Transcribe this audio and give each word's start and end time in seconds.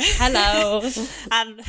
Hello. 0.00 0.80
and 1.32 1.60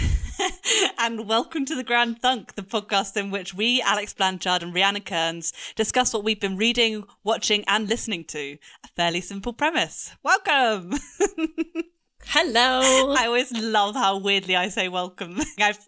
and 0.99 1.27
welcome 1.27 1.65
to 1.65 1.73
the 1.73 1.83
Grand 1.83 2.21
Thunk, 2.21 2.53
the 2.53 2.61
podcast 2.61 3.17
in 3.17 3.31
which 3.31 3.55
we, 3.55 3.81
Alex 3.81 4.13
Blanchard 4.13 4.61
and 4.61 4.73
Rihanna 4.73 5.03
Kearns, 5.03 5.51
discuss 5.75 6.13
what 6.13 6.23
we've 6.23 6.39
been 6.39 6.55
reading, 6.55 7.05
watching, 7.23 7.63
and 7.67 7.89
listening 7.89 8.23
to. 8.25 8.57
A 8.83 8.87
fairly 8.95 9.21
simple 9.21 9.51
premise. 9.51 10.11
Welcome. 10.21 10.93
Hello. 12.25 13.15
I 13.17 13.25
always 13.25 13.51
love 13.51 13.95
how 13.95 14.19
weirdly 14.19 14.55
I 14.55 14.69
say 14.69 14.89
welcome. 14.89 15.39
I've 15.59 15.79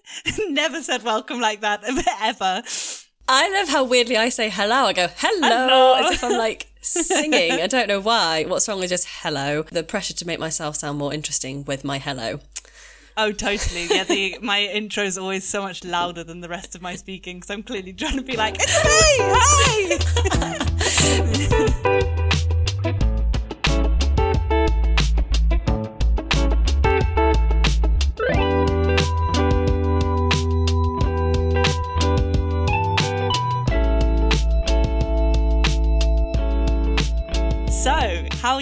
never 0.50 0.82
said 0.82 1.04
welcome 1.04 1.40
like 1.40 1.62
that 1.62 1.84
ever. 2.22 2.64
I 3.28 3.50
love 3.60 3.70
how 3.70 3.84
weirdly 3.84 4.18
I 4.18 4.30
say 4.30 4.50
hello. 4.50 4.86
I 4.86 4.94
go 4.94 5.08
hello, 5.16 5.48
Hello. 5.48 5.94
as 5.96 6.12
if 6.12 6.24
I'm 6.24 6.38
like 6.38 6.71
singing. 6.82 7.54
I 7.54 7.68
don't 7.76 7.88
know 7.88 8.00
why. 8.00 8.44
What's 8.46 8.68
wrong 8.68 8.80
with 8.80 8.90
just 8.90 9.08
hello? 9.22 9.64
The 9.64 9.84
pressure 9.84 10.14
to 10.14 10.26
make 10.26 10.40
myself 10.40 10.76
sound 10.76 10.98
more 10.98 11.14
interesting 11.14 11.64
with 11.66 11.84
my 11.84 12.00
hello. 12.00 12.40
Oh, 13.18 13.32
totally. 13.32 13.88
Yeah, 13.90 14.04
the, 14.04 14.38
my 14.42 14.62
intro 14.62 15.04
is 15.04 15.18
always 15.18 15.48
so 15.48 15.62
much 15.62 15.84
louder 15.84 16.24
than 16.24 16.42
the 16.42 16.50
rest 16.50 16.76
of 16.76 16.82
my 16.82 16.96
speaking 16.96 17.38
because 17.38 17.50
I'm 17.50 17.64
clearly 17.64 17.94
trying 17.94 18.18
to 18.18 18.24
be 18.24 18.38
like, 18.38 18.56
it's 18.60 18.84
me, 18.84 19.98
hey! 21.58 21.68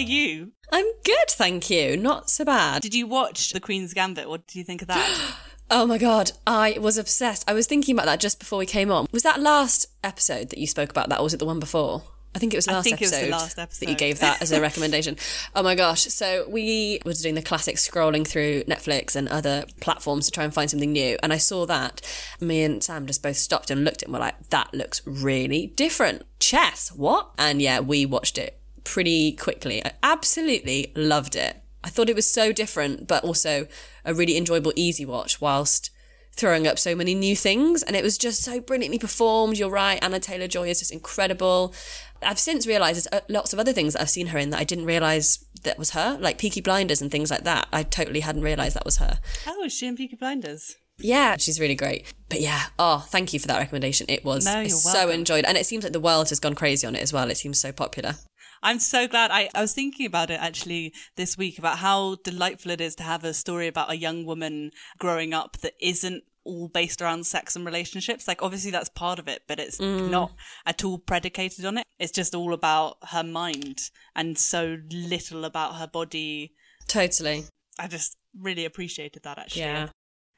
are 0.00 0.02
you? 0.02 0.52
I'm 0.72 0.86
good, 1.04 1.28
thank 1.28 1.68
you. 1.68 1.94
Not 1.96 2.30
so 2.30 2.44
bad. 2.44 2.80
Did 2.80 2.94
you 2.94 3.06
watch 3.06 3.52
The 3.52 3.60
Queen's 3.60 3.92
Gambit? 3.92 4.30
What 4.30 4.46
did 4.46 4.56
you 4.56 4.64
think 4.64 4.82
of 4.82 4.88
that? 4.88 5.36
Oh 5.72 5.86
my 5.86 5.98
god, 5.98 6.32
I 6.48 6.78
was 6.80 6.98
obsessed. 6.98 7.48
I 7.48 7.52
was 7.52 7.68
thinking 7.68 7.94
about 7.94 8.06
that 8.06 8.18
just 8.18 8.40
before 8.40 8.58
we 8.58 8.66
came 8.66 8.90
on. 8.90 9.06
Was 9.12 9.22
that 9.22 9.40
last 9.40 9.86
episode 10.02 10.50
that 10.50 10.58
you 10.58 10.66
spoke 10.66 10.90
about 10.90 11.10
that, 11.10 11.20
or 11.20 11.22
was 11.22 11.32
it 11.32 11.36
the 11.36 11.46
one 11.46 11.60
before? 11.60 12.02
I 12.34 12.40
think 12.40 12.52
it 12.52 12.56
was 12.56 12.66
last, 12.66 12.82
think 12.82 13.00
it 13.00 13.04
was 13.04 13.12
the 13.12 13.32
episode, 13.32 13.86
that 13.86 13.88
you 13.88 13.94
gave 13.94 14.18
that 14.18 14.42
as 14.42 14.50
a 14.50 14.60
recommendation. 14.68 15.16
oh 15.54 15.62
my 15.62 15.76
gosh. 15.76 16.00
So 16.00 16.44
we 16.48 16.98
were 17.04 17.12
doing 17.12 17.36
the 17.36 17.42
classic 17.42 17.76
scrolling 17.76 18.26
through 18.26 18.64
Netflix 18.64 19.14
and 19.14 19.28
other 19.28 19.64
platforms 19.80 20.26
to 20.26 20.32
try 20.32 20.42
and 20.42 20.52
find 20.52 20.68
something 20.68 20.90
new. 20.90 21.16
And 21.22 21.32
I 21.32 21.38
saw 21.38 21.66
that. 21.66 22.00
Me 22.40 22.64
and 22.64 22.82
Sam 22.82 23.06
just 23.06 23.22
both 23.22 23.36
stopped 23.36 23.70
and 23.70 23.84
looked 23.84 23.98
at 23.98 24.02
it 24.02 24.06
and 24.06 24.14
were 24.14 24.18
like, 24.18 24.48
that 24.48 24.74
looks 24.74 25.02
really 25.06 25.68
different. 25.76 26.24
Chess, 26.40 26.90
what? 26.90 27.30
And 27.38 27.62
yeah, 27.62 27.78
we 27.78 28.06
watched 28.06 28.38
it 28.38 28.59
pretty 28.90 29.30
quickly. 29.30 29.84
I 29.84 29.92
absolutely 30.02 30.92
loved 30.96 31.36
it. 31.36 31.62
I 31.84 31.90
thought 31.90 32.08
it 32.08 32.16
was 32.16 32.28
so 32.28 32.50
different, 32.50 33.06
but 33.06 33.22
also 33.22 33.68
a 34.04 34.12
really 34.12 34.36
enjoyable, 34.36 34.72
easy 34.74 35.06
watch 35.06 35.40
whilst 35.40 35.90
throwing 36.34 36.66
up 36.66 36.76
so 36.76 36.96
many 36.96 37.14
new 37.14 37.36
things. 37.36 37.84
And 37.84 37.94
it 37.94 38.02
was 38.02 38.18
just 38.18 38.42
so 38.42 38.60
brilliantly 38.60 38.98
performed. 38.98 39.58
You're 39.58 39.70
right. 39.70 40.02
Anya 40.02 40.18
Taylor 40.18 40.48
Joy 40.48 40.68
is 40.68 40.80
just 40.80 40.90
incredible. 40.92 41.72
I've 42.20 42.40
since 42.40 42.66
realised 42.66 42.96
there's 42.96 43.22
uh, 43.22 43.24
lots 43.28 43.52
of 43.52 43.60
other 43.60 43.72
things 43.72 43.92
that 43.92 44.02
I've 44.02 44.10
seen 44.10 44.26
her 44.28 44.38
in 44.38 44.50
that 44.50 44.58
I 44.60 44.64
didn't 44.64 44.86
realise 44.86 45.44
that 45.62 45.78
was 45.78 45.90
her, 45.90 46.18
like 46.20 46.36
Peaky 46.36 46.60
Blinders 46.60 47.00
and 47.00 47.12
things 47.12 47.30
like 47.30 47.44
that. 47.44 47.68
I 47.72 47.84
totally 47.84 48.20
hadn't 48.20 48.42
realised 48.42 48.74
that 48.74 48.84
was 48.84 48.96
her. 48.96 49.20
oh, 49.46 49.62
is 49.64 49.72
she 49.72 49.86
in 49.86 49.96
Peaky 49.96 50.16
Blinders? 50.16 50.74
Yeah, 50.98 51.36
she's 51.38 51.60
really 51.60 51.76
great. 51.76 52.12
But 52.28 52.40
yeah, 52.40 52.64
oh, 52.78 53.06
thank 53.08 53.32
you 53.32 53.38
for 53.38 53.46
that 53.46 53.58
recommendation. 53.58 54.06
It 54.08 54.24
was 54.24 54.44
No, 54.44 54.66
so 54.66 55.10
enjoyed, 55.10 55.44
and 55.44 55.56
it 55.56 55.64
seems 55.64 55.84
like 55.84 55.92
the 55.92 56.00
world 56.00 56.28
has 56.30 56.40
gone 56.40 56.54
crazy 56.54 56.86
on 56.86 56.96
it 56.96 57.02
as 57.02 57.12
well. 57.12 57.30
It 57.30 57.36
seems 57.36 57.60
so 57.60 57.72
popular. 57.72 58.16
I'm 58.62 58.78
so 58.78 59.08
glad. 59.08 59.30
I, 59.30 59.48
I 59.54 59.60
was 59.60 59.72
thinking 59.72 60.06
about 60.06 60.30
it 60.30 60.40
actually 60.40 60.92
this 61.16 61.38
week 61.38 61.58
about 61.58 61.78
how 61.78 62.16
delightful 62.24 62.70
it 62.70 62.80
is 62.80 62.94
to 62.96 63.02
have 63.02 63.24
a 63.24 63.34
story 63.34 63.66
about 63.66 63.90
a 63.90 63.96
young 63.96 64.24
woman 64.26 64.72
growing 64.98 65.32
up 65.32 65.58
that 65.58 65.74
isn't 65.80 66.24
all 66.44 66.68
based 66.68 67.00
around 67.02 67.26
sex 67.26 67.56
and 67.56 67.64
relationships. 67.64 68.28
Like, 68.28 68.42
obviously, 68.42 68.70
that's 68.70 68.88
part 68.88 69.18
of 69.18 69.28
it, 69.28 69.42
but 69.46 69.58
it's 69.58 69.78
mm. 69.78 70.10
not 70.10 70.32
at 70.66 70.84
all 70.84 70.98
predicated 70.98 71.64
on 71.64 71.78
it. 71.78 71.86
It's 71.98 72.12
just 72.12 72.34
all 72.34 72.52
about 72.52 72.96
her 73.08 73.22
mind 73.22 73.90
and 74.14 74.36
so 74.36 74.78
little 74.90 75.44
about 75.44 75.76
her 75.76 75.86
body. 75.86 76.54
Totally. 76.88 77.44
I 77.78 77.88
just 77.88 78.16
really 78.38 78.64
appreciated 78.64 79.22
that 79.22 79.38
actually. 79.38 79.62
Yeah. 79.62 79.88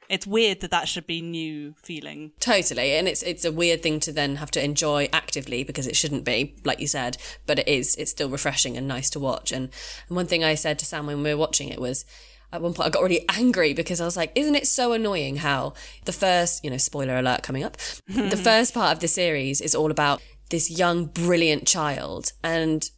It's 0.09 0.27
weird 0.27 0.61
that 0.61 0.71
that 0.71 0.87
should 0.87 1.07
be 1.07 1.21
new 1.21 1.73
feeling. 1.81 2.31
Totally, 2.39 2.93
and 2.93 3.07
it's 3.07 3.23
it's 3.23 3.45
a 3.45 3.51
weird 3.51 3.81
thing 3.81 3.99
to 4.01 4.11
then 4.11 4.37
have 4.37 4.51
to 4.51 4.63
enjoy 4.63 5.09
actively 5.11 5.63
because 5.63 5.87
it 5.87 5.95
shouldn't 5.95 6.23
be, 6.23 6.55
like 6.63 6.79
you 6.79 6.87
said, 6.87 7.17
but 7.45 7.59
it 7.59 7.67
is. 7.67 7.95
It's 7.95 8.11
still 8.11 8.29
refreshing 8.29 8.77
and 8.77 8.87
nice 8.87 9.09
to 9.11 9.19
watch. 9.19 9.51
And, 9.51 9.69
and 10.07 10.15
one 10.15 10.27
thing 10.27 10.43
I 10.43 10.55
said 10.55 10.79
to 10.79 10.85
Sam 10.85 11.07
when 11.07 11.23
we 11.23 11.33
were 11.33 11.39
watching 11.39 11.69
it 11.69 11.79
was, 11.79 12.05
at 12.51 12.61
one 12.61 12.73
point 12.73 12.87
I 12.87 12.89
got 12.91 13.03
really 13.03 13.25
angry 13.29 13.73
because 13.73 13.99
I 13.99 14.05
was 14.05 14.15
like, 14.15 14.31
isn't 14.35 14.55
it 14.55 14.67
so 14.67 14.93
annoying 14.93 15.37
how 15.37 15.73
the 16.05 16.13
first, 16.13 16.63
you 16.63 16.69
know, 16.69 16.77
spoiler 16.77 17.17
alert 17.17 17.41
coming 17.41 17.63
up, 17.63 17.77
the 18.07 18.37
first 18.37 18.73
part 18.73 18.93
of 18.93 18.99
the 18.99 19.07
series 19.07 19.59
is 19.59 19.73
all 19.73 19.89
about 19.89 20.21
this 20.49 20.69
young, 20.69 21.05
brilliant 21.05 21.67
child 21.67 22.31
and 22.43 22.89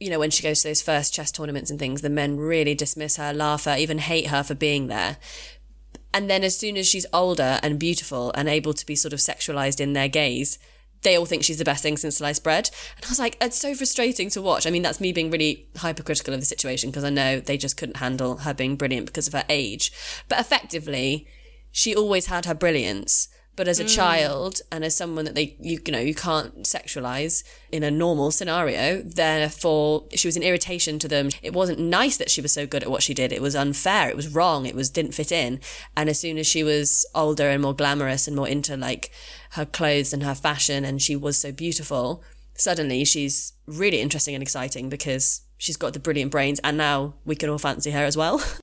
you 0.00 0.10
know, 0.10 0.18
when 0.18 0.30
she 0.30 0.42
goes 0.42 0.60
to 0.60 0.68
those 0.68 0.82
first 0.82 1.14
chess 1.14 1.30
tournaments 1.30 1.70
and 1.70 1.78
things, 1.78 2.02
the 2.02 2.10
men 2.10 2.36
really 2.36 2.74
dismiss 2.74 3.16
her, 3.16 3.32
laugh 3.32 3.64
her, 3.64 3.76
even 3.78 3.98
hate 3.98 4.26
her 4.26 4.42
for 4.42 4.54
being 4.54 4.88
there. 4.88 5.18
And 6.14 6.30
then 6.30 6.44
as 6.44 6.56
soon 6.56 6.76
as 6.76 6.86
she's 6.86 7.06
older 7.12 7.58
and 7.60 7.78
beautiful 7.78 8.30
and 8.36 8.48
able 8.48 8.72
to 8.72 8.86
be 8.86 8.94
sort 8.94 9.12
of 9.12 9.18
sexualized 9.18 9.80
in 9.80 9.94
their 9.94 10.08
gaze, 10.08 10.60
they 11.02 11.16
all 11.16 11.26
think 11.26 11.42
she's 11.42 11.58
the 11.58 11.64
best 11.64 11.82
thing 11.82 11.96
since 11.96 12.18
sliced 12.18 12.44
bread. 12.44 12.70
And 12.96 13.04
I 13.04 13.08
was 13.08 13.18
like, 13.18 13.36
it's 13.40 13.58
so 13.58 13.74
frustrating 13.74 14.30
to 14.30 14.40
watch. 14.40 14.64
I 14.64 14.70
mean, 14.70 14.82
that's 14.82 15.00
me 15.00 15.12
being 15.12 15.30
really 15.32 15.66
hypercritical 15.76 16.32
of 16.32 16.38
the 16.38 16.46
situation 16.46 16.90
because 16.90 17.02
I 17.02 17.10
know 17.10 17.40
they 17.40 17.58
just 17.58 17.76
couldn't 17.76 17.96
handle 17.96 18.38
her 18.38 18.54
being 18.54 18.76
brilliant 18.76 19.06
because 19.06 19.26
of 19.26 19.32
her 19.32 19.44
age. 19.48 19.92
But 20.28 20.38
effectively, 20.38 21.26
she 21.72 21.96
always 21.96 22.26
had 22.26 22.46
her 22.46 22.54
brilliance. 22.54 23.28
But 23.56 23.68
as 23.68 23.78
a 23.78 23.84
mm. 23.84 23.94
child 23.94 24.60
and 24.72 24.84
as 24.84 24.96
someone 24.96 25.24
that 25.26 25.34
they, 25.34 25.56
you, 25.60 25.80
you 25.84 25.92
know, 25.92 26.00
you 26.00 26.14
can't 26.14 26.64
sexualize 26.64 27.44
in 27.70 27.84
a 27.84 27.90
normal 27.90 28.30
scenario, 28.30 29.00
therefore 29.02 30.04
she 30.14 30.26
was 30.26 30.36
an 30.36 30.42
irritation 30.42 30.98
to 30.98 31.08
them. 31.08 31.30
It 31.42 31.52
wasn't 31.52 31.78
nice 31.78 32.16
that 32.16 32.30
she 32.30 32.40
was 32.40 32.52
so 32.52 32.66
good 32.66 32.82
at 32.82 32.90
what 32.90 33.02
she 33.02 33.14
did. 33.14 33.32
It 33.32 33.42
was 33.42 33.54
unfair. 33.54 34.08
It 34.08 34.16
was 34.16 34.28
wrong. 34.28 34.66
It 34.66 34.74
was 34.74 34.90
didn't 34.90 35.12
fit 35.12 35.30
in. 35.30 35.60
And 35.96 36.08
as 36.08 36.18
soon 36.18 36.36
as 36.38 36.46
she 36.46 36.64
was 36.64 37.06
older 37.14 37.48
and 37.48 37.62
more 37.62 37.74
glamorous 37.74 38.26
and 38.26 38.36
more 38.36 38.48
into 38.48 38.76
like 38.76 39.12
her 39.50 39.64
clothes 39.64 40.12
and 40.12 40.24
her 40.24 40.34
fashion 40.34 40.84
and 40.84 41.00
she 41.00 41.14
was 41.14 41.36
so 41.36 41.52
beautiful, 41.52 42.24
suddenly 42.54 43.04
she's 43.04 43.52
really 43.66 44.00
interesting 44.00 44.34
and 44.34 44.42
exciting 44.42 44.88
because 44.88 45.42
she's 45.58 45.76
got 45.76 45.92
the 45.92 46.00
brilliant 46.00 46.32
brains 46.32 46.60
and 46.64 46.76
now 46.76 47.14
we 47.24 47.36
can 47.36 47.48
all 47.50 47.58
fancy 47.58 47.92
her 47.92 48.04
as 48.04 48.16
well. 48.16 48.42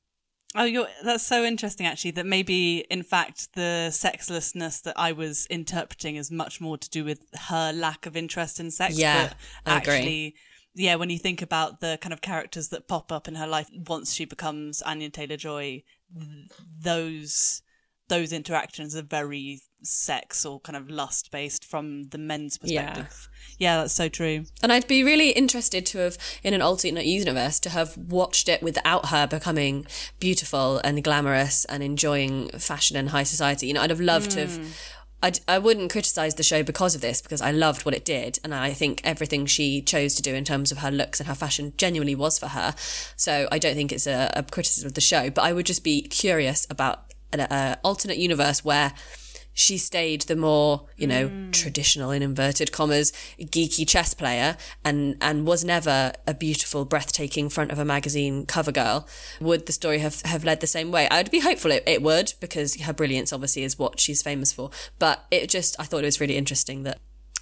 Oh, 0.53 0.65
you're, 0.65 0.87
that's 1.03 1.25
so 1.25 1.43
interesting, 1.43 1.87
actually. 1.87 2.11
That 2.11 2.25
maybe, 2.25 2.79
in 2.89 3.03
fact, 3.03 3.53
the 3.53 3.89
sexlessness 3.91 4.81
that 4.81 4.95
I 4.97 5.13
was 5.13 5.45
interpreting 5.49 6.17
is 6.17 6.29
much 6.29 6.59
more 6.59 6.77
to 6.77 6.89
do 6.89 7.05
with 7.05 7.23
her 7.47 7.71
lack 7.71 8.05
of 8.05 8.17
interest 8.17 8.59
in 8.59 8.69
sex. 8.71 8.97
Yeah, 8.97 9.29
but 9.29 9.37
I 9.65 9.77
agree. 9.77 9.93
actually, 9.93 10.35
yeah, 10.75 10.95
when 10.95 11.09
you 11.09 11.17
think 11.17 11.41
about 11.41 11.79
the 11.79 11.97
kind 12.01 12.11
of 12.11 12.21
characters 12.21 12.69
that 12.69 12.87
pop 12.87 13.11
up 13.11 13.27
in 13.27 13.35
her 13.35 13.47
life 13.47 13.69
once 13.87 14.13
she 14.13 14.25
becomes 14.25 14.81
Anya 14.81 15.09
Taylor 15.09 15.37
Joy, 15.37 15.83
those 16.81 17.61
those 18.11 18.33
interactions 18.33 18.93
are 18.93 19.01
very 19.01 19.61
sex 19.83 20.45
or 20.45 20.59
kind 20.59 20.75
of 20.75 20.89
lust 20.89 21.31
based 21.31 21.65
from 21.65 22.03
the 22.09 22.17
men's 22.17 22.57
perspective. 22.57 23.29
Yeah, 23.57 23.75
yeah. 23.75 23.81
that's 23.81 23.93
so 23.93 24.09
true. 24.09 24.43
And 24.61 24.71
I'd 24.71 24.85
be 24.85 25.03
really 25.03 25.29
interested 25.29 25.85
to 25.87 25.99
have, 25.99 26.17
in 26.43 26.53
an 26.53 26.61
alternate 26.61 27.05
universe, 27.05 27.57
to 27.61 27.69
have 27.69 27.97
watched 27.97 28.49
it 28.49 28.61
without 28.61 29.07
her 29.07 29.25
becoming 29.27 29.87
beautiful 30.19 30.79
and 30.83 31.01
glamorous 31.01 31.63
and 31.65 31.81
enjoying 31.81 32.49
fashion 32.49 32.97
and 32.97 33.09
high 33.09 33.23
society. 33.23 33.67
You 33.67 33.73
know, 33.73 33.81
I'd 33.81 33.89
have 33.89 34.01
loved 34.01 34.31
to 34.31 34.41
have. 34.41 34.57
Hmm. 34.57 34.67
I'd, 35.23 35.39
I 35.47 35.59
wouldn't 35.59 35.91
criticize 35.91 36.35
the 36.35 36.43
show 36.43 36.63
because 36.63 36.95
of 36.95 37.01
this, 37.01 37.21
because 37.21 37.41
I 37.41 37.51
loved 37.51 37.85
what 37.85 37.93
it 37.93 38.03
did. 38.03 38.39
And 38.43 38.53
I 38.53 38.73
think 38.73 39.01
everything 39.03 39.45
she 39.45 39.81
chose 39.81 40.15
to 40.15 40.21
do 40.21 40.33
in 40.33 40.43
terms 40.43 40.71
of 40.71 40.79
her 40.79 40.91
looks 40.91 41.19
and 41.19 41.29
her 41.29 41.35
fashion 41.35 41.73
genuinely 41.77 42.15
was 42.15 42.39
for 42.39 42.47
her. 42.47 42.73
So 43.15 43.47
I 43.51 43.59
don't 43.59 43.75
think 43.75 43.91
it's 43.91 44.07
a, 44.07 44.33
a 44.35 44.43
criticism 44.43 44.87
of 44.87 44.95
the 44.95 45.01
show, 45.01 45.29
but 45.29 45.43
I 45.43 45.53
would 45.53 45.67
just 45.67 45.83
be 45.83 46.01
curious 46.01 46.67
about 46.71 47.10
an 47.33 47.41
a 47.41 47.79
alternate 47.83 48.17
universe 48.17 48.63
where 48.63 48.93
she 49.53 49.77
stayed 49.77 50.21
the 50.23 50.35
more, 50.35 50.87
you 50.95 51.07
know, 51.07 51.27
hmm. 51.27 51.51
traditional 51.51 52.11
in 52.11 52.21
inverted 52.21 52.71
commas, 52.71 53.11
geeky 53.39 53.87
chess 53.87 54.13
player 54.13 54.55
and, 54.85 55.17
and 55.21 55.45
was 55.45 55.63
never 55.63 56.13
a 56.25 56.33
beautiful, 56.33 56.85
breathtaking 56.85 57.49
front 57.49 57.71
of 57.71 57.79
a 57.79 57.85
magazine 57.85 58.45
cover 58.45 58.71
girl. 58.71 59.07
Would 59.39 59.65
the 59.65 59.73
story 59.73 59.99
have, 59.99 60.21
have 60.21 60.43
led 60.43 60.61
the 60.61 60.67
same 60.67 60.91
way? 60.91 61.07
I'd 61.09 61.31
be 61.31 61.39
hopeful 61.39 61.71
it, 61.71 61.83
it 61.85 62.01
would 62.01 62.33
because 62.39 62.79
her 62.81 62.93
brilliance 62.93 63.33
obviously 63.33 63.63
is 63.63 63.77
what 63.77 63.99
she's 63.99 64.21
famous 64.21 64.53
for. 64.53 64.69
But 64.99 65.25
it 65.31 65.49
just, 65.49 65.79
I 65.79 65.83
thought 65.83 66.03
it 66.03 66.07
was 66.07 66.21
really 66.21 66.37
interesting 66.37 66.83
that 66.83 66.99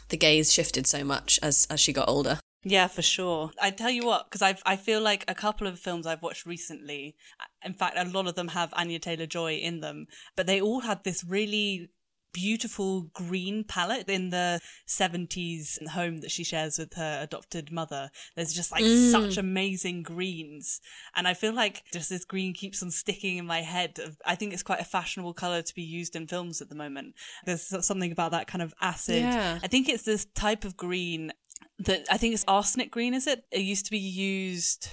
the 0.10 0.18
gaze 0.18 0.52
shifted 0.52 0.88
so 0.88 1.04
much 1.04 1.40
as, 1.44 1.68
as 1.70 1.80
she 1.80 1.94
got 1.94 2.10
older. 2.10 2.40
Yeah, 2.64 2.88
for 2.88 3.02
sure. 3.02 3.52
I 3.62 3.72
tell 3.72 3.90
you 3.90 4.06
what, 4.06 4.30
because 4.30 4.42
I 4.42 4.58
I 4.66 4.76
feel 4.76 5.02
like 5.02 5.24
a 5.28 5.36
couple 5.36 5.68
of 5.68 5.80
films 5.80 6.06
I've 6.06 6.22
watched 6.22 6.46
recently, 6.46 7.16
in 7.64 7.74
fact, 7.74 7.98
a 7.98 8.06
lot 8.06 8.28
of 8.28 8.36
them 8.36 8.50
have 8.50 8.74
Anya 8.74 9.00
Taylor 9.00 9.26
Joy 9.26 9.56
in 9.56 9.80
them, 9.80 10.08
but 10.36 10.46
they 10.46 10.60
all 10.60 10.82
had 10.82 11.04
this 11.04 11.24
really 11.24 11.90
beautiful 12.34 13.10
green 13.14 13.64
palette 13.64 14.10
in 14.10 14.30
the 14.30 14.60
70s 14.88 15.86
home 15.88 16.22
that 16.22 16.32
she 16.32 16.44
shares 16.44 16.78
with 16.78 16.94
her 16.94 17.22
adopted 17.24 17.72
mother. 17.72 18.10
There's 18.36 18.54
just 18.54 18.72
like 18.72 18.84
mm. 18.84 19.12
such 19.12 19.38
amazing 19.38 20.04
greens. 20.04 20.80
And 21.16 21.28
I 21.28 21.34
feel 21.34 21.54
like 21.54 21.84
just 21.92 22.10
this 22.10 22.26
green 22.26 22.54
keeps 22.54 22.84
on 22.84 22.92
sticking 22.92 23.38
in 23.38 23.46
my 23.46 23.62
head. 23.62 23.98
I 24.26 24.36
think 24.36 24.54
it's 24.54 24.64
quite 24.64 24.82
a 24.82 24.86
fashionable 24.86 25.34
color 25.34 25.62
to 25.62 25.76
be 25.76 25.82
used 25.82 26.16
in 26.16 26.28
films 26.28 26.62
at 26.62 26.70
the 26.70 26.76
moment. 26.76 27.16
There's 27.46 27.86
something 27.86 28.12
about 28.12 28.32
that 28.32 28.48
kind 28.48 28.62
of 28.62 28.74
acid. 28.82 29.22
Yeah. 29.22 29.60
I 29.64 29.68
think 29.68 29.90
it's 29.90 30.04
this 30.04 30.26
type 30.36 30.66
of 30.66 30.78
green 30.78 31.32
that 31.80 32.06
I 32.10 32.18
think 32.18 32.34
it's 32.34 32.46
arsenic 32.48 32.92
green, 32.92 33.14
is 33.14 33.28
it? 33.28 33.44
It 33.52 33.62
used 33.62 33.86
to 33.86 33.92
be 33.92 33.98
used 33.98 34.90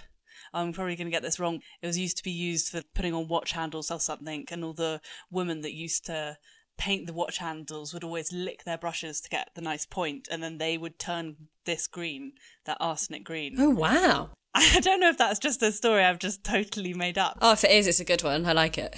I'm 0.56 0.72
probably 0.72 0.96
going 0.96 1.06
to 1.06 1.12
get 1.12 1.22
this 1.22 1.38
wrong. 1.38 1.60
It 1.82 1.86
was 1.86 1.98
used 1.98 2.16
to 2.18 2.22
be 2.22 2.30
used 2.30 2.70
for 2.70 2.82
putting 2.94 3.12
on 3.12 3.28
watch 3.28 3.52
handles 3.52 3.90
or 3.90 4.00
something, 4.00 4.46
and 4.50 4.64
all 4.64 4.72
the 4.72 5.00
women 5.30 5.60
that 5.62 5.74
used 5.74 6.06
to 6.06 6.38
paint 6.78 7.06
the 7.06 7.12
watch 7.12 7.38
handles 7.38 7.92
would 7.92 8.04
always 8.04 8.32
lick 8.32 8.64
their 8.64 8.78
brushes 8.78 9.20
to 9.20 9.28
get 9.28 9.50
the 9.54 9.60
nice 9.60 9.86
point, 9.86 10.28
and 10.30 10.42
then 10.42 10.58
they 10.58 10.78
would 10.78 10.98
turn 10.98 11.36
this 11.64 11.86
green, 11.86 12.32
that 12.64 12.78
arsenic 12.80 13.24
green. 13.24 13.56
Oh, 13.58 13.70
wow. 13.70 14.30
I 14.54 14.80
don't 14.80 15.00
know 15.00 15.10
if 15.10 15.18
that's 15.18 15.38
just 15.38 15.62
a 15.62 15.70
story 15.72 16.02
I've 16.02 16.18
just 16.18 16.42
totally 16.42 16.94
made 16.94 17.18
up. 17.18 17.38
Oh, 17.42 17.52
if 17.52 17.64
it 17.64 17.70
is, 17.70 17.86
it's 17.86 18.00
a 18.00 18.04
good 18.04 18.22
one. 18.22 18.46
I 18.46 18.52
like 18.52 18.78
it. 18.78 18.96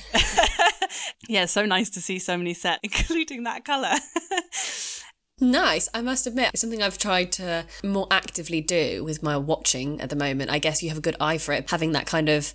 yeah, 1.28 1.46
so 1.46 1.66
nice 1.66 1.90
to 1.90 2.00
see 2.00 2.20
so 2.20 2.36
many 2.36 2.54
set, 2.54 2.78
including 2.84 3.42
that 3.44 3.64
colour. 3.64 3.94
Nice. 5.40 5.88
I 5.94 6.02
must 6.02 6.26
admit, 6.26 6.50
it's 6.52 6.60
something 6.60 6.82
I've 6.82 6.98
tried 6.98 7.30
to 7.32 7.64
more 7.84 8.06
actively 8.10 8.60
do 8.60 9.04
with 9.04 9.22
my 9.22 9.36
watching 9.36 10.00
at 10.00 10.10
the 10.10 10.16
moment. 10.16 10.50
I 10.50 10.58
guess 10.58 10.82
you 10.82 10.88
have 10.88 10.98
a 10.98 11.02
good 11.02 11.16
eye 11.20 11.38
for 11.38 11.52
it, 11.52 11.70
having 11.70 11.92
that 11.92 12.06
kind 12.06 12.28
of 12.28 12.52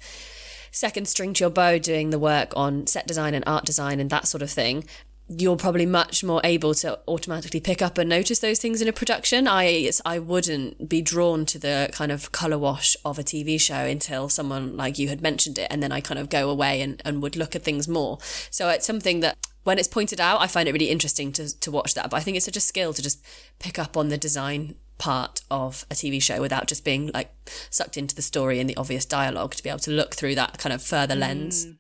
second 0.72 1.08
string 1.08 1.34
to 1.34 1.44
your 1.44 1.50
bow 1.50 1.78
doing 1.78 2.10
the 2.10 2.20
work 2.20 2.52
on 2.56 2.88
set 2.88 3.08
design 3.08 3.34
and 3.34 3.44
art 3.46 3.64
design 3.64 4.00
and 4.00 4.10
that 4.10 4.28
sort 4.28 4.42
of 4.42 4.50
thing 4.50 4.84
you're 5.30 5.56
probably 5.56 5.86
much 5.86 6.24
more 6.24 6.42
able 6.44 6.74
to 6.74 7.00
automatically 7.08 7.60
pick 7.60 7.82
up 7.82 7.98
and 7.98 8.10
notice 8.10 8.40
those 8.40 8.60
things 8.60 8.82
in 8.82 8.88
a 8.88 8.94
production. 8.94 9.48
I 9.48 9.90
I 10.06 10.20
wouldn't 10.20 10.90
be 10.90 11.02
drawn 11.02 11.46
to 11.48 11.60
the 11.60 11.90
kind 11.92 12.12
of 12.12 12.32
color 12.32 12.58
wash 12.58 12.96
of 13.06 13.18
a 13.18 13.24
TV 13.24 13.60
show 13.60 13.86
until 13.86 14.30
someone 14.30 14.76
like 14.76 15.00
you 15.00 15.08
had 15.08 15.22
mentioned 15.22 15.58
it, 15.58 15.68
and 15.70 15.82
then 15.82 15.92
I 15.92 16.02
kind 16.02 16.20
of 16.20 16.30
go 16.30 16.50
away 16.50 16.82
and, 16.82 17.02
and 17.06 17.22
would 17.22 17.36
look 17.36 17.56
at 17.56 17.64
things 17.64 17.88
more. 17.88 18.20
So 18.50 18.70
it's 18.70 18.86
something 18.86 19.22
that 19.22 19.38
when 19.64 19.80
it's 19.80 19.88
pointed 19.88 20.20
out, 20.20 20.42
I 20.42 20.48
find 20.48 20.68
it 20.68 20.74
really 20.74 20.90
interesting 20.90 21.32
to 21.34 21.60
to 21.60 21.72
watch 21.72 21.94
that. 21.94 22.10
But 22.10 22.18
I 22.18 22.20
think 22.22 22.38
it's 22.38 22.46
such 22.46 22.58
a 22.58 22.62
skill 22.62 22.94
to 22.94 23.02
just 23.02 23.24
pick 23.60 23.80
up 23.80 23.98
on 23.98 24.10
the 24.10 24.18
design 24.18 24.76
part 24.98 25.42
of 25.50 25.86
a 25.90 25.96
TV 25.96 26.22
show 26.22 26.40
without 26.40 26.68
just 26.68 26.86
being 26.86 27.12
like 27.14 27.32
sucked 27.70 27.98
into 27.98 28.16
the 28.16 28.22
story 28.22 28.60
and 28.60 28.70
the 28.70 28.78
obvious 28.78 29.06
dialogue 29.06 29.54
to 29.56 29.64
be 29.64 29.70
able 29.70 29.80
to 29.80 29.92
look 29.92 30.14
through 30.14 30.36
that 30.36 30.58
kind 30.60 30.74
of 30.74 30.82
further 30.82 31.16
lens. 31.16 31.66
Mm. 31.66 31.78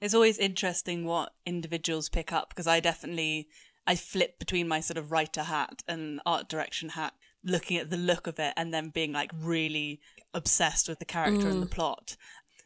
It's 0.00 0.14
always 0.14 0.38
interesting 0.38 1.04
what 1.04 1.32
individuals 1.46 2.08
pick 2.08 2.32
up 2.32 2.50
because 2.50 2.66
I 2.66 2.80
definitely 2.80 3.48
I 3.86 3.94
flip 3.94 4.38
between 4.38 4.68
my 4.68 4.80
sort 4.80 4.98
of 4.98 5.12
writer 5.12 5.44
hat 5.44 5.82
and 5.86 6.20
art 6.26 6.48
direction 6.48 6.90
hat, 6.90 7.14
looking 7.44 7.76
at 7.76 7.90
the 7.90 7.96
look 7.96 8.26
of 8.26 8.38
it 8.38 8.52
and 8.56 8.74
then 8.74 8.90
being 8.90 9.12
like 9.12 9.30
really 9.34 10.00
obsessed 10.34 10.88
with 10.88 10.98
the 10.98 11.04
character 11.04 11.46
mm. 11.46 11.50
and 11.50 11.62
the 11.62 11.66
mm. 11.66 11.70
plot 11.70 12.16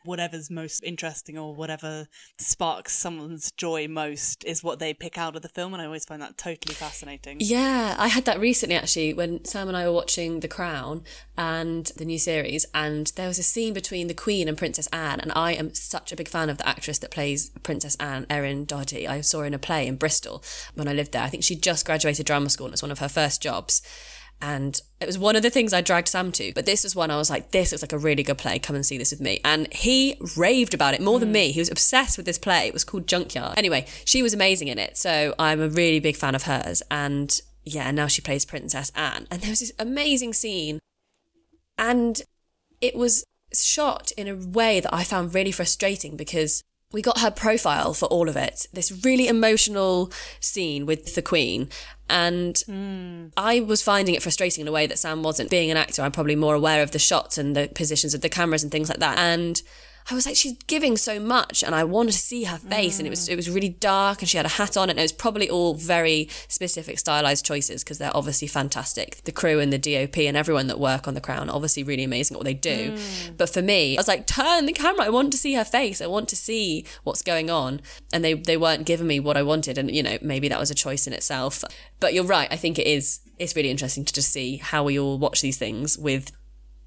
whatever's 0.05 0.51
most 0.51 0.83
interesting 0.83 1.39
or 1.39 1.55
whatever 1.55 2.07
sparks 2.39 2.95
someone's 2.95 3.51
joy 3.53 3.87
most 3.89 4.45
is 4.45 4.65
what 4.65 4.79
they 4.79 4.95
pick 4.95 5.19
out 5.19 5.37
of 5.37 5.43
the 5.43 5.49
film. 5.49 5.73
And 5.73 5.83
I 5.83 5.87
always 5.87 6.05
find 6.05 6.23
that 6.23 6.39
totally 6.39 6.75
fascinating. 6.75 7.39
Yeah, 7.41 7.95
I 7.99 8.09
had 8.09 8.25
that 8.25 8.41
recently 8.41 8.77
actually 8.77 9.13
when 9.13 9.45
Sam 9.45 9.69
and 9.69 9.77
I 9.77 9.87
were 9.87 9.93
watching 9.93 10.41
The 10.41 10.49
Crown 10.49 11.03
and 11.37 11.87
the 11.97 12.05
new 12.05 12.19
series. 12.19 12.67
And 12.75 13.13
there 13.17 13.29
was 13.29 13.39
a 13.39 13.43
scene 13.43 13.75
between 13.75 14.07
the 14.07 14.15
Queen 14.15 14.49
and 14.49 14.57
Princess 14.57 14.87
Anne. 14.89 15.21
And 15.21 15.33
I 15.35 15.53
am 15.53 15.75
such 15.75 16.13
a 16.13 16.17
big 16.17 16.29
fan 16.29 16.51
of 16.51 16.59
the 16.59 16.69
actress 16.69 16.99
that 16.99 17.11
plays 17.11 17.51
Princess 17.63 17.97
Anne, 17.97 18.27
Erin 18.31 18.65
Doherty. 18.65 19.07
I 19.07 19.21
saw 19.21 19.41
her 19.41 19.47
in 19.47 19.55
a 19.55 19.59
play 19.59 19.87
in 19.87 19.97
Bristol 19.97 20.43
when 20.75 20.89
I 20.89 20.93
lived 20.93 21.13
there. 21.13 21.23
I 21.23 21.29
think 21.29 21.45
she 21.45 21.57
just 21.57 21.87
graduated 21.87 22.27
drama 22.27 22.51
school 22.51 22.67
and 22.67 22.73
it's 22.73 22.83
one 22.83 22.91
of 22.91 22.99
her 23.01 23.09
first 23.09 23.43
jobs. 23.43 23.83
And 24.43 24.81
it 25.01 25.07
was 25.07 25.19
one 25.19 25.37
of 25.37 25.43
the 25.43 25.51
things 25.51 25.73
I 25.73 25.81
dragged 25.81 26.09
Sam 26.09 26.33
to. 26.33 26.53
But 26.55 26.67
this 26.67 26.83
was 26.83 26.97
one 26.97 27.11
I 27.11 27.17
was 27.17 27.31
like, 27.31 27.51
this 27.51 27.73
looks 27.73 27.83
like 27.83 27.93
a 27.93 27.99
really 27.99 28.23
good 28.23 28.39
play. 28.39 28.59
Come 28.59 28.77
and 28.77 28.85
see 28.85 28.97
this 28.97 29.11
with 29.11 29.21
me. 29.21 29.41
And 29.45 29.73
he 29.73 30.17
raved 30.37 30.75
about 30.75 30.95
it 30.95 31.01
more 31.01 31.19
mm. 31.19 31.21
than 31.21 31.33
me. 31.33 31.53
He 31.53 31.61
was 31.61 31.71
obsessed 31.71 32.17
with 32.17 32.27
this 32.27 32.39
play. 32.39 32.67
It 32.67 32.73
was 32.73 32.85
called 32.85 33.07
Junkyard. 33.07 33.59
Anyway, 33.59 33.87
she 34.05 34.23
was 34.23 34.33
amazing 34.33 34.69
in 34.69 34.79
it. 34.79 34.97
So 34.97 35.35
I'm 35.39 35.61
a 35.61 35.69
really 35.69 36.01
big 36.01 36.17
fan 36.17 36.35
of 36.35 36.45
hers. 36.45 36.83
And 36.91 37.39
yeah, 37.65 37.91
now 37.91 38.07
she 38.07 38.23
plays 38.23 38.45
Princess 38.45 38.91
Anne. 38.95 39.27
And 39.31 39.43
there 39.43 39.51
was 39.51 39.61
this 39.61 39.73
amazing 39.79 40.33
scene. 40.33 40.81
And 41.77 42.23
it 42.81 42.97
was 42.97 43.25
shot 43.53 44.11
in 44.13 44.29
a 44.29 44.37
way 44.37 44.81
that 44.81 44.95
I 44.95 45.05
found 45.05 45.35
really 45.35 45.53
frustrating 45.53 46.17
because 46.17 46.63
we 46.93 47.03
got 47.03 47.21
her 47.21 47.31
profile 47.31 47.95
for 47.95 48.07
all 48.07 48.29
of 48.29 48.37
it. 48.37 48.67
This 48.73 49.05
really 49.05 49.29
emotional 49.29 50.11
scene 50.41 50.87
with 50.87 51.15
the 51.15 51.23
Queen. 51.23 51.69
And 52.09 52.55
mm. 52.69 53.31
I 53.37 53.61
was 53.61 53.83
finding 53.83 54.15
it 54.15 54.23
frustrating 54.23 54.63
in 54.63 54.69
a 54.69 54.73
way 54.73 54.87
that 54.89 54.99
Sam 54.99 55.23
wasn't. 55.23 55.51
Being 55.51 55.71
an 55.71 55.77
actor, 55.77 56.03
I'm 56.03 56.11
probably 56.11 56.37
more 56.37 56.55
aware 56.55 56.83
of 56.83 56.91
the 56.91 56.99
shots 56.99 57.39
and 57.39 57.55
the 57.55 57.69
positions 57.75 58.15
of 58.15 58.23
the 58.23 58.29
cameras 58.29 58.65
and 58.65 58.73
things 58.73 58.89
like 58.89 58.99
that. 58.99 59.19
And 59.19 59.63
I 60.11 60.15
was 60.15 60.27
like, 60.27 60.37
she's 60.37 60.57
giving 60.67 60.97
so 60.97 61.21
much, 61.21 61.63
and 61.63 61.75
I 61.75 61.85
wanted 61.85 62.13
to 62.13 62.19
see 62.19 62.45
her 62.45 62.59
face, 62.59 62.97
mm. 62.97 63.01
and 63.01 63.07
it 63.07 63.11
was 63.11 63.29
it 63.29 63.37
was 63.37 63.51
really 63.51 63.69
dark, 63.69 64.21
and 64.21 64.29
she 64.29 64.37
had 64.37 64.47
a 64.47 64.51
hat 64.51 64.77
on, 64.77 64.91
and 64.91 64.99
it 64.99 65.03
was 65.03 65.13
probably 65.13 65.49
all 65.49 65.75
very 65.75 66.29
specific 66.49 66.99
stylized 66.99 67.45
choices 67.45 67.85
because 67.85 67.99
they're 67.99 68.17
obviously 68.17 68.49
fantastic. 68.49 69.23
The 69.25 69.33
crew 69.33 69.61
and 69.61 69.73
the 69.73 69.79
DOP 69.79 70.19
and 70.19 70.37
everyone 70.37 70.67
that 70.69 70.81
work 70.81 71.07
on 71.07 71.15
the 71.15 71.21
Crown, 71.21 71.51
obviously 71.51 71.83
really 71.83 72.05
amazing 72.05 72.35
at 72.35 72.39
what 72.39 72.45
they 72.45 72.55
do. 72.55 72.93
Mm. 72.93 73.37
But 73.37 73.51
for 73.51 73.63
me, 73.63 73.97
I 73.97 74.01
was 74.01 74.09
like, 74.09 74.27
turn 74.27 74.67
the 74.67 74.73
camera. 74.73 75.05
I 75.05 75.11
want 75.11 75.33
to 75.33 75.39
see 75.39 75.55
her 75.55 75.65
face. 75.65 76.01
I 76.01 76.07
want 76.07 76.29
to 76.31 76.37
see 76.37 76.85
what's 77.05 77.23
going 77.23 77.51
on, 77.51 77.81
and 78.13 78.25
they 78.25 78.35
they 78.35 78.57
weren't 78.57 78.87
giving 78.87 79.07
me 79.07 79.21
what 79.21 79.37
I 79.37 79.43
wanted, 79.43 79.79
and 79.79 79.95
you 79.95 80.03
know 80.03 80.19
maybe 80.23 80.49
that 80.49 80.59
was 80.59 80.71
a 80.71 80.75
choice 80.75 81.07
in 81.07 81.13
itself. 81.13 81.65
But 82.01 82.15
you're 82.15 82.25
right. 82.25 82.49
I 82.51 82.57
think 82.57 82.79
it 82.79 82.87
is. 82.87 83.21
It's 83.39 83.57
really 83.57 83.71
interesting 83.71 84.05
to 84.05 84.13
just 84.13 84.31
see 84.33 84.59
how 84.59 84.85
we 84.85 84.99
all 84.99 85.19
watch 85.19 85.41
these 85.41 85.57
things 85.57 85.97
with 85.97 86.33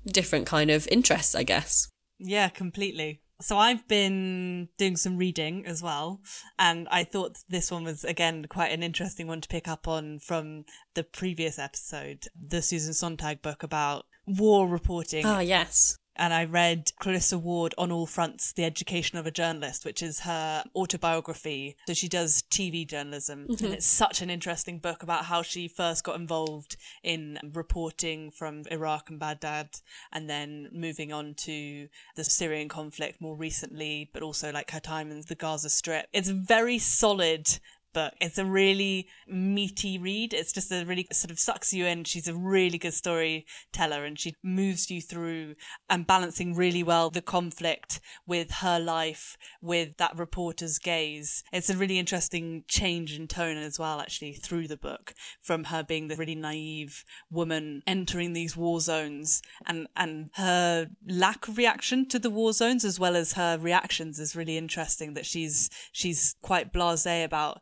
different 0.05 0.45
kind 0.45 0.69
of 0.69 0.87
interests, 0.91 1.35
I 1.35 1.43
guess. 1.43 1.87
Yeah, 2.23 2.49
completely. 2.49 3.21
So 3.41 3.57
I've 3.57 3.85
been 3.87 4.69
doing 4.77 4.95
some 4.95 5.17
reading 5.17 5.65
as 5.65 5.83
well, 5.83 6.21
and 6.57 6.87
I 6.89 7.03
thought 7.03 7.39
this 7.49 7.69
one 7.69 7.83
was 7.83 8.05
again 8.05 8.45
quite 8.47 8.71
an 8.71 8.83
interesting 8.83 9.27
one 9.27 9.41
to 9.41 9.49
pick 9.49 9.67
up 9.67 9.87
on 9.87 10.19
from 10.19 10.63
the 10.93 11.03
previous 11.03 11.59
episode, 11.59 12.27
the 12.39 12.61
Susan 12.61 12.93
Sontag 12.93 13.41
book 13.41 13.61
about 13.61 14.05
war 14.25 14.67
reporting. 14.67 15.25
Ah, 15.25 15.41
yes 15.41 15.97
and 16.15 16.33
I 16.33 16.45
read 16.45 16.91
Clarissa 16.99 17.37
Ward 17.37 17.73
on 17.77 17.91
All 17.91 18.05
Fronts, 18.05 18.53
The 18.53 18.65
Education 18.65 19.17
of 19.17 19.25
a 19.25 19.31
Journalist, 19.31 19.85
which 19.85 20.03
is 20.03 20.21
her 20.21 20.63
autobiography. 20.75 21.75
So 21.87 21.93
she 21.93 22.07
does 22.07 22.43
TV 22.51 22.87
journalism. 22.87 23.47
Mm-hmm. 23.49 23.65
And 23.65 23.73
it's 23.73 23.85
such 23.85 24.21
an 24.21 24.29
interesting 24.29 24.79
book 24.79 25.03
about 25.03 25.25
how 25.25 25.41
she 25.41 25.67
first 25.67 26.03
got 26.03 26.15
involved 26.15 26.77
in 27.03 27.39
reporting 27.53 28.31
from 28.31 28.63
Iraq 28.69 29.09
and 29.09 29.19
Baghdad 29.19 29.69
and 30.11 30.29
then 30.29 30.69
moving 30.71 31.11
on 31.11 31.33
to 31.35 31.87
the 32.15 32.23
Syrian 32.23 32.69
conflict 32.69 33.19
more 33.19 33.35
recently, 33.35 34.09
but 34.13 34.23
also 34.23 34.51
like 34.51 34.71
her 34.71 34.79
time 34.79 35.11
in 35.11 35.21
the 35.27 35.35
Gaza 35.35 35.69
Strip. 35.69 36.07
It's 36.13 36.29
very 36.29 36.77
solid 36.79 37.47
book. 37.93 38.13
It's 38.19 38.37
a 38.37 38.45
really 38.45 39.07
meaty 39.27 39.97
read. 39.97 40.33
It's 40.33 40.51
just 40.51 40.71
a 40.71 40.83
really 40.83 41.07
sort 41.11 41.31
of 41.31 41.39
sucks 41.39 41.73
you 41.73 41.85
in. 41.85 42.03
She's 42.03 42.27
a 42.27 42.35
really 42.35 42.77
good 42.77 42.93
storyteller 42.93 44.03
and 44.05 44.19
she 44.19 44.35
moves 44.43 44.89
you 44.89 45.01
through 45.01 45.55
and 45.89 46.07
balancing 46.07 46.55
really 46.55 46.83
well 46.83 47.09
the 47.09 47.21
conflict 47.21 47.99
with 48.25 48.51
her 48.51 48.79
life, 48.79 49.37
with 49.61 49.97
that 49.97 50.17
reporter's 50.17 50.79
gaze. 50.79 51.43
It's 51.51 51.69
a 51.69 51.77
really 51.77 51.99
interesting 51.99 52.63
change 52.67 53.17
in 53.17 53.27
tone 53.27 53.57
as 53.57 53.79
well, 53.79 53.99
actually, 53.99 54.33
through 54.33 54.67
the 54.67 54.77
book 54.77 55.13
from 55.41 55.65
her 55.65 55.83
being 55.83 56.07
the 56.07 56.15
really 56.15 56.35
naive 56.35 57.03
woman 57.29 57.83
entering 57.87 58.33
these 58.33 58.57
war 58.57 58.79
zones 58.79 59.41
and, 59.65 59.87
and 59.95 60.29
her 60.33 60.89
lack 61.07 61.47
of 61.47 61.57
reaction 61.57 62.07
to 62.09 62.19
the 62.19 62.29
war 62.29 62.53
zones 62.53 62.83
as 62.85 62.99
well 62.99 63.15
as 63.15 63.33
her 63.33 63.57
reactions 63.57 64.19
is 64.19 64.35
really 64.35 64.57
interesting 64.57 65.13
that 65.13 65.25
she's, 65.25 65.69
she's 65.91 66.35
quite 66.41 66.73
blasé 66.73 67.23
about 67.23 67.61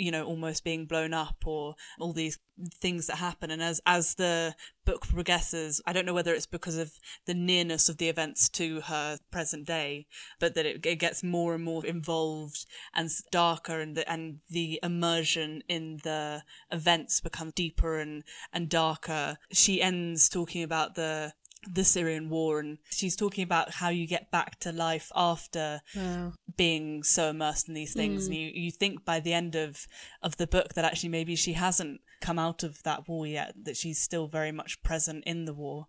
you 0.00 0.10
know 0.10 0.24
almost 0.24 0.64
being 0.64 0.86
blown 0.86 1.12
up 1.12 1.36
or 1.44 1.74
all 1.98 2.12
these 2.12 2.38
things 2.80 3.06
that 3.06 3.16
happen. 3.16 3.50
And 3.50 3.62
as 3.62 3.80
as 3.86 4.14
the 4.14 4.54
book 4.84 5.06
progresses 5.06 5.80
i 5.86 5.92
don't 5.92 6.06
know 6.06 6.14
whether 6.14 6.34
it's 6.34 6.46
because 6.46 6.76
of 6.76 6.92
the 7.26 7.34
nearness 7.34 7.88
of 7.88 7.98
the 7.98 8.08
events 8.08 8.48
to 8.48 8.80
her 8.80 9.18
present 9.30 9.66
day 9.66 10.06
but 10.40 10.54
that 10.54 10.66
it, 10.66 10.84
it 10.84 10.96
gets 10.96 11.22
more 11.22 11.54
and 11.54 11.62
more 11.62 11.84
involved 11.84 12.64
and 12.94 13.08
darker 13.30 13.80
and 13.80 13.96
the, 13.96 14.10
and 14.10 14.38
the 14.48 14.80
immersion 14.82 15.62
in 15.68 15.98
the 16.02 16.42
events 16.72 17.20
become 17.20 17.52
deeper 17.54 17.98
and 17.98 18.24
and 18.52 18.68
darker. 18.68 19.36
She 19.52 19.82
ends 19.82 20.28
talking 20.28 20.62
about 20.62 20.94
the 20.94 21.32
the 21.68 21.84
Syrian 21.84 22.30
war 22.30 22.58
and 22.58 22.78
she's 22.90 23.16
talking 23.16 23.44
about 23.44 23.70
how 23.74 23.90
you 23.90 24.06
get 24.06 24.30
back 24.30 24.58
to 24.60 24.72
life 24.72 25.12
after 25.14 25.80
wow. 25.94 26.32
being 26.56 27.02
so 27.02 27.30
immersed 27.30 27.68
in 27.68 27.74
these 27.74 27.92
things 27.92 28.24
mm. 28.24 28.26
and 28.26 28.36
you, 28.36 28.50
you 28.54 28.70
think 28.70 29.04
by 29.04 29.20
the 29.20 29.34
end 29.34 29.54
of 29.54 29.86
of 30.22 30.36
the 30.38 30.46
book 30.46 30.74
that 30.74 30.84
actually 30.84 31.10
maybe 31.10 31.36
she 31.36 31.52
hasn't 31.52 32.00
come 32.20 32.38
out 32.38 32.62
of 32.62 32.82
that 32.82 33.08
war 33.08 33.26
yet 33.26 33.54
that 33.62 33.76
she's 33.76 34.00
still 34.00 34.26
very 34.26 34.52
much 34.52 34.82
present 34.82 35.22
in 35.26 35.44
the 35.44 35.54
war 35.54 35.86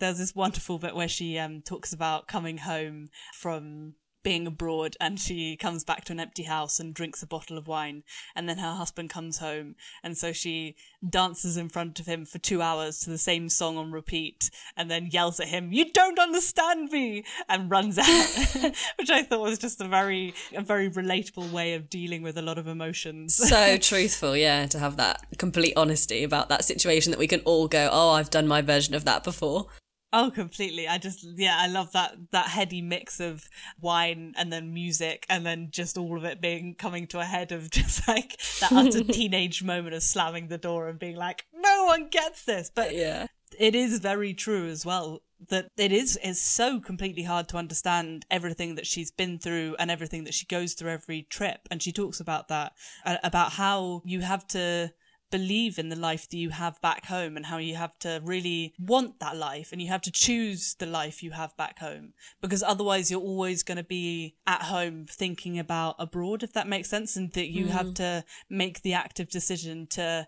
there's 0.00 0.18
this 0.18 0.34
wonderful 0.34 0.78
bit 0.78 0.94
where 0.94 1.08
she 1.08 1.38
um, 1.38 1.60
talks 1.60 1.92
about 1.92 2.26
coming 2.26 2.58
home 2.58 3.08
from 3.34 3.94
being 4.22 4.46
abroad 4.46 4.96
and 5.00 5.18
she 5.18 5.56
comes 5.56 5.84
back 5.84 6.04
to 6.04 6.12
an 6.12 6.20
empty 6.20 6.44
house 6.44 6.78
and 6.80 6.94
drinks 6.94 7.22
a 7.22 7.26
bottle 7.26 7.58
of 7.58 7.66
wine 7.68 8.02
and 8.34 8.48
then 8.48 8.58
her 8.58 8.74
husband 8.74 9.10
comes 9.10 9.38
home. 9.38 9.74
And 10.02 10.16
so 10.16 10.32
she 10.32 10.76
dances 11.08 11.56
in 11.56 11.68
front 11.68 12.00
of 12.00 12.06
him 12.06 12.24
for 12.24 12.38
2 12.38 12.60
hours 12.60 13.00
to 13.00 13.10
the 13.10 13.18
same 13.18 13.48
song 13.48 13.76
on 13.76 13.92
repeat 13.92 14.50
and 14.76 14.90
then 14.90 15.08
yells 15.10 15.40
at 15.40 15.48
him 15.48 15.72
you 15.72 15.90
don't 15.92 16.18
understand 16.18 16.90
me! 16.90 17.24
and 17.48 17.70
runs 17.70 17.98
out 17.98 18.74
which 18.98 19.10
I 19.10 19.22
thought 19.22 19.40
was 19.40 19.58
just 19.58 19.80
a 19.80 19.88
very 19.88 20.34
a 20.54 20.60
very 20.60 20.90
relatable 20.90 21.50
way 21.50 21.74
of 21.74 21.88
dealing 21.88 22.22
with 22.22 22.36
a 22.36 22.42
lot 22.42 22.58
of 22.58 22.66
emotions. 22.66 23.34
So 23.34 23.76
truthful 23.80 24.36
yeah 24.36 24.66
to 24.66 24.78
have 24.78 24.96
that 24.96 25.24
complete 25.38 25.74
honesty 25.76 26.22
about 26.22 26.48
that 26.48 26.64
situation 26.64 27.10
that 27.10 27.18
we 27.18 27.26
can 27.26 27.40
all 27.40 27.68
go 27.68 27.88
oh 27.90 28.10
I've 28.10 28.30
done 28.30 28.46
my 28.46 28.62
version 28.62 28.94
of 28.94 29.04
that 29.04 29.24
before 29.24 29.66
Oh, 30.12 30.30
completely. 30.30 30.88
I 30.88 30.98
just, 30.98 31.24
yeah, 31.36 31.56
I 31.58 31.68
love 31.68 31.92
that, 31.92 32.16
that 32.32 32.46
heady 32.48 32.82
mix 32.82 33.20
of 33.20 33.48
wine 33.80 34.34
and 34.36 34.52
then 34.52 34.74
music 34.74 35.24
and 35.30 35.46
then 35.46 35.68
just 35.70 35.96
all 35.96 36.16
of 36.16 36.24
it 36.24 36.40
being 36.40 36.74
coming 36.74 37.06
to 37.08 37.20
a 37.20 37.24
head 37.24 37.52
of 37.52 37.70
just 37.70 38.06
like 38.08 38.40
that 38.60 38.72
utter 38.72 39.04
teenage 39.12 39.62
moment 39.62 39.94
of 39.94 40.02
slamming 40.02 40.48
the 40.48 40.58
door 40.58 40.88
and 40.88 40.98
being 40.98 41.16
like, 41.16 41.46
no 41.54 41.84
one 41.84 42.08
gets 42.08 42.44
this. 42.44 42.70
But 42.74 42.94
yeah, 42.94 43.26
it 43.58 43.74
is 43.74 43.98
very 44.00 44.34
true 44.34 44.68
as 44.68 44.84
well 44.84 45.22
that 45.48 45.68
it 45.76 45.92
is, 45.92 46.18
is 46.22 46.40
so 46.40 46.80
completely 46.80 47.22
hard 47.22 47.48
to 47.48 47.56
understand 47.56 48.26
everything 48.30 48.74
that 48.74 48.86
she's 48.86 49.10
been 49.10 49.38
through 49.38 49.74
and 49.78 49.90
everything 49.90 50.24
that 50.24 50.34
she 50.34 50.44
goes 50.46 50.74
through 50.74 50.90
every 50.90 51.22
trip. 51.22 51.60
And 51.70 51.82
she 51.82 51.92
talks 51.92 52.20
about 52.20 52.48
that, 52.48 52.72
uh, 53.06 53.16
about 53.22 53.52
how 53.52 54.02
you 54.04 54.20
have 54.20 54.46
to, 54.48 54.92
believe 55.30 55.78
in 55.78 55.88
the 55.88 55.96
life 55.96 56.28
that 56.28 56.36
you 56.36 56.50
have 56.50 56.80
back 56.80 57.06
home 57.06 57.36
and 57.36 57.46
how 57.46 57.58
you 57.58 57.76
have 57.76 57.98
to 58.00 58.20
really 58.24 58.74
want 58.78 59.20
that 59.20 59.36
life 59.36 59.70
and 59.72 59.80
you 59.80 59.88
have 59.88 60.02
to 60.02 60.10
choose 60.10 60.74
the 60.78 60.86
life 60.86 61.22
you 61.22 61.30
have 61.30 61.56
back 61.56 61.78
home 61.78 62.12
because 62.40 62.62
otherwise 62.62 63.10
you're 63.10 63.20
always 63.20 63.62
going 63.62 63.76
to 63.76 63.84
be 63.84 64.36
at 64.46 64.62
home 64.62 65.06
thinking 65.08 65.58
about 65.58 65.94
abroad 65.98 66.42
if 66.42 66.52
that 66.52 66.68
makes 66.68 66.88
sense 66.88 67.16
and 67.16 67.32
that 67.32 67.50
you 67.50 67.66
mm. 67.66 67.70
have 67.70 67.94
to 67.94 68.24
make 68.48 68.82
the 68.82 68.94
active 68.94 69.28
decision 69.30 69.86
to 69.86 70.26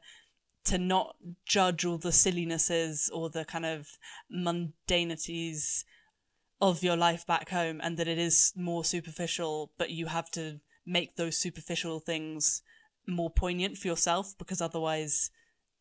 to 0.65 0.79
not 0.79 1.17
judge 1.45 1.85
all 1.85 1.99
the 1.99 2.13
sillinesses 2.13 3.11
or 3.13 3.29
the 3.29 3.45
kind 3.45 3.67
of 3.67 3.89
mundanities 4.31 5.85
of 6.61 6.85
your 6.85 6.97
life 6.97 7.27
back 7.27 7.49
home 7.49 7.81
and 7.83 7.97
that 7.97 8.07
it 8.07 8.19
is 8.19 8.53
more 8.57 8.85
superficial 8.85 9.73
but 9.77 9.91
you 9.91 10.07
have 10.07 10.31
to 10.31 10.61
make 10.87 11.17
those 11.17 11.37
superficial 11.37 11.99
things 11.99 12.63
more 13.07 13.31
poignant 13.31 13.77
for 13.77 13.89
yourself 13.89 14.35
because 14.39 14.61
otherwise 14.61 15.31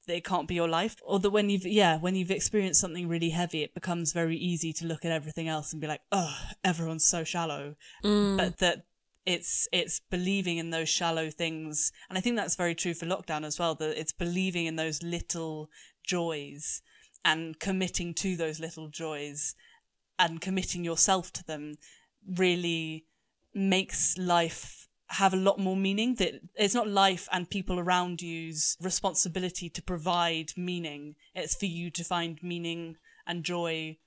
it 0.08 0.26
can't 0.26 0.48
be 0.48 0.56
your 0.56 0.68
life. 0.68 0.98
Or 1.06 1.20
that 1.20 1.30
when 1.30 1.50
you've 1.50 1.66
yeah 1.66 1.98
when 1.98 2.16
you've 2.16 2.32
experienced 2.32 2.82
something 2.82 3.08
really 3.08 3.30
heavy 3.30 3.64
it 3.64 3.74
becomes 3.74 4.14
very 4.14 4.38
easy 4.38 4.74
to 4.74 4.86
look 4.86 5.06
at 5.06 5.12
everything 5.12 5.48
else 5.48 5.72
and 5.72 5.82
be 5.82 5.88
like 5.88 6.02
oh 6.12 6.36
everyone's 6.64 7.06
so 7.06 7.24
shallow. 7.24 7.76
Mm. 8.04 8.38
but 8.38 8.58
that 8.60 8.86
it's 9.26 9.68
it's 9.72 10.02
believing 10.10 10.58
in 10.58 10.72
those 10.72 10.90
shallow 10.90 11.30
things. 11.30 11.92
And 12.10 12.18
i 12.18 12.22
think 12.22 12.36
that's 12.36 12.56
very 12.56 12.76
true 12.76 12.94
for 12.94 13.06
lockdown 13.06 13.46
as 13.46 13.60
well 13.60 13.76
that 13.76 14.00
it's 14.00 14.14
believing 14.14 14.66
in 14.66 14.76
those 14.76 15.04
little 15.04 15.70
joys 16.04 16.82
and 17.24 17.60
committing 17.60 18.14
to 18.16 18.36
those 18.36 18.60
little 18.60 18.88
joys 18.88 19.56
and 20.18 20.42
committing 20.42 20.84
yourself 20.84 21.32
to 21.34 21.44
them 21.46 21.76
really 22.38 23.06
makes 23.54 24.18
life 24.18 24.88
have 25.12 25.34
a 25.34 25.38
lot 25.38 25.60
more 25.60 25.76
meaning 25.76 26.16
that 26.16 26.42
it's 26.56 26.74
not 26.74 26.88
life 26.88 27.28
and 27.32 27.50
people 27.50 27.80
around 27.80 28.22
you's 28.22 28.78
responsibility 28.82 29.70
to 29.70 29.82
provide 29.82 30.52
meaning. 30.56 31.16
It's 31.36 31.56
for 31.56 31.66
you 31.66 31.90
to 31.92 32.04
find 32.04 32.42
meaning 32.42 32.98
and 33.28 33.44
joy 33.44 33.98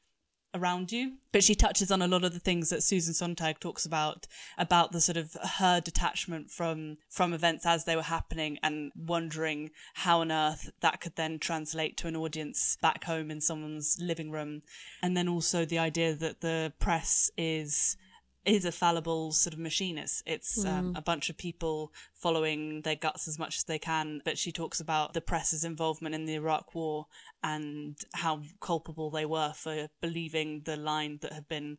around 0.54 0.92
you. 0.92 1.14
But 1.32 1.42
she 1.42 1.54
touches 1.54 1.90
on 1.90 2.00
a 2.00 2.06
lot 2.06 2.24
of 2.24 2.32
the 2.32 2.38
things 2.38 2.70
that 2.70 2.82
Susan 2.82 3.12
Sontag 3.12 3.58
talks 3.58 3.84
about 3.84 4.26
about 4.56 4.92
the 4.92 5.00
sort 5.00 5.16
of 5.16 5.36
her 5.58 5.80
detachment 5.80 6.50
from 6.50 6.98
from 7.10 7.32
events 7.32 7.66
as 7.66 7.84
they 7.84 7.96
were 7.96 8.02
happening 8.02 8.58
and 8.62 8.92
wondering 8.96 9.70
how 9.94 10.20
on 10.20 10.30
earth 10.30 10.70
that 10.80 11.00
could 11.00 11.16
then 11.16 11.38
translate 11.38 11.96
to 11.98 12.08
an 12.08 12.16
audience 12.16 12.78
back 12.80 13.04
home 13.04 13.30
in 13.30 13.40
someone's 13.40 13.98
living 14.00 14.30
room. 14.30 14.62
And 15.02 15.16
then 15.16 15.28
also 15.28 15.64
the 15.64 15.78
idea 15.78 16.14
that 16.14 16.40
the 16.40 16.72
press 16.78 17.30
is 17.36 17.96
is 18.44 18.64
a 18.64 18.72
fallible 18.72 19.32
sort 19.32 19.54
of 19.54 19.58
machine. 19.58 19.98
It's, 19.98 20.22
it's 20.26 20.64
mm. 20.64 20.70
um, 20.70 20.92
a 20.96 21.02
bunch 21.02 21.30
of 21.30 21.36
people 21.36 21.92
following 22.12 22.82
their 22.82 22.96
guts 22.96 23.26
as 23.26 23.38
much 23.38 23.56
as 23.56 23.64
they 23.64 23.78
can. 23.78 24.20
But 24.24 24.38
she 24.38 24.52
talks 24.52 24.80
about 24.80 25.14
the 25.14 25.20
press's 25.20 25.64
involvement 25.64 26.14
in 26.14 26.26
the 26.26 26.34
Iraq 26.34 26.74
War 26.74 27.06
and 27.42 27.96
how 28.14 28.42
culpable 28.60 29.10
they 29.10 29.26
were 29.26 29.52
for 29.54 29.88
believing 30.00 30.62
the 30.64 30.76
line 30.76 31.18
that 31.22 31.32
had 31.32 31.48
been 31.48 31.78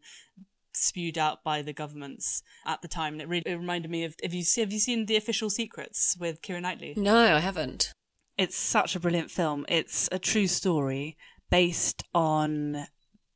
spewed 0.74 1.18
out 1.18 1.44
by 1.44 1.62
the 1.62 1.74
governments 1.74 2.44
at 2.66 2.82
the 2.82 2.88
time. 2.88 3.14
And 3.14 3.22
it 3.22 3.28
really 3.28 3.44
it 3.46 3.56
reminded 3.56 3.92
me 3.92 4.04
of 4.04 4.16
have 4.22 4.34
you 4.34 4.44
have 4.58 4.72
you 4.72 4.80
seen 4.80 5.06
The 5.06 5.18
Official 5.18 5.50
Secrets 5.50 6.18
with 6.20 6.42
Keira 6.42 6.62
Knightley? 6.62 6.94
No, 6.98 7.36
I 7.36 7.40
haven't. 7.40 7.94
It's 8.38 8.58
such 8.58 8.96
a 8.96 9.00
brilliant 9.00 9.32
film. 9.32 9.66
It's 9.70 10.10
a 10.12 10.20
true 10.20 10.48
story 10.48 11.18
based 11.50 12.04
on 12.14 12.88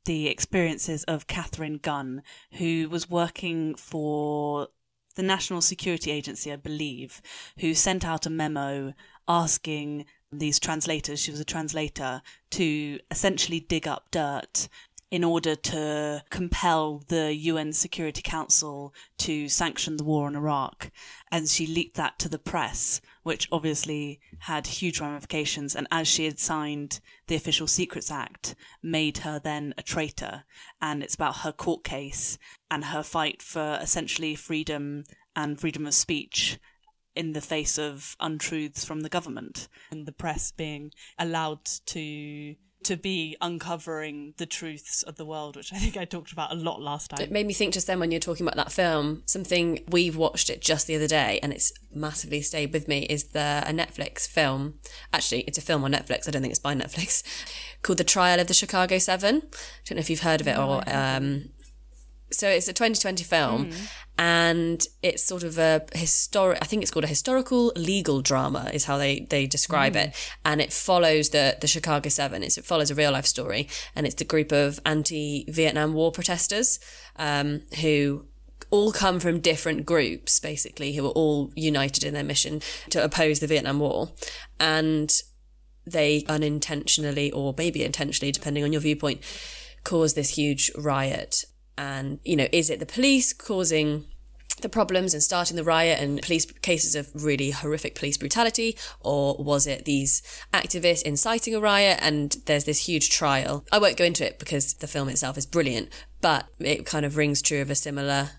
the 0.04 0.28
experiences 0.28 1.04
of 1.04 1.26
Katharine 1.26 1.78
Gun, 1.78 2.22
who 2.52 2.88
was 2.88 3.10
working 3.10 3.74
for 3.74 4.68
the 5.16 5.22
National 5.22 5.60
Security 5.60 6.10
Agency, 6.10 6.52
I 6.52 6.56
believe, 6.56 7.20
who 7.58 7.74
sent 7.74 8.04
out 8.04 8.26
a 8.26 8.30
memo 8.30 8.94
asking 9.28 10.06
these 10.32 10.58
translators, 10.58 11.20
she 11.20 11.30
was 11.30 11.40
a 11.40 11.44
translator, 11.44 12.22
to 12.50 13.00
essentially 13.10 13.60
dig 13.60 13.86
up 13.86 14.10
dirt 14.10 14.68
in 15.10 15.24
order 15.24 15.56
to 15.56 16.22
compel 16.30 17.02
the 17.08 17.34
UN 17.34 17.72
Security 17.72 18.22
Council 18.22 18.94
to 19.18 19.48
sanction 19.48 19.96
the 19.96 20.04
war 20.04 20.28
in 20.28 20.36
Iraq. 20.36 20.90
And 21.32 21.48
she 21.48 21.66
leaked 21.66 21.96
that 21.96 22.18
to 22.20 22.28
the 22.28 22.38
press, 22.38 23.00
which 23.22 23.48
obviously 23.52 24.20
had 24.40 24.66
huge 24.66 25.00
ramifications. 25.00 25.74
And 25.74 25.86
as 25.90 26.08
she 26.08 26.24
had 26.24 26.38
signed 26.38 27.00
the 27.26 27.34
Official 27.34 27.66
Secrets 27.66 28.10
Act, 28.10 28.54
made 28.82 29.18
her 29.18 29.38
then 29.38 29.74
a 29.76 29.82
traitor. 29.82 30.44
And 30.80 31.02
it's 31.02 31.14
about 31.14 31.38
her 31.38 31.52
court 31.52 31.84
case 31.84 32.38
and 32.70 32.86
her 32.86 33.02
fight 33.02 33.42
for 33.42 33.78
essentially 33.80 34.34
freedom 34.34 35.04
and 35.36 35.60
freedom 35.60 35.86
of 35.86 35.94
speech 35.94 36.58
in 37.14 37.32
the 37.32 37.40
face 37.40 37.78
of 37.78 38.16
untruths 38.20 38.84
from 38.84 39.00
the 39.00 39.08
government 39.08 39.68
and 39.90 40.06
the 40.06 40.12
press 40.12 40.52
being 40.52 40.92
allowed 41.18 41.64
to 41.86 42.54
to 42.82 42.96
be 42.96 43.36
uncovering 43.40 44.34
the 44.38 44.46
truths 44.46 45.02
of 45.02 45.16
the 45.16 45.24
world, 45.24 45.56
which 45.56 45.72
I 45.72 45.76
think 45.76 45.96
I 45.96 46.04
talked 46.04 46.32
about 46.32 46.52
a 46.52 46.54
lot 46.54 46.80
last 46.80 47.10
time. 47.10 47.20
It 47.20 47.30
made 47.30 47.46
me 47.46 47.52
think 47.52 47.74
just 47.74 47.86
then 47.86 48.00
when 48.00 48.10
you're 48.10 48.20
talking 48.20 48.46
about 48.46 48.56
that 48.56 48.72
film, 48.72 49.22
something 49.26 49.84
we've 49.88 50.16
watched 50.16 50.48
it 50.48 50.62
just 50.62 50.86
the 50.86 50.96
other 50.96 51.06
day 51.06 51.38
and 51.42 51.52
it's 51.52 51.72
massively 51.94 52.40
stayed 52.40 52.72
with 52.72 52.88
me 52.88 53.00
is 53.10 53.24
the 53.28 53.62
a 53.66 53.72
Netflix 53.72 54.26
film. 54.26 54.74
Actually, 55.12 55.40
it's 55.42 55.58
a 55.58 55.62
film 55.62 55.84
on 55.84 55.92
Netflix. 55.92 56.26
I 56.26 56.30
don't 56.30 56.42
think 56.42 56.52
it's 56.52 56.60
by 56.60 56.74
Netflix, 56.74 57.22
called 57.82 57.98
The 57.98 58.04
Trial 58.04 58.40
of 58.40 58.46
the 58.46 58.54
Chicago 58.54 58.98
Seven. 58.98 59.36
I 59.36 59.56
don't 59.84 59.96
know 59.96 60.00
if 60.00 60.08
you've 60.08 60.20
heard 60.20 60.40
of 60.40 60.48
it 60.48 60.56
or 60.56 60.82
um, 60.86 61.50
so 62.32 62.48
it's 62.48 62.68
a 62.68 62.72
2020 62.72 63.24
film 63.24 63.66
mm. 63.66 63.90
and 64.18 64.86
it's 65.02 65.22
sort 65.22 65.42
of 65.42 65.58
a 65.58 65.82
historic 65.94 66.58
i 66.62 66.64
think 66.64 66.82
it's 66.82 66.90
called 66.90 67.04
a 67.04 67.08
historical 67.08 67.72
legal 67.76 68.20
drama 68.20 68.70
is 68.72 68.84
how 68.84 68.96
they 68.96 69.26
they 69.30 69.46
describe 69.46 69.94
mm. 69.94 70.06
it 70.06 70.30
and 70.44 70.60
it 70.60 70.72
follows 70.72 71.30
the 71.30 71.56
the 71.60 71.66
chicago 71.66 72.08
7 72.08 72.42
it's, 72.42 72.58
it 72.58 72.64
follows 72.64 72.90
a 72.90 72.94
real 72.94 73.12
life 73.12 73.26
story 73.26 73.68
and 73.94 74.06
it's 74.06 74.16
the 74.16 74.24
group 74.24 74.52
of 74.52 74.78
anti-vietnam 74.86 75.92
war 75.92 76.12
protesters 76.12 76.78
um, 77.16 77.62
who 77.80 78.26
all 78.70 78.92
come 78.92 79.18
from 79.18 79.40
different 79.40 79.84
groups 79.84 80.38
basically 80.38 80.94
who 80.94 81.04
are 81.04 81.10
all 81.10 81.50
united 81.56 82.04
in 82.04 82.14
their 82.14 82.24
mission 82.24 82.60
to 82.88 83.02
oppose 83.02 83.40
the 83.40 83.46
vietnam 83.46 83.80
war 83.80 84.10
and 84.58 85.22
they 85.86 86.24
unintentionally 86.28 87.32
or 87.32 87.54
maybe 87.56 87.82
intentionally 87.82 88.30
depending 88.30 88.62
on 88.62 88.72
your 88.72 88.80
viewpoint 88.80 89.20
cause 89.82 90.14
this 90.14 90.36
huge 90.36 90.70
riot 90.76 91.44
and 91.76 92.20
you 92.24 92.36
know 92.36 92.48
is 92.52 92.70
it 92.70 92.80
the 92.80 92.86
police 92.86 93.32
causing 93.32 94.06
the 94.60 94.68
problems 94.68 95.14
and 95.14 95.22
starting 95.22 95.56
the 95.56 95.64
riot 95.64 95.98
and 96.00 96.20
police 96.20 96.44
cases 96.44 96.94
of 96.94 97.08
really 97.14 97.50
horrific 97.50 97.94
police 97.94 98.18
brutality? 98.18 98.76
Or 99.00 99.36
was 99.38 99.66
it 99.66 99.86
these 99.86 100.22
activists 100.52 101.02
inciting 101.02 101.54
a 101.54 101.60
riot 101.60 101.98
and 102.02 102.36
there's 102.44 102.64
this 102.64 102.86
huge 102.86 103.08
trial? 103.08 103.64
I 103.72 103.78
won't 103.78 103.96
go 103.96 104.04
into 104.04 104.26
it 104.26 104.38
because 104.38 104.74
the 104.74 104.86
film 104.86 105.08
itself 105.08 105.38
is 105.38 105.46
brilliant 105.46 105.88
but 106.20 106.46
it 106.58 106.86
kind 106.86 107.06
of 107.06 107.16
rings 107.16 107.42
true 107.42 107.60
of 107.60 107.70
a 107.70 107.74
similar 107.74 108.30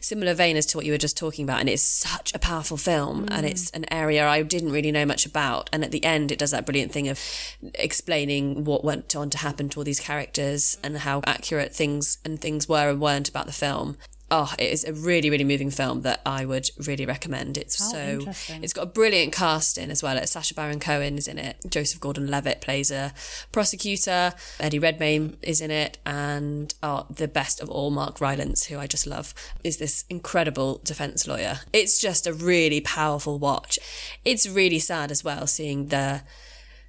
similar 0.00 0.34
vein 0.34 0.56
as 0.56 0.66
to 0.66 0.78
what 0.78 0.86
you 0.86 0.92
were 0.92 0.98
just 0.98 1.16
talking 1.16 1.44
about. 1.44 1.60
And 1.60 1.68
it's 1.68 1.82
such 1.82 2.34
a 2.34 2.38
powerful 2.38 2.76
film, 2.76 3.26
mm. 3.26 3.28
and 3.30 3.46
it's 3.46 3.70
an 3.70 3.84
area 3.92 4.26
I 4.26 4.42
didn't 4.42 4.72
really 4.72 4.92
know 4.92 5.06
much 5.06 5.26
about. 5.26 5.70
And 5.72 5.84
at 5.84 5.90
the 5.90 6.04
end, 6.04 6.30
it 6.30 6.38
does 6.38 6.50
that 6.50 6.66
brilliant 6.66 6.92
thing 6.92 7.08
of 7.08 7.20
explaining 7.74 8.64
what 8.64 8.84
went 8.84 9.14
on 9.16 9.30
to 9.30 9.38
happen 9.38 9.68
to 9.70 9.80
all 9.80 9.84
these 9.84 10.00
characters 10.00 10.78
and 10.82 10.98
how 10.98 11.22
accurate 11.26 11.74
things 11.74 12.18
and 12.24 12.40
things 12.40 12.68
were 12.68 12.90
and 12.90 13.00
weren't 13.00 13.28
about 13.28 13.46
the 13.46 13.52
film. 13.52 13.96
Oh, 14.34 14.52
it 14.58 14.72
is 14.72 14.84
a 14.84 14.92
really, 14.92 15.30
really 15.30 15.44
moving 15.44 15.70
film 15.70 16.02
that 16.02 16.20
I 16.26 16.44
would 16.44 16.68
really 16.84 17.06
recommend. 17.06 17.56
It's 17.56 17.76
so 17.76 18.26
it's 18.48 18.72
got 18.72 18.82
a 18.82 18.86
brilliant 18.86 19.32
cast 19.32 19.78
in 19.78 19.92
as 19.92 20.02
well. 20.02 20.16
It's 20.16 20.32
Sacha 20.32 20.54
Baron 20.54 20.80
Cohen 20.80 21.16
is 21.16 21.28
in 21.28 21.38
it. 21.38 21.56
Joseph 21.68 22.00
Gordon-Levitt 22.00 22.60
plays 22.60 22.90
a 22.90 23.12
prosecutor. 23.52 24.32
Eddie 24.58 24.80
Redmayne 24.80 25.36
is 25.40 25.60
in 25.60 25.70
it, 25.70 25.98
and 26.04 26.74
oh, 26.82 27.06
the 27.08 27.28
best 27.28 27.60
of 27.60 27.70
all, 27.70 27.92
Mark 27.92 28.20
Rylance, 28.20 28.66
who 28.66 28.78
I 28.78 28.88
just 28.88 29.06
love, 29.06 29.34
is 29.62 29.76
this 29.76 30.04
incredible 30.10 30.80
defense 30.82 31.28
lawyer. 31.28 31.60
It's 31.72 32.00
just 32.00 32.26
a 32.26 32.32
really 32.32 32.80
powerful 32.80 33.38
watch. 33.38 33.78
It's 34.24 34.48
really 34.48 34.80
sad 34.80 35.12
as 35.12 35.22
well 35.22 35.46
seeing 35.46 35.88
the 35.88 36.22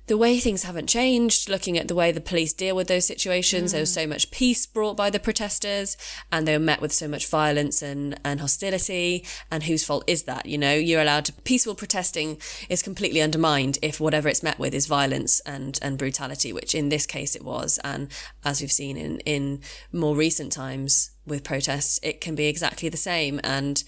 the 0.07 0.17
way 0.17 0.39
things 0.39 0.63
haven't 0.63 0.87
changed, 0.87 1.49
looking 1.49 1.77
at 1.77 1.87
the 1.87 1.95
way 1.95 2.11
the 2.11 2.21
police 2.21 2.53
deal 2.53 2.75
with 2.75 2.87
those 2.87 3.07
situations, 3.07 3.71
there 3.71 3.81
was 3.81 3.91
mm. 3.91 4.01
so 4.01 4.07
much 4.07 4.29
peace 4.29 4.65
brought 4.65 4.95
by 4.95 5.09
the 5.09 5.19
protesters 5.19 5.97
and 6.31 6.47
they 6.47 6.53
were 6.53 6.63
met 6.63 6.79
with 6.79 6.93
so 6.93 7.07
much 7.07 7.27
violence 7.27 7.81
and, 7.81 8.19
and 8.23 8.39
hostility. 8.39 9.25
And 9.49 9.63
whose 9.63 9.83
fault 9.83 10.03
is 10.05 10.23
that? 10.23 10.45
You 10.45 10.59
know, 10.59 10.73
you're 10.73 11.01
allowed 11.01 11.25
to, 11.25 11.33
peaceful 11.33 11.73
protesting 11.73 12.37
is 12.69 12.83
completely 12.83 13.21
undermined 13.21 13.79
if 13.81 13.99
whatever 13.99 14.29
it's 14.29 14.43
met 14.43 14.59
with 14.59 14.75
is 14.75 14.85
violence 14.85 15.39
and, 15.41 15.79
and 15.81 15.97
brutality, 15.97 16.53
which 16.53 16.75
in 16.75 16.89
this 16.89 17.07
case 17.07 17.35
it 17.35 17.43
was. 17.43 17.79
And 17.83 18.09
as 18.43 18.61
we've 18.61 18.71
seen 18.71 18.97
in, 18.97 19.19
in 19.21 19.61
more 19.91 20.15
recent 20.15 20.51
times 20.51 21.11
with 21.25 21.43
protests, 21.43 21.99
it 22.03 22.21
can 22.21 22.35
be 22.35 22.45
exactly 22.45 22.89
the 22.89 22.97
same. 22.97 23.39
And 23.43 23.83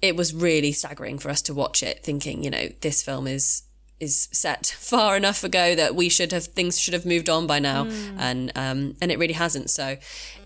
it 0.00 0.16
was 0.16 0.34
really 0.34 0.72
staggering 0.72 1.18
for 1.18 1.28
us 1.28 1.42
to 1.42 1.54
watch 1.54 1.82
it 1.82 2.02
thinking, 2.02 2.42
you 2.42 2.50
know, 2.50 2.68
this 2.80 3.02
film 3.02 3.26
is 3.26 3.62
is 4.02 4.28
set 4.32 4.66
far 4.66 5.16
enough 5.16 5.44
ago 5.44 5.74
that 5.76 5.94
we 5.94 6.08
should 6.08 6.32
have 6.32 6.46
things 6.46 6.78
should 6.78 6.92
have 6.92 7.06
moved 7.06 7.30
on 7.30 7.46
by 7.46 7.58
now. 7.58 7.86
And 8.18 8.52
um 8.56 8.96
and 9.00 9.12
it 9.12 9.18
really 9.18 9.34
hasn't. 9.34 9.70
So 9.70 9.96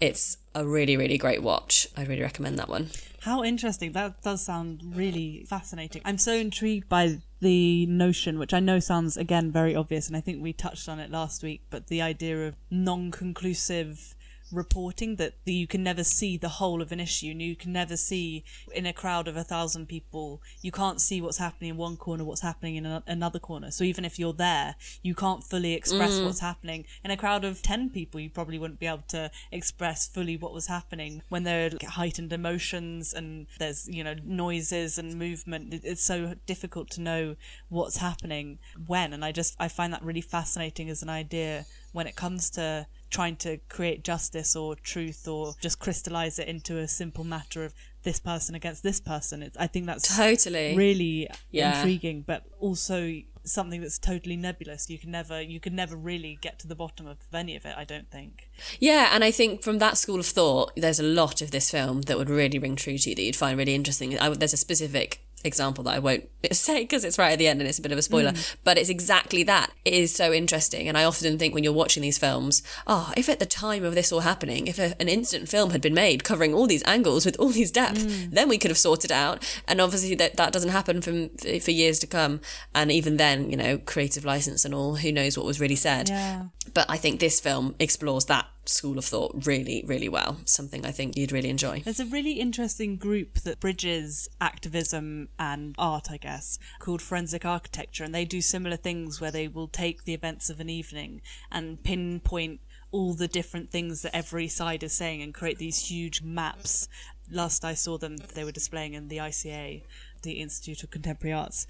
it's 0.01 0.37
a 0.55 0.65
really 0.67 0.97
really 0.97 1.19
great 1.19 1.43
watch. 1.43 1.89
I 1.97 2.05
really 2.05 2.23
recommend 2.23 2.59
that 2.59 2.69
one. 2.69 2.91
How 3.21 3.43
interesting. 3.43 3.93
That 3.93 4.23
does 4.23 4.43
sound 4.43 4.83
really 4.95 5.45
fascinating. 5.49 6.03
I'm 6.05 6.19
so 6.19 6.33
intrigued 6.33 6.89
by 6.89 7.19
the 7.41 7.87
notion, 7.87 8.39
which 8.39 8.55
I 8.55 8.61
know 8.61 8.79
sounds, 8.79 9.17
again, 9.17 9.51
very 9.51 9.75
obvious, 9.75 10.07
and 10.07 10.17
I 10.17 10.21
think 10.21 10.43
we 10.43 10.53
touched 10.53 10.89
on 10.89 11.01
it 11.01 11.11
last 11.11 11.43
week, 11.43 11.63
but 11.69 11.89
the 11.89 12.01
idea 12.03 12.49
of 12.49 12.55
non 12.71 13.11
conclusive 13.11 14.16
reporting 14.53 15.17
that 15.17 15.35
you 15.45 15.67
can 15.67 15.83
never 15.83 16.05
see 16.05 16.37
the 16.37 16.49
whole 16.49 16.81
of 16.81 16.93
an 16.93 17.01
issue 17.01 17.31
and 17.31 17.43
you 17.43 17.57
can 17.57 17.73
never 17.73 17.97
see 17.97 18.45
in 18.75 18.87
a 18.87 18.93
crowd 18.93 19.27
of 19.27 19.37
a 19.37 19.43
thousand 19.43 19.87
people 19.87 20.41
you 20.63 20.71
can't 20.71 21.01
see 21.01 21.21
what's 21.21 21.39
happening 21.39 21.71
in 21.71 21.77
one 21.77 21.97
corner 21.97 22.25
what's 22.25 22.43
happening 22.43 22.77
in 22.77 22.87
another 23.07 23.39
corner. 23.39 23.71
So 23.71 23.85
even 23.85 24.05
if 24.05 24.19
you're 24.19 24.33
there 24.33 24.77
you 25.03 25.15
can't 25.15 25.43
fully 25.43 25.75
express 25.75 26.19
mm. 26.19 26.25
what's 26.25 26.41
happening. 26.41 26.85
In 27.05 27.11
a 27.11 27.17
crowd 27.17 27.45
of 27.45 27.63
10 27.63 27.91
people 27.91 28.21
you 28.21 28.31
probably 28.31 28.59
wouldn't 28.59 28.81
be 28.81 28.87
able 28.87 29.05
to 29.09 29.31
express 29.51 30.07
fully 30.07 30.37
what 30.37 30.53
was 30.53 30.67
happening. 30.67 31.23
When 31.29 31.43
there 31.43 31.67
are 31.67 31.71
like, 31.71 31.83
heightened 31.83 32.33
emotions 32.33 33.13
and 33.13 33.47
there's 33.59 33.89
you 33.89 34.05
know 34.05 34.15
noises 34.25 34.99
and 34.99 35.19
movement 35.19 35.75
it's 35.75 36.05
so 36.05 36.35
difficult 36.47 36.91
to 36.91 37.01
know 37.01 37.37
what's 37.69 37.97
happening 37.97 38.59
when. 38.87 39.13
And 39.13 39.25
i 39.25 39.33
just 39.33 39.57
i 39.59 39.69
find 39.69 39.93
that 39.93 40.05
really 40.05 40.21
fascinating 40.21 40.89
as 40.89 41.03
an 41.03 41.09
idea 41.09 41.67
when 41.93 42.07
it 42.07 42.15
comes 42.15 42.51
to 42.51 42.87
trying 43.11 43.37
to 43.37 43.59
create 43.69 44.03
justice 44.05 44.57
or 44.57 44.75
truth 44.75 45.29
or 45.29 45.55
just 45.61 45.79
crystallize 45.79 46.39
it 46.39 46.49
into 46.49 46.79
a 46.79 46.89
simple 46.89 47.25
matter 47.25 47.65
of 47.65 47.73
this 48.03 48.19
person 48.21 48.55
against 48.55 48.83
this 48.83 49.01
person 49.01 49.43
it's, 49.43 49.57
i 49.57 49.67
think 49.67 49.87
that's 49.87 50.17
totally 50.17 50.77
really 50.77 51.29
Yeah. 51.51 51.77
intriguing 51.79 52.23
but 52.27 52.45
also 52.61 53.21
something 53.45 53.81
that's 53.81 53.99
totally 53.99 54.37
nebulous 54.37 54.91
you 54.91 54.99
can 54.99 55.11
never 55.13 55.41
you 55.41 55.61
can 55.61 55.75
never 55.77 55.95
really 55.97 56.37
get 56.41 56.59
to 56.59 56.67
the 56.67 56.75
bottom 56.75 57.07
of 57.07 57.19
any 57.33 57.55
of 57.57 57.65
it 57.65 57.75
i 57.77 57.85
don't 57.85 58.11
think 58.11 58.49
Yeah, 58.81 59.11
and 59.13 59.23
I 59.23 59.31
think 59.31 59.63
from 59.63 59.79
that 59.79 59.97
school 59.99 60.19
of 60.19 60.27
thought, 60.27 60.73
there's 60.77 60.99
a 60.99 61.05
lot 61.05 61.41
of 61.43 61.51
this 61.53 61.71
film 61.71 62.03
that 62.03 62.19
would 62.19 62.29
really 62.29 62.59
ring 62.59 62.75
true 62.77 62.99
to 62.99 63.11
you 63.11 63.15
that 63.17 63.23
you'd 63.23 63.37
find 63.37 63.57
really 63.57 63.75
interesting. 63.75 64.19
I, 64.19 64.29
there's 64.31 64.53
a 64.53 64.57
specific 64.57 65.21
example 65.45 65.85
that 65.85 65.95
I 65.95 65.99
won't 65.99 66.29
say 66.53 66.83
because 66.83 67.05
it's 67.05 67.19
right 67.19 67.33
at 67.33 67.39
the 67.39 67.47
end 67.47 67.61
and 67.61 67.69
it's 67.69 67.79
a 67.79 67.83
bit 67.83 67.93
of 67.93 67.99
a 67.99 68.03
spoiler, 68.03 68.33
mm. 68.33 68.57
but 68.65 68.79
it's 68.79 68.89
exactly 68.89 69.43
that. 69.45 69.71
It 69.85 69.95
is 69.95 70.15
so 70.15 70.33
interesting. 70.33 70.89
And 70.89 70.99
I 70.99 71.05
often 71.05 71.39
think 71.39 71.55
when 71.55 71.65
you're 71.65 71.73
watching 71.73 72.03
these 72.03 72.19
films, 72.19 72.63
oh, 72.87 73.13
if 73.17 73.29
at 73.29 73.39
the 73.39 73.47
time 73.47 73.85
of 73.85 73.95
this 73.95 74.13
all 74.13 74.21
happening, 74.21 74.67
if 74.67 74.79
a, 74.79 75.01
an 75.01 75.09
instant 75.09 75.49
film 75.49 75.71
had 75.71 75.81
been 75.81 75.95
made 75.95 76.25
covering 76.25 76.55
all 76.55 76.67
these 76.67 76.85
angles 76.85 77.25
with 77.25 77.39
all 77.39 77.49
these 77.49 77.71
depth, 77.71 78.07
mm. 78.07 78.31
then 78.31 78.49
we 78.49 78.59
could 78.59 78.71
have 78.71 78.79
sorted 78.79 79.13
out. 79.13 79.45
And 79.67 79.81
obviously 79.81 80.15
that, 80.17 80.37
that 80.37 80.53
doesn't 80.53 80.71
happen 80.71 81.01
from, 81.01 81.31
for 81.31 81.71
years 81.71 81.99
to 82.01 82.07
come. 82.07 82.41
And 82.75 82.91
even 82.91 83.17
then, 83.17 83.51
you 83.51 83.57
know, 83.57 83.79
creative 83.79 84.25
license 84.25 84.65
and 84.65 84.75
all, 84.75 84.97
who 84.97 85.13
knows 85.13 85.37
what 85.37 85.47
was 85.47 85.61
really 85.61 85.77
said. 85.77 86.09
yeah 86.09 86.47
But 86.75 86.87
I 86.89 86.97
think 86.97 87.21
this 87.21 87.41
film 87.41 87.75
explores 87.79 88.27
that 88.27 88.47
school 88.69 88.99
of 88.99 89.05
thought 89.05 89.47
really, 89.47 89.85
really 89.87 90.09
well. 90.09 90.39
Something 90.45 90.85
I 90.85 90.91
think 90.91 91.17
you'd 91.17 91.33
really 91.33 91.49
enjoy. 91.49 91.81
There's 91.81 92.01
a 92.01 92.07
really 92.07 92.33
interesting 92.33 92.97
group 92.97 93.41
that 93.41 93.61
bridges 93.61 94.29
activism 94.41 95.29
and 95.39 95.75
art, 95.79 96.11
I 96.11 96.17
guess, 96.17 96.59
called 96.79 97.03
Forensic 97.03 97.45
Architecture, 97.45 98.05
and 98.05 98.15
they 98.15 98.25
do 98.25 98.41
similar 98.41 98.77
things 98.77 99.21
where 99.21 99.31
they 99.31 99.49
will 99.49 99.69
take 99.69 100.05
the 100.05 100.15
events 100.15 100.51
of 100.51 100.61
an 100.61 100.69
evening 100.69 101.21
and 101.51 101.83
pinpoint 101.83 102.61
all 102.93 103.15
the 103.15 103.29
different 103.29 103.71
things 103.71 104.03
that 104.03 104.17
every 104.17 104.49
side 104.49 104.83
is 104.83 104.93
saying 104.93 105.23
and 105.23 105.35
create 105.35 105.59
these 105.59 105.89
huge 105.89 106.23
maps. 106.23 106.89
Last 107.31 107.65
I 107.65 107.75
saw 107.75 107.99
them, 107.99 108.17
they 108.17 108.45
were 108.45 108.53
displaying 108.53 108.95
in 108.95 109.09
the 109.09 109.19
ICA, 109.19 109.83
the 110.23 110.33
Institute 110.33 110.83
of 110.83 110.91
Contemporary 110.91 111.33
Arts 111.33 111.67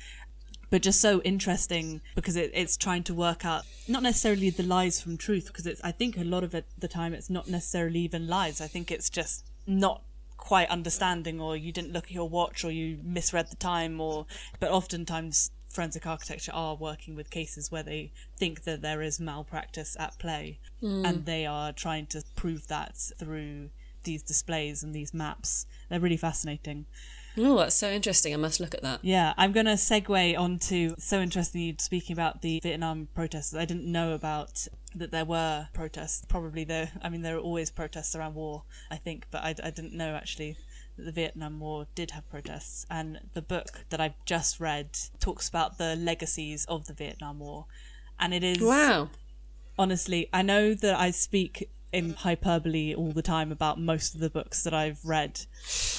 but 0.70 0.83
just 0.83 1.00
so 1.00 1.20
interesting 1.22 2.00
because 2.14 2.37
it, 2.37 2.50
it's 2.55 2.76
trying 2.76 3.02
to 3.05 3.14
work 3.14 3.44
out 3.44 3.64
not 3.88 4.02
necessarily 4.02 4.50
the 4.50 4.62
lies 4.62 5.00
from 5.00 5.16
truth 5.16 5.46
because 5.46 5.66
it's 5.66 5.81
I 5.85 5.92
think 5.92 6.16
a 6.16 6.24
lot 6.24 6.44
of 6.44 6.55
it 6.55 6.66
the 6.79 6.88
time 6.88 7.14
it's 7.14 7.31
not 7.31 7.48
necessarily 7.48 8.00
even 8.00 8.26
lies. 8.26 8.61
I 8.61 8.66
think 8.66 8.90
it's 8.90 9.11
just 9.11 9.44
not 9.66 10.02
quite 10.37 10.68
understanding 10.68 11.40
or 11.40 11.57
you 11.57 11.72
didn't 11.72 11.92
look 11.92 12.05
at 12.05 12.12
your 12.12 12.29
watch 12.29 12.64
or 12.64 12.70
you 12.70 12.98
misread 13.02 13.50
the 13.50 13.57
time 13.57 14.00
or 14.00 14.26
but 14.61 14.70
oftentimes 14.70 15.50
forensic 15.68 16.07
architecture 16.07 16.52
are 16.55 16.76
working 16.76 17.16
with 17.16 17.31
cases 17.31 17.70
where 17.70 17.83
they 17.83 18.12
think 18.38 18.62
that 18.64 18.81
there 18.81 19.02
is 19.02 19.18
malpractice 19.18 19.96
at 19.98 20.16
play 20.18 20.59
hmm. 20.81 21.05
and 21.05 21.26
they 21.26 21.44
are 21.44 21.72
trying 21.72 22.07
to 22.07 22.22
prove 22.35 22.68
that 22.68 22.96
through 23.18 23.68
these 24.05 24.22
displays 24.22 24.83
and 24.83 24.94
these 24.94 25.12
maps. 25.12 25.66
They're 25.90 26.00
really 26.00 26.16
fascinating. 26.16 26.87
Oh, 27.38 27.59
that's 27.59 27.75
so 27.75 27.90
interesting. 27.90 28.33
I 28.33 28.37
must 28.38 28.61
look 28.61 28.75
at 28.75 28.83
that. 28.83 29.01
Yeah, 29.03 29.35
I'm 29.37 29.53
going 29.53 29.66
to 29.66 29.72
segue 29.72 30.38
onto 30.38 30.94
so 30.99 31.20
interesting 31.20 31.61
you 31.61 31.75
speaking 31.79 32.14
about 32.14 32.42
the 32.42 32.61
Vietnam 32.62 33.09
protests. 33.14 33.55
I 33.55 33.64
didn't 33.64 33.90
know 33.90 34.12
about 34.12 34.66
that 34.94 35.11
there 35.11 35.25
were 35.25 35.68
protests. 35.75 36.25
Probably 36.29 36.64
there. 36.64 36.92
I 37.03 37.09
mean, 37.11 37.22
there 37.22 37.37
are 37.37 37.40
always 37.40 37.70
protests 37.70 38.14
around 38.14 38.35
war, 38.35 38.62
I 38.90 38.96
think, 38.96 39.27
but 39.31 39.42
I, 39.42 39.55
I 39.62 39.70
didn't 39.70 39.92
know 39.92 40.14
actually 40.14 40.57
that 40.96 41.05
the 41.05 41.12
Vietnam 41.12 41.61
War 41.61 41.87
did 41.94 42.12
have 42.12 42.29
protests. 42.31 42.87
And 42.88 43.20
the 43.35 43.42
book 43.42 43.85
that 43.90 44.01
I've 44.01 44.25
just 44.25 44.59
read 44.59 44.99
talks 45.20 45.46
about 45.49 45.77
the 45.77 45.94
legacies 45.94 46.64
of 46.66 46.87
the 46.87 46.94
Vietnam 46.94 47.38
War, 47.40 47.66
and 48.18 48.33
it 48.33 48.42
is 48.42 48.62
Wow. 48.62 49.11
honestly, 49.79 50.31
I 50.33 50.40
know 50.40 50.72
that 50.72 50.99
I 50.99 51.11
speak 51.11 51.68
in 51.92 52.14
hyperbole 52.14 52.94
all 52.94 53.12
the 53.12 53.22
time 53.22 53.53
about 53.53 53.81
most 53.81 54.14
of 54.14 54.20
the 54.20 54.31
books 54.31 54.62
that 54.64 54.75
I've 54.75 55.05
read, 55.05 55.40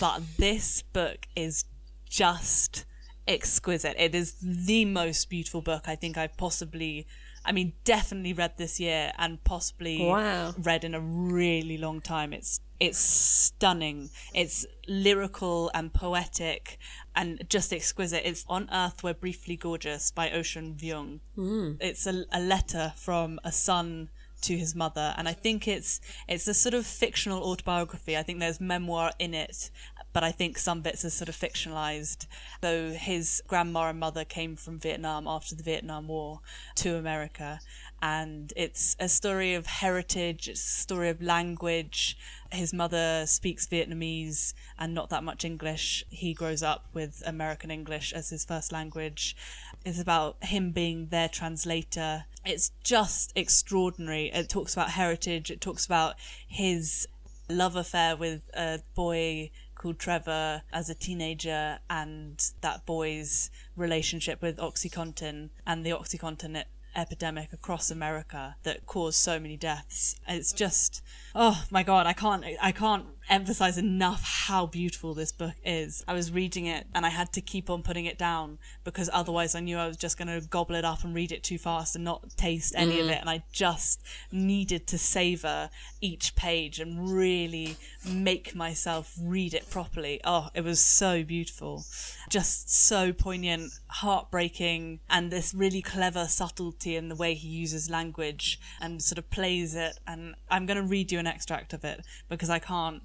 but 0.00 0.22
this 0.38 0.82
book 0.92 1.26
is 1.36 1.64
just 2.08 2.84
exquisite. 3.26 3.94
It 3.98 4.14
is 4.14 4.34
the 4.42 4.84
most 4.84 5.28
beautiful 5.28 5.60
book 5.60 5.84
I 5.86 5.94
think 5.96 6.16
I've 6.16 6.36
possibly, 6.36 7.06
I 7.44 7.52
mean, 7.52 7.74
definitely 7.84 8.32
read 8.32 8.56
this 8.56 8.80
year 8.80 9.12
and 9.18 9.42
possibly 9.44 10.00
Wow. 10.02 10.54
read 10.58 10.82
in 10.84 10.94
a 10.94 11.00
really 11.00 11.76
long 11.78 12.00
time. 12.00 12.32
It's 12.32 12.60
it's 12.80 12.98
stunning. 12.98 14.08
It's 14.34 14.64
lyrical 14.86 15.68
and 15.74 15.92
poetic 15.92 16.78
and 17.16 17.44
just 17.50 17.72
exquisite. 17.72 18.22
It's 18.24 18.44
On 18.48 18.68
Earth 18.72 19.02
We're 19.02 19.14
Briefly 19.14 19.56
Gorgeous 19.56 20.12
by 20.12 20.30
Ocean 20.30 20.76
Vuong. 20.80 21.18
Hmm. 21.34 21.72
It's 21.80 22.06
a, 22.06 22.24
a 22.32 22.38
letter 22.40 22.92
from 22.96 23.40
a 23.42 23.50
son 23.50 24.10
to 24.42 24.56
his 24.56 24.74
mother 24.74 25.14
and 25.16 25.28
I 25.28 25.32
think 25.32 25.66
it's 25.68 26.00
it's 26.28 26.48
a 26.48 26.54
sort 26.54 26.74
of 26.74 26.86
fictional 26.86 27.42
autobiography. 27.42 28.16
I 28.16 28.22
think 28.22 28.40
there's 28.40 28.60
memoir 28.60 29.12
in 29.18 29.34
it, 29.34 29.70
but 30.12 30.24
I 30.24 30.32
think 30.32 30.58
some 30.58 30.80
bits 30.80 31.04
are 31.04 31.10
sort 31.10 31.28
of 31.28 31.36
fictionalized. 31.36 32.26
Though 32.60 32.90
his 32.90 33.42
grandma 33.46 33.90
and 33.90 34.00
mother 34.00 34.24
came 34.24 34.56
from 34.56 34.78
Vietnam 34.78 35.26
after 35.26 35.54
the 35.54 35.62
Vietnam 35.62 36.08
War 36.08 36.40
to 36.76 36.96
America 36.96 37.60
and 38.00 38.52
it's 38.56 38.96
a 39.00 39.08
story 39.08 39.54
of 39.54 39.66
heritage, 39.66 40.48
it's 40.48 40.64
a 40.64 40.80
story 40.80 41.08
of 41.08 41.20
language. 41.20 42.16
His 42.50 42.72
mother 42.72 43.24
speaks 43.26 43.66
Vietnamese 43.66 44.54
and 44.78 44.94
not 44.94 45.10
that 45.10 45.24
much 45.24 45.44
English. 45.44 46.04
He 46.08 46.32
grows 46.32 46.62
up 46.62 46.86
with 46.94 47.22
American 47.26 47.70
English 47.70 48.12
as 48.12 48.30
his 48.30 48.44
first 48.44 48.72
language. 48.72 49.36
It's 49.84 50.00
about 50.00 50.42
him 50.44 50.72
being 50.72 51.08
their 51.08 51.28
translator. 51.28 52.24
It's 52.44 52.72
just 52.82 53.32
extraordinary. 53.36 54.26
It 54.32 54.48
talks 54.48 54.72
about 54.74 54.90
heritage, 54.90 55.50
it 55.50 55.60
talks 55.60 55.86
about 55.86 56.16
his 56.46 57.06
love 57.48 57.76
affair 57.76 58.16
with 58.16 58.42
a 58.54 58.80
boy 58.94 59.50
called 59.74 59.98
Trevor 59.98 60.62
as 60.72 60.90
a 60.90 60.94
teenager 60.94 61.78
and 61.88 62.44
that 62.60 62.84
boy's 62.84 63.50
relationship 63.76 64.42
with 64.42 64.56
Oxycontin 64.58 65.50
and 65.66 65.86
the 65.86 65.90
Oxycontin 65.90 66.64
epidemic 66.96 67.52
across 67.52 67.90
America 67.90 68.56
that 68.64 68.84
caused 68.86 69.18
so 69.18 69.38
many 69.38 69.56
deaths. 69.56 70.16
It's 70.26 70.52
just 70.52 71.02
oh 71.34 71.64
my 71.70 71.82
god, 71.82 72.06
I 72.06 72.12
can't 72.12 72.44
I 72.60 72.72
can't 72.72 73.06
emphasize 73.28 73.76
enough 73.78 74.22
how 74.24 74.66
beautiful 74.66 75.14
this 75.14 75.32
book 75.32 75.54
is. 75.64 76.04
I 76.08 76.14
was 76.14 76.32
reading 76.32 76.66
it 76.66 76.86
and 76.94 77.04
I 77.04 77.10
had 77.10 77.32
to 77.34 77.40
keep 77.40 77.68
on 77.70 77.82
putting 77.82 78.06
it 78.06 78.18
down 78.18 78.58
because 78.84 79.10
otherwise 79.12 79.54
I 79.54 79.60
knew 79.60 79.76
I 79.78 79.86
was 79.86 79.96
just 79.96 80.18
going 80.18 80.28
to 80.28 80.46
gobble 80.46 80.74
it 80.74 80.84
up 80.84 81.04
and 81.04 81.14
read 81.14 81.32
it 81.32 81.42
too 81.42 81.58
fast 81.58 81.94
and 81.94 82.04
not 82.04 82.36
taste 82.36 82.74
any 82.76 82.96
mm. 82.96 83.02
of 83.02 83.08
it 83.10 83.20
and 83.20 83.30
I 83.30 83.44
just 83.52 84.02
needed 84.32 84.86
to 84.88 84.98
savor 84.98 85.70
each 86.00 86.34
page 86.36 86.80
and 86.80 87.10
really 87.10 87.76
make 88.06 88.54
myself 88.54 89.14
read 89.20 89.54
it 89.54 89.68
properly. 89.70 90.20
Oh, 90.24 90.48
it 90.54 90.64
was 90.64 90.80
so 90.80 91.22
beautiful. 91.22 91.84
Just 92.28 92.70
so 92.70 93.12
poignant, 93.12 93.72
heartbreaking 93.88 95.00
and 95.10 95.30
this 95.30 95.54
really 95.54 95.82
clever 95.82 96.26
subtlety 96.26 96.96
in 96.96 97.08
the 97.08 97.16
way 97.16 97.34
he 97.34 97.48
uses 97.48 97.90
language 97.90 98.60
and 98.80 99.02
sort 99.02 99.18
of 99.18 99.30
plays 99.30 99.74
it 99.74 99.98
and 100.06 100.34
I'm 100.50 100.66
going 100.66 100.76
to 100.76 100.82
read 100.82 101.12
you 101.12 101.18
an 101.18 101.26
extract 101.28 101.72
of 101.72 101.84
it 101.84 102.00
because 102.28 102.50
I 102.50 102.58
can't 102.58 103.02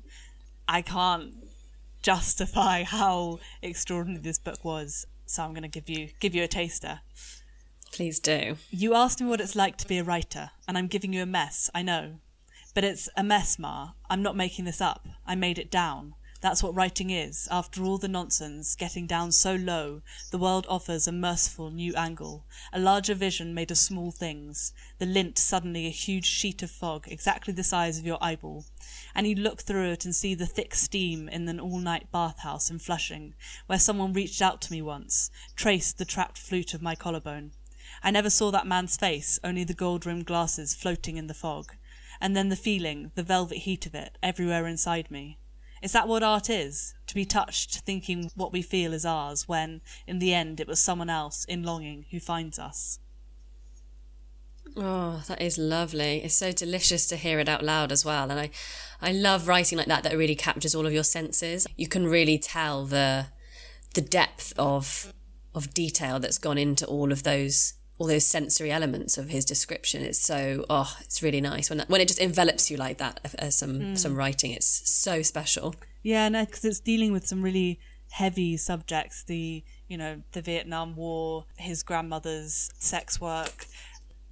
I 0.67 0.81
can't 0.81 1.35
justify 2.01 2.83
how 2.97 3.39
extraordinary 3.61 4.21
this 4.21 4.39
book 4.39 4.63
was. 4.63 5.05
So 5.25 5.43
I'm 5.43 5.51
going 5.51 5.63
to 5.63 5.67
give 5.67 5.89
you 5.89 6.09
give 6.19 6.35
you 6.35 6.43
a 6.43 6.47
taster. 6.47 7.01
Please 7.91 8.19
do. 8.19 8.57
You 8.71 8.95
asked 8.95 9.21
me 9.21 9.27
what 9.27 9.39
it's 9.39 9.55
like 9.55 9.77
to 9.77 9.87
be 9.87 9.99
a 9.99 10.03
writer, 10.03 10.49
and 10.67 10.77
I'm 10.77 10.87
giving 10.87 11.13
you 11.13 11.21
a 11.21 11.27
mess. 11.27 11.69
I 11.75 11.83
know, 11.83 12.15
but 12.73 12.83
it's 12.83 13.07
a 13.15 13.23
mess, 13.23 13.59
Ma. 13.59 13.91
I'm 14.09 14.23
not 14.23 14.35
making 14.35 14.65
this 14.65 14.81
up. 14.81 15.07
I 15.27 15.35
made 15.35 15.59
it 15.59 15.69
down. 15.69 16.15
That's 16.43 16.61
what 16.61 16.75
writing 16.75 17.09
is. 17.09 17.47
After 17.49 17.85
all 17.85 17.97
the 17.97 18.09
nonsense, 18.09 18.75
getting 18.75 19.07
down 19.07 19.31
so 19.31 19.55
low, 19.55 20.01
the 20.29 20.37
world 20.37 20.65
offers 20.67 21.07
a 21.07 21.13
merciful 21.13 21.71
new 21.71 21.95
angle, 21.95 22.43
a 22.73 22.79
larger 22.81 23.15
vision 23.15 23.53
made 23.53 23.71
of 23.71 23.77
small 23.77 24.11
things, 24.11 24.73
the 24.99 25.05
lint 25.05 25.39
suddenly 25.39 25.85
a 25.85 25.89
huge 25.89 26.25
sheet 26.25 26.61
of 26.61 26.69
fog, 26.69 27.07
exactly 27.07 27.53
the 27.53 27.63
size 27.63 27.97
of 27.97 28.05
your 28.05 28.21
eyeball. 28.21 28.65
And 29.15 29.25
you 29.25 29.35
look 29.35 29.61
through 29.61 29.91
it 29.91 30.03
and 30.03 30.13
see 30.13 30.35
the 30.35 30.45
thick 30.45 30.75
steam 30.75 31.29
in 31.29 31.47
an 31.47 31.61
all-night 31.61 32.11
bathhouse 32.11 32.69
in 32.69 32.79
Flushing, 32.79 33.35
where 33.67 33.79
someone 33.79 34.11
reached 34.11 34.41
out 34.41 34.59
to 34.63 34.73
me 34.73 34.81
once, 34.81 35.31
traced 35.55 35.97
the 35.97 36.03
trapped 36.03 36.37
flute 36.37 36.73
of 36.73 36.81
my 36.81 36.93
collarbone. 36.93 37.51
I 38.03 38.11
never 38.11 38.29
saw 38.29 38.51
that 38.51 38.67
man's 38.67 38.97
face, 38.97 39.39
only 39.45 39.63
the 39.63 39.73
gold-rimmed 39.73 40.25
glasses 40.25 40.75
floating 40.75 41.15
in 41.15 41.27
the 41.27 41.33
fog. 41.33 41.77
And 42.19 42.35
then 42.35 42.49
the 42.49 42.57
feeling, 42.57 43.11
the 43.15 43.23
velvet 43.23 43.59
heat 43.59 43.85
of 43.85 43.95
it, 43.95 44.17
everywhere 44.21 44.67
inside 44.67 45.09
me. 45.09 45.37
Is 45.83 45.91
that 45.91 46.07
what 46.07 46.23
art 46.23 46.49
is? 46.49 46.95
To 47.07 47.13
be 47.13 47.25
touched, 47.25 47.81
thinking 47.81 48.31
what 48.35 48.53
we 48.53 48.61
feel 48.61 48.93
is 48.93 49.05
ours, 49.05 49.49
when, 49.49 49.81
in 50.07 50.19
the 50.19 50.33
end, 50.33 50.61
it 50.61 50.67
was 50.67 50.79
someone 50.79 51.09
else, 51.09 51.43
in 51.43 51.61
longing, 51.61 52.05
who 52.09 52.21
finds 52.21 52.57
us. 52.57 52.99
Oh, 54.77 55.21
that 55.27 55.41
is 55.41 55.57
lovely. 55.57 56.23
It's 56.23 56.35
so 56.35 56.53
delicious 56.53 57.05
to 57.07 57.17
hear 57.17 57.37
it 57.37 57.49
out 57.49 57.63
loud 57.63 57.91
as 57.91 58.05
well. 58.05 58.31
And 58.31 58.39
I, 58.39 58.49
I 59.01 59.11
love 59.11 59.49
writing 59.49 59.77
like 59.77 59.87
that 59.87 60.03
that 60.03 60.17
really 60.17 60.35
captures 60.35 60.73
all 60.73 60.87
of 60.87 60.93
your 60.93 61.03
senses. 61.03 61.67
You 61.75 61.87
can 61.87 62.07
really 62.07 62.37
tell 62.39 62.85
the 62.85 63.27
the 63.93 64.01
depth 64.01 64.53
of 64.57 65.13
of 65.53 65.73
detail 65.73 66.17
that's 66.19 66.39
gone 66.39 66.57
into 66.57 66.87
all 66.87 67.11
of 67.11 67.21
those 67.21 67.73
all 68.03 68.07
those 68.07 68.25
sensory 68.25 68.69
elements 68.69 69.17
of 69.17 69.29
his 69.29 69.45
description. 69.45 70.03
It's 70.03 70.19
so 70.19 70.65
oh, 70.69 70.93
it's 70.99 71.23
really 71.23 71.39
nice 71.39 71.69
when 71.69 71.77
that, 71.77 71.89
when 71.89 72.01
it 72.01 72.09
just 72.09 72.19
envelops 72.19 72.69
you 72.69 72.75
like 72.75 72.97
that. 72.97 73.21
As 73.23 73.35
uh, 73.35 73.49
some 73.49 73.79
mm. 73.79 73.97
some 73.97 74.13
writing, 74.17 74.51
it's 74.51 74.91
so 74.93 75.21
special. 75.21 75.73
Yeah, 76.01 76.27
no, 76.27 76.45
because 76.45 76.65
it's 76.65 76.81
dealing 76.81 77.13
with 77.13 77.25
some 77.25 77.41
really 77.41 77.79
heavy 78.11 78.57
subjects. 78.57 79.23
The 79.23 79.63
you 79.87 79.97
know 79.97 80.21
the 80.33 80.41
Vietnam 80.41 80.97
War, 80.97 81.45
his 81.55 81.81
grandmother's 81.81 82.71
sex 82.77 83.21
work, 83.21 83.67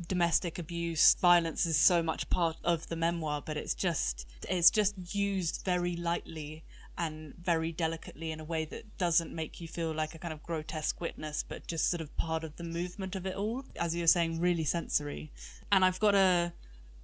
domestic 0.05 0.59
abuse, 0.59 1.15
violence 1.21 1.65
is 1.65 1.77
so 1.77 2.03
much 2.03 2.29
part 2.29 2.57
of 2.65 2.89
the 2.89 2.97
memoir, 2.97 3.41
but 3.45 3.55
it's 3.55 3.73
just 3.73 4.27
it's 4.49 4.69
just 4.69 5.15
used 5.15 5.61
very 5.63 5.95
lightly 5.95 6.65
and 7.01 7.33
very 7.41 7.71
delicately 7.71 8.31
in 8.31 8.39
a 8.39 8.43
way 8.43 8.63
that 8.63 8.95
doesn't 8.99 9.33
make 9.33 9.59
you 9.59 9.67
feel 9.67 9.91
like 9.91 10.13
a 10.13 10.19
kind 10.19 10.31
of 10.31 10.43
grotesque 10.43 11.01
witness, 11.01 11.43
but 11.47 11.65
just 11.65 11.89
sort 11.89 11.99
of 11.99 12.15
part 12.15 12.43
of 12.43 12.55
the 12.57 12.63
movement 12.63 13.15
of 13.15 13.25
it 13.25 13.35
all. 13.35 13.63
As 13.75 13.95
you 13.95 14.03
were 14.03 14.07
saying, 14.07 14.39
really 14.39 14.63
sensory. 14.63 15.31
And 15.71 15.83
I've 15.83 15.99
got 15.99 16.13
a 16.13 16.53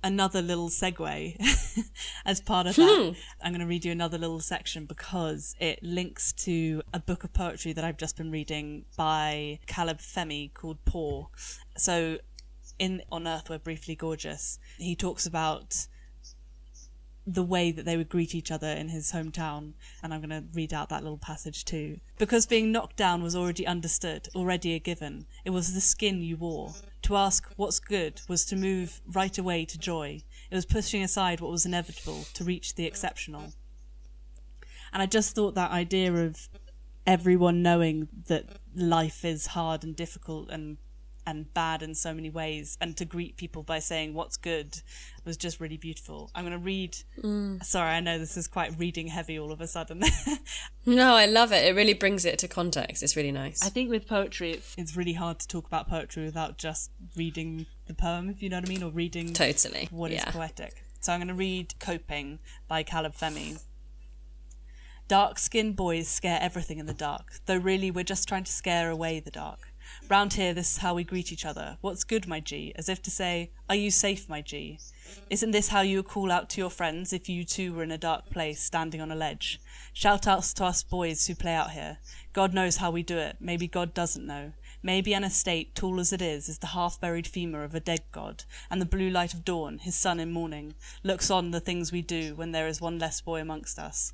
another 0.03 0.43
little 0.43 0.69
segue 0.69 1.36
as 2.25 2.39
part 2.39 2.67
of 2.67 2.75
that. 2.75 3.15
Hmm. 3.15 3.19
I'm 3.41 3.51
going 3.51 3.62
to 3.62 3.65
read 3.65 3.86
you 3.86 3.91
another 3.91 4.19
little 4.19 4.39
section 4.39 4.86
because 4.86 5.55
it 5.60 5.81
links 5.81 6.31
to 6.33 6.83
a 6.93 6.99
book 6.99 7.23
of 7.23 7.33
poetry 7.33 7.73
that 7.73 7.83
I've 7.83 7.97
just 7.97 8.17
been 8.17 8.29
reading 8.29 8.86
by 8.95 9.57
Caleb 9.65 9.97
Femi 9.97 10.53
called 10.53 10.77
Poor. 10.86 11.29
So 11.75 12.19
in 12.77 13.01
On 13.12 13.27
Earth 13.27 13.49
We're 13.49 13.57
Briefly 13.57 13.95
Gorgeous, 13.95 14.60
he 14.77 14.95
talks 14.95 15.25
about 15.25 15.88
the 17.28 17.44
way 17.44 17.72
that 17.72 17.84
they 17.84 17.98
would 17.98 18.08
greet 18.08 18.34
each 18.34 18.52
other 18.52 18.68
in 18.68 18.88
his 18.88 19.12
hometown. 19.12 19.74
And 20.02 20.13
I'm 20.13 20.22
going 20.22 20.30
to 20.30 20.48
read 20.54 20.74
out 20.74 20.88
that 20.90 21.04
little 21.04 21.18
passage 21.18 21.66
too. 21.66 22.00
Because 22.18 22.46
being 22.46 22.72
knocked 22.72 22.96
down 22.96 23.22
was 23.22 23.36
already 23.36 23.68
understood, 23.68 24.30
already 24.34 24.74
a 24.74 24.80
given. 24.80 25.26
It 25.44 25.50
was 25.50 25.74
the 25.74 25.82
skin 25.82 26.22
you 26.22 26.38
wore. 26.38 26.74
To 27.04 27.18
ask 27.18 27.48
what's 27.58 27.80
good 27.80 28.22
was 28.30 28.46
to 28.46 28.56
move 28.56 29.02
right 29.06 29.38
away 29.38 29.66
to 29.66 29.78
joy. 29.78 30.24
It 30.50 30.56
was 30.56 30.66
pushing 30.66 31.04
aside 31.04 31.42
what 31.42 31.52
was 31.52 31.66
inevitable 31.66 32.26
to 32.34 32.44
reach 32.46 32.76
the 32.76 32.86
exceptional. 32.86 33.54
And 34.94 35.04
I 35.04 35.06
just 35.06 35.36
thought 35.36 35.56
that 35.56 35.72
idea 35.72 36.13
of 36.13 36.48
everyone 37.06 37.62
knowing 37.62 38.08
that 38.28 38.46
life 38.76 39.26
is 39.26 39.48
hard 39.48 39.84
and 39.84 39.96
difficult 39.96 40.50
and 40.50 40.78
and 41.28 41.54
bad 41.54 41.84
in 41.84 41.94
so 41.94 42.13
many 42.13 42.32
ways 42.32 42.78
and 42.82 42.98
to 42.98 43.06
greet 43.06 43.38
people 43.38 43.62
by 43.62 43.78
saying 43.78 44.16
what's 44.16 44.38
good? 44.38 44.82
was 45.28 45.38
just 45.38 45.60
really 45.60 45.78
beautiful. 45.78 46.32
I'm 46.34 46.46
going 46.46 46.58
to 46.58 46.66
read 46.66 46.98
mm. 47.22 47.63
sorry 47.63 47.92
i 47.92 48.00
know 48.00 48.18
this 48.18 48.38
is 48.38 48.48
quite 48.48 48.72
reading 48.80 49.08
heavy 49.08 49.38
all 49.38 49.52
of 49.52 49.62
a 49.62 49.68
sudden. 49.68 50.02
No 50.86 51.16
i 51.16 51.26
love 51.26 51.52
it. 51.52 51.66
It 51.66 51.76
really 51.76 51.94
brings 51.94 52.24
it 52.24 52.40
to 52.40 52.48
context. 52.48 53.04
It's 53.04 53.18
really 53.18 53.34
nice. 53.34 53.62
I 53.62 53.70
think 53.70 53.90
with 53.90 54.08
poetry 54.08 54.52
it's, 54.54 54.74
it's 54.78 54.96
really 54.96 55.13
hard 55.13 55.40
to 55.40 55.48
talk 55.48 55.68
about 55.68 55.90
poetry 55.90 56.24
without 56.24 56.58
just 56.58 56.92
reading 57.16 57.66
the 57.88 57.94
poem 57.94 58.30
if 58.30 58.42
you 58.42 58.50
know 58.50 58.58
what 58.58 58.68
i 58.68 58.70
mean 58.70 58.84
or 58.84 58.92
reading 58.92 59.34
totally. 59.34 59.90
what 59.92 60.12
yeah. 60.12 60.30
is 60.30 60.34
poetic. 60.34 60.84
So 61.02 61.12
i'm 61.12 61.20
going 61.20 61.28
to 61.28 61.34
read 61.34 61.78
coping 61.80 62.40
by 62.70 62.84
caleb 62.84 63.13
femi. 63.13 63.62
Dark 65.10 65.40
skinned 65.40 65.76
boys 65.76 66.08
scare 66.08 66.40
everything 66.42 66.80
in 66.80 66.86
the 66.86 66.94
dark, 66.94 67.40
though 67.46 67.58
really 67.58 67.92
we're 67.92 68.04
just 68.04 68.28
trying 68.28 68.44
to 68.44 68.52
scare 68.52 68.90
away 68.90 69.20
the 69.20 69.32
dark. 69.32 69.74
Round 70.10 70.32
here, 70.32 70.54
this 70.54 70.72
is 70.72 70.78
how 70.78 70.93
we 70.93 71.04
greet 71.04 71.34
each 71.34 71.43
other. 71.43 71.78
What's 71.82 72.06
good, 72.06 72.30
my 72.30 72.39
G? 72.39 72.72
As 72.78 72.88
if 72.88 73.02
to 73.02 73.12
say, 73.12 73.52
Are 73.70 73.76
you 73.76 73.91
safe, 73.91 74.30
my 74.30 74.41
G? 74.41 74.80
Isn't 75.30 75.52
this 75.52 75.67
how 75.67 75.82
you 75.82 75.98
would 75.98 76.08
call 76.08 76.32
out 76.32 76.50
to 76.52 76.62
your 76.62 76.70
friends 76.70 77.12
if 77.12 77.28
you 77.28 77.43
too 77.43 77.74
were 77.74 77.84
in 77.84 77.91
a 77.91 77.98
dark 77.98 78.30
place, 78.30 78.63
standing 78.63 79.02
on 79.02 79.12
a 79.12 79.15
ledge? 79.15 79.60
Shout 79.91 80.26
outs 80.26 80.54
to 80.54 80.63
us 80.63 80.82
boys 80.82 81.28
who 81.28 81.36
play 81.36 81.54
out 81.54 81.72
here. 81.72 81.98
God 82.32 82.54
knows 82.54 82.78
how 82.78 82.89
we 82.89 83.04
do 83.04 83.17
it. 83.17 83.36
Maybe 83.41 83.67
God 83.67 83.93
doesn't 83.93 84.26
know. 84.26 84.54
Maybe 84.82 85.13
an 85.13 85.26
estate, 85.26 85.76
tall 85.76 86.00
as 86.00 86.13
it 86.13 86.22
is, 86.22 86.48
is 86.48 86.60
the 86.60 86.67
half 86.67 87.02
buried 87.02 87.28
femur 87.28 87.65
of 87.65 87.76
a 87.76 87.82
dead 87.82 88.04
god, 88.13 88.46
and 88.72 88.80
the 88.80 88.86
blue 88.86 89.10
light 89.10 89.34
of 89.34 89.43
dawn, 89.43 89.80
his 89.80 89.96
sun 89.96 90.22
in 90.22 90.32
morning, 90.32 90.76
looks 91.04 91.30
on 91.30 91.52
the 91.52 91.60
things 91.60 91.91
we 91.91 92.02
do 92.02 92.34
when 92.34 92.54
there 92.54 92.67
is 92.67 92.80
one 92.80 92.98
less 92.98 93.20
boy 93.20 93.41
amongst 93.41 93.78
us. 93.78 94.13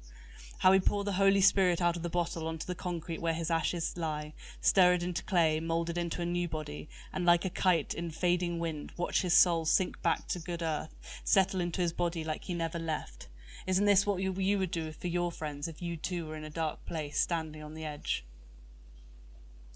How 0.63 0.71
we 0.71 0.79
pour 0.79 1.03
the 1.03 1.11
Holy 1.11 1.41
Spirit 1.41 1.81
out 1.81 1.97
of 1.97 2.03
the 2.03 2.09
bottle 2.09 2.47
onto 2.47 2.65
the 2.65 2.73
concrete 2.73 3.21
where 3.21 3.33
his 3.33 3.51
ashes 3.51 3.97
lie, 3.97 4.33
stir 4.61 4.93
it 4.93 5.03
into 5.03 5.21
clay, 5.21 5.59
mould 5.59 5.89
it 5.89 5.97
into 5.97 6.21
a 6.21 6.25
new 6.25 6.47
body, 6.47 6.87
and 7.11 7.25
like 7.25 7.43
a 7.43 7.49
kite 7.49 7.93
in 7.93 8.11
fading 8.11 8.59
wind, 8.59 8.93
watch 8.95 9.23
his 9.23 9.33
soul 9.33 9.65
sink 9.65 10.01
back 10.01 10.25
to 10.29 10.39
good 10.39 10.61
earth, 10.61 10.95
settle 11.25 11.59
into 11.59 11.81
his 11.81 11.91
body 11.91 12.23
like 12.23 12.45
he 12.45 12.53
never 12.53 12.79
left. 12.79 13.27
Isn't 13.67 13.83
this 13.83 14.07
what 14.07 14.21
you, 14.21 14.31
you 14.35 14.57
would 14.57 14.71
do 14.71 14.93
for 14.93 15.07
your 15.07 15.33
friends 15.33 15.67
if 15.67 15.81
you 15.81 15.97
too 15.97 16.27
were 16.27 16.37
in 16.37 16.45
a 16.45 16.49
dark 16.49 16.85
place, 16.85 17.19
standing 17.19 17.61
on 17.61 17.73
the 17.73 17.83
edge? 17.83 18.25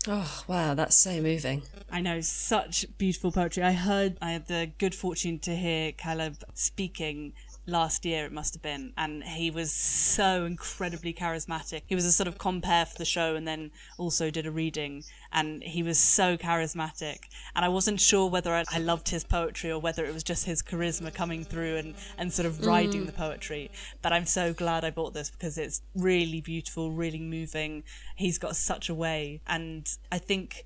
Oh, 0.08 0.46
wow, 0.48 0.74
that's 0.74 0.96
so 0.96 1.20
moving. 1.20 1.64
I 1.92 2.00
know, 2.00 2.22
such 2.22 2.86
beautiful 2.98 3.34
poetry. 3.34 3.62
I 3.62 3.74
heard, 3.74 4.18
I 4.22 4.32
had 4.32 4.48
the 4.48 4.72
good 4.78 4.96
fortune 4.96 5.38
to 5.40 5.54
hear 5.54 5.92
Caleb 5.92 6.38
speaking 6.54 7.34
last 7.68 8.06
year 8.06 8.26
it 8.26 8.32
must 8.32 8.54
have 8.54 8.62
been 8.62 8.94
and 8.98 9.24
he 9.24 9.52
was 9.52 9.72
so 9.72 10.46
incredibly 10.46 11.14
charismatic. 11.14 11.82
He 11.86 11.96
was 11.96 12.06
a 12.06 12.12
sort 12.12 12.28
of 12.28 12.38
compere 12.38 12.86
for 12.86 12.98
the 12.98 13.06
show 13.06 13.36
and 13.36 13.48
then 13.48 13.72
also 13.98 14.30
did 14.30 14.46
a 14.46 14.52
reading 14.52 15.04
and 15.34 15.62
he 15.62 15.84
was 15.84 16.00
so 16.00 16.38
charismatic. 16.38 17.20
And 17.56 17.66
i 17.66 17.70
wasn't 17.70 18.00
sure 18.00 18.30
whether 18.30 18.54
i, 18.54 18.64
I 18.72 18.80
loved 18.80 19.10
his 19.10 19.24
poetry 19.24 19.72
or 19.72 19.80
whether 19.80 20.06
it 20.06 20.14
was 20.14 20.24
just 20.24 20.46
his 20.46 20.62
charisma 20.62 21.14
coming 21.14 21.44
through 21.44 21.78
and, 21.78 21.96
and 22.18 22.32
sort 22.32 22.46
of 22.46 22.66
riding 22.66 23.04
mm. 23.04 23.08
the 23.08 23.12
poetry. 23.12 23.70
But 24.02 24.14
i'm 24.14 24.26
so 24.26 24.54
glad 24.54 24.86
i 24.86 24.90
bought 24.90 25.14
this 25.14 25.30
because 25.30 25.58
it's 25.58 25.82
really 25.96 26.42
beautiful 26.42 26.92
really 26.92 27.20
moving. 27.20 27.84
He's 28.16 28.38
got 28.38 28.56
such 28.56 28.90
a 28.90 28.96
way. 28.96 29.42
And 29.48 29.90
i 30.12 30.18
think 30.18 30.66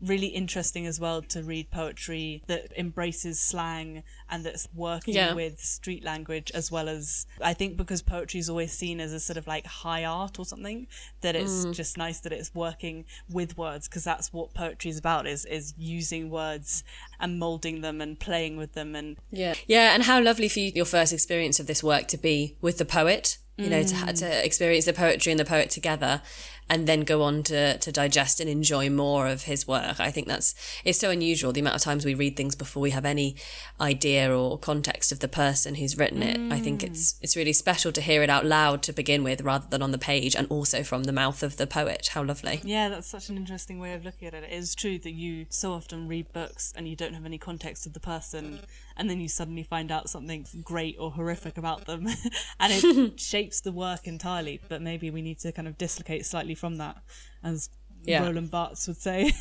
really 0.00 0.28
interesting 0.28 0.86
as 0.86 1.00
well 1.00 1.22
to 1.22 1.42
read 1.42 1.70
poetry 1.70 2.42
that 2.46 2.72
embraces 2.76 3.40
slang 3.40 4.02
and 4.30 4.44
that's 4.44 4.68
working 4.74 5.14
Yeah. 5.14 5.34
with 5.34 5.60
street 5.60 6.04
language 6.04 6.50
as 6.54 6.70
well 6.70 6.88
as 6.88 7.26
I 7.40 7.52
think 7.54 7.76
because 7.76 8.02
poetry 8.02 8.38
is 8.40 8.48
always 8.48 8.72
seen 8.72 9.00
as 9.00 9.12
a 9.12 9.18
sort 9.20 9.36
of 9.36 9.46
like 9.48 9.66
high 9.66 10.04
art 10.04 10.38
or 10.38 10.44
something 10.44 10.86
that 11.22 11.34
it's 11.34 11.66
Mm. 11.66 11.74
just 11.74 11.96
nice 11.98 12.20
that 12.20 12.32
it's 12.32 12.54
working 12.54 13.06
with 13.28 13.58
words 13.58 13.88
because 13.88 14.04
that's 14.04 14.32
what 14.32 14.54
poetry 14.54 14.90
is 14.90 14.98
about 14.98 15.26
is 15.26 15.44
is 15.46 15.74
using 15.76 16.30
words 16.30 16.84
and 17.18 17.38
molding 17.38 17.80
them 17.80 18.00
and 18.00 18.20
playing 18.20 18.56
with 18.56 18.74
them 18.74 18.94
and 18.94 19.16
Yeah. 19.32 19.54
Yeah, 19.66 19.94
and 19.94 20.04
how 20.04 20.20
lovely 20.22 20.48
for 20.48 20.60
you, 20.60 20.70
your 20.74 20.84
first 20.84 21.12
experience 21.12 21.58
of 21.58 21.66
this 21.66 21.82
work 21.82 22.06
to 22.08 22.16
be 22.16 22.56
with 22.60 22.78
the 22.78 22.84
poet, 22.84 23.38
you 23.56 23.68
know, 23.68 23.82
to, 23.82 23.94
ha- 23.96 24.12
to 24.12 24.44
experience 24.46 24.84
the 24.84 24.92
poetry 24.92 25.32
and 25.32 25.40
the 25.40 25.44
poet 25.44 25.68
together 25.70 26.22
and 26.70 26.86
then 26.86 27.00
go 27.00 27.22
on 27.22 27.42
to, 27.44 27.78
to 27.78 27.92
digest 27.92 28.40
and 28.40 28.48
enjoy 28.48 28.90
more 28.90 29.26
of 29.26 29.44
his 29.44 29.66
work. 29.66 30.00
I 30.00 30.10
think 30.10 30.26
that's, 30.26 30.54
it's 30.84 30.98
so 30.98 31.10
unusual 31.10 31.52
the 31.52 31.60
amount 31.60 31.76
of 31.76 31.82
times 31.82 32.04
we 32.04 32.14
read 32.14 32.36
things 32.36 32.54
before 32.54 32.80
we 32.80 32.90
have 32.90 33.04
any 33.04 33.36
idea 33.80 34.36
or 34.36 34.58
context 34.58 35.12
of 35.12 35.20
the 35.20 35.28
person 35.28 35.76
who's 35.76 35.96
written 35.96 36.22
it. 36.22 36.52
I 36.52 36.58
think 36.58 36.82
it's, 36.82 37.12
mm. 37.12 37.18
it's 37.22 37.36
really 37.36 37.52
special 37.52 37.92
to 37.92 38.00
hear 38.00 38.22
it 38.22 38.30
out 38.30 38.44
loud 38.44 38.82
to 38.84 38.92
begin 38.92 39.22
with 39.24 39.40
rather 39.42 39.66
than 39.68 39.82
on 39.82 39.92
the 39.92 39.98
page 39.98 40.34
and 40.34 40.46
also 40.50 40.82
from 40.82 41.04
the 41.04 41.12
mouth 41.12 41.42
of 41.42 41.56
the 41.56 41.66
poet. 41.66 42.10
How 42.12 42.22
lovely. 42.22 42.60
Yeah, 42.64 42.88
that's 42.88 43.06
such 43.06 43.28
an 43.28 43.36
interesting 43.36 43.78
way 43.78 43.94
of 43.94 44.04
looking 44.04 44.28
at 44.28 44.34
it. 44.34 44.44
It 44.44 44.52
is 44.52 44.74
true 44.74 44.98
that 44.98 45.12
you 45.12 45.46
so 45.48 45.72
often 45.72 46.08
read 46.08 46.32
books 46.32 46.72
and 46.76 46.88
you 46.88 46.96
don't 46.96 47.14
have 47.14 47.24
any 47.24 47.38
context 47.38 47.86
of 47.86 47.92
the 47.92 48.00
person, 48.00 48.60
and 48.96 49.08
then 49.08 49.20
you 49.20 49.28
suddenly 49.28 49.62
find 49.62 49.90
out 49.90 50.10
something 50.10 50.46
great 50.62 50.96
or 50.98 51.10
horrific 51.12 51.56
about 51.56 51.86
them, 51.86 52.06
and 52.60 52.72
it 52.72 53.20
shapes 53.20 53.60
the 53.60 53.72
work 53.72 54.06
entirely. 54.06 54.60
But 54.68 54.82
maybe 54.82 55.10
we 55.10 55.22
need 55.22 55.38
to 55.40 55.52
kind 55.52 55.68
of 55.68 55.78
dislocate 55.78 56.26
slightly 56.26 56.54
from 56.58 56.76
that, 56.76 56.96
as 57.42 57.70
Yeah. 58.04 58.24
Roland 58.24 58.50
Barthes 58.50 58.86
would 58.88 58.96
say. 58.98 59.32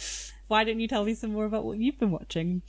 Why 0.48 0.64
don't 0.64 0.80
you 0.80 0.88
tell 0.88 1.04
me 1.04 1.14
some 1.14 1.32
more 1.32 1.44
about 1.46 1.64
what 1.64 1.78
you've 1.78 1.98
been 1.98 2.10
watching? 2.10 2.62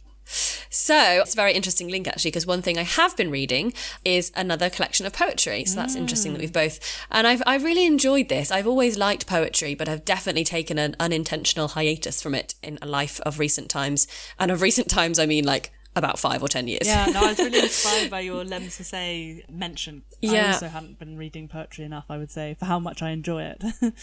So 0.69 0.95
it's 1.21 1.33
a 1.33 1.35
very 1.35 1.53
interesting 1.53 1.87
link 1.89 2.07
actually, 2.07 2.31
because 2.31 2.47
one 2.47 2.61
thing 2.61 2.77
I 2.79 2.83
have 2.83 3.15
been 3.15 3.29
reading 3.29 3.73
is 4.03 4.31
another 4.35 4.69
collection 4.69 5.05
of 5.05 5.13
poetry. 5.13 5.65
So 5.65 5.75
that's 5.75 5.95
interesting 5.95 6.33
that 6.33 6.41
we've 6.41 6.51
both, 6.53 6.79
and 7.11 7.27
I've 7.27 7.43
I've 7.45 7.63
really 7.63 7.85
enjoyed 7.85 8.29
this. 8.29 8.49
I've 8.51 8.65
always 8.67 8.97
liked 8.97 9.27
poetry, 9.27 9.75
but 9.75 9.87
I've 9.87 10.05
definitely 10.05 10.43
taken 10.45 10.79
an 10.79 10.95
unintentional 10.99 11.69
hiatus 11.69 12.21
from 12.21 12.33
it 12.33 12.55
in 12.63 12.79
a 12.81 12.87
life 12.87 13.19
of 13.21 13.37
recent 13.37 13.69
times. 13.69 14.07
And 14.39 14.49
of 14.49 14.61
recent 14.61 14.89
times, 14.89 15.19
I 15.19 15.25
mean 15.27 15.43
like 15.45 15.71
about 15.95 16.19
five 16.19 16.41
or 16.41 16.47
ten 16.47 16.67
years. 16.67 16.85
Yeah, 16.85 17.05
no, 17.05 17.23
I 17.23 17.27
was 17.27 17.39
really 17.39 17.59
inspired 17.63 18.09
by 18.09 18.21
your 18.21 18.43
Lemn 18.43 18.63
Sissay 18.63 19.49
mention. 19.49 20.03
Yeah. 20.21 20.31
I 20.31 20.53
also 20.53 20.67
hadn't 20.67 20.99
been 20.99 21.17
reading 21.17 21.47
poetry 21.47 21.85
enough, 21.85 22.05
I 22.09 22.17
would 22.17 22.31
say, 22.31 22.55
for 22.57 22.65
how 22.65 22.79
much 22.79 23.01
I 23.01 23.11
enjoy 23.11 23.43
it. 23.43 23.63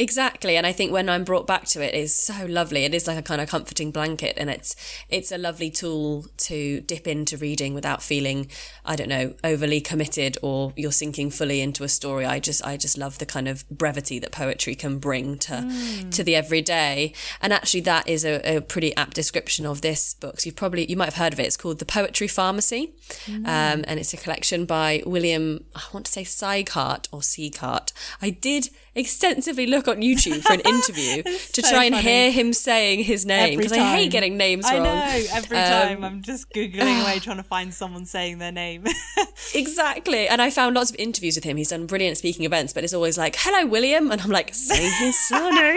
Exactly, 0.00 0.56
and 0.56 0.66
I 0.66 0.72
think 0.72 0.92
when 0.92 1.10
I'm 1.10 1.24
brought 1.24 1.46
back 1.46 1.66
to 1.66 1.82
it, 1.82 1.94
it's 1.94 2.14
so 2.14 2.46
lovely. 2.46 2.86
It 2.86 2.94
is 2.94 3.06
like 3.06 3.18
a 3.18 3.22
kind 3.22 3.38
of 3.38 3.50
comforting 3.50 3.90
blanket, 3.90 4.32
and 4.38 4.48
it's 4.48 4.74
it's 5.10 5.30
a 5.30 5.36
lovely 5.36 5.68
tool 5.68 6.24
to 6.38 6.80
dip 6.80 7.06
into 7.06 7.36
reading 7.36 7.74
without 7.74 8.02
feeling, 8.02 8.50
I 8.82 8.96
don't 8.96 9.10
know, 9.10 9.34
overly 9.44 9.82
committed 9.82 10.38
or 10.40 10.72
you're 10.74 10.90
sinking 10.90 11.32
fully 11.32 11.60
into 11.60 11.84
a 11.84 11.88
story. 11.88 12.24
I 12.24 12.40
just 12.40 12.64
I 12.64 12.78
just 12.78 12.96
love 12.96 13.18
the 13.18 13.26
kind 13.26 13.46
of 13.46 13.68
brevity 13.68 14.18
that 14.20 14.32
poetry 14.32 14.74
can 14.74 15.00
bring 15.00 15.36
to 15.40 15.70
to 16.10 16.24
the 16.24 16.34
everyday, 16.34 17.12
and 17.42 17.52
actually 17.52 17.82
that 17.82 18.08
is 18.08 18.24
a, 18.24 18.56
a 18.56 18.62
pretty 18.62 18.96
apt 18.96 19.12
description 19.12 19.66
of 19.66 19.82
this 19.82 20.14
book. 20.14 20.40
So 20.40 20.46
you 20.46 20.54
probably 20.54 20.86
you 20.86 20.96
might 20.96 21.12
have 21.12 21.16
heard 21.16 21.34
of 21.34 21.40
it. 21.40 21.44
It's 21.44 21.58
called 21.58 21.78
the 21.78 21.84
Poetry 21.84 22.26
Pharmacy, 22.26 22.94
um, 23.28 23.84
and 23.86 24.00
it's 24.00 24.14
a 24.14 24.16
collection 24.16 24.64
by 24.64 25.02
William. 25.04 25.64
I 25.76 25.82
want 25.92 26.06
to 26.06 26.12
say 26.12 26.24
Sieghart 26.24 27.06
or 27.12 27.20
Seacart. 27.20 27.92
I 28.22 28.30
did 28.30 28.70
extensively 28.94 29.66
look 29.66 29.88
on 29.88 29.96
YouTube 29.98 30.42
for 30.42 30.52
an 30.54 30.60
interview 30.64 31.22
to 31.22 31.62
so 31.62 31.70
try 31.70 31.84
and 31.84 31.94
funny. 31.94 32.06
hear 32.08 32.30
him 32.30 32.52
saying 32.52 33.04
his 33.04 33.24
name 33.26 33.56
because 33.58 33.72
I 33.72 33.78
hate 33.96 34.10
getting 34.10 34.36
names 34.36 34.66
I 34.66 34.74
wrong. 34.74 34.84
know, 34.84 35.22
every 35.32 35.56
Um, 35.58 35.70
time 35.88 36.04
I'm 36.04 36.22
just 36.22 36.50
Googling 36.52 37.02
away 37.02 37.18
trying 37.22 37.36
to 37.38 37.42
find 37.42 37.72
someone 37.72 38.04
saying 38.06 38.38
their 38.38 38.52
name. 38.52 38.84
Exactly. 39.54 40.28
And 40.28 40.40
I 40.42 40.50
found 40.50 40.76
lots 40.76 40.90
of 40.90 40.96
interviews 40.98 41.34
with 41.34 41.44
him. 41.44 41.56
He's 41.56 41.70
done 41.70 41.86
brilliant 41.86 42.18
speaking 42.18 42.44
events, 42.44 42.72
but 42.72 42.84
it's 42.84 42.92
always 42.92 43.16
like, 43.18 43.36
hello, 43.38 43.66
William. 43.66 44.10
And 44.10 44.20
I'm 44.20 44.30
like, 44.30 44.54
say 44.54 44.88
his 44.98 45.18
surname. 45.28 45.76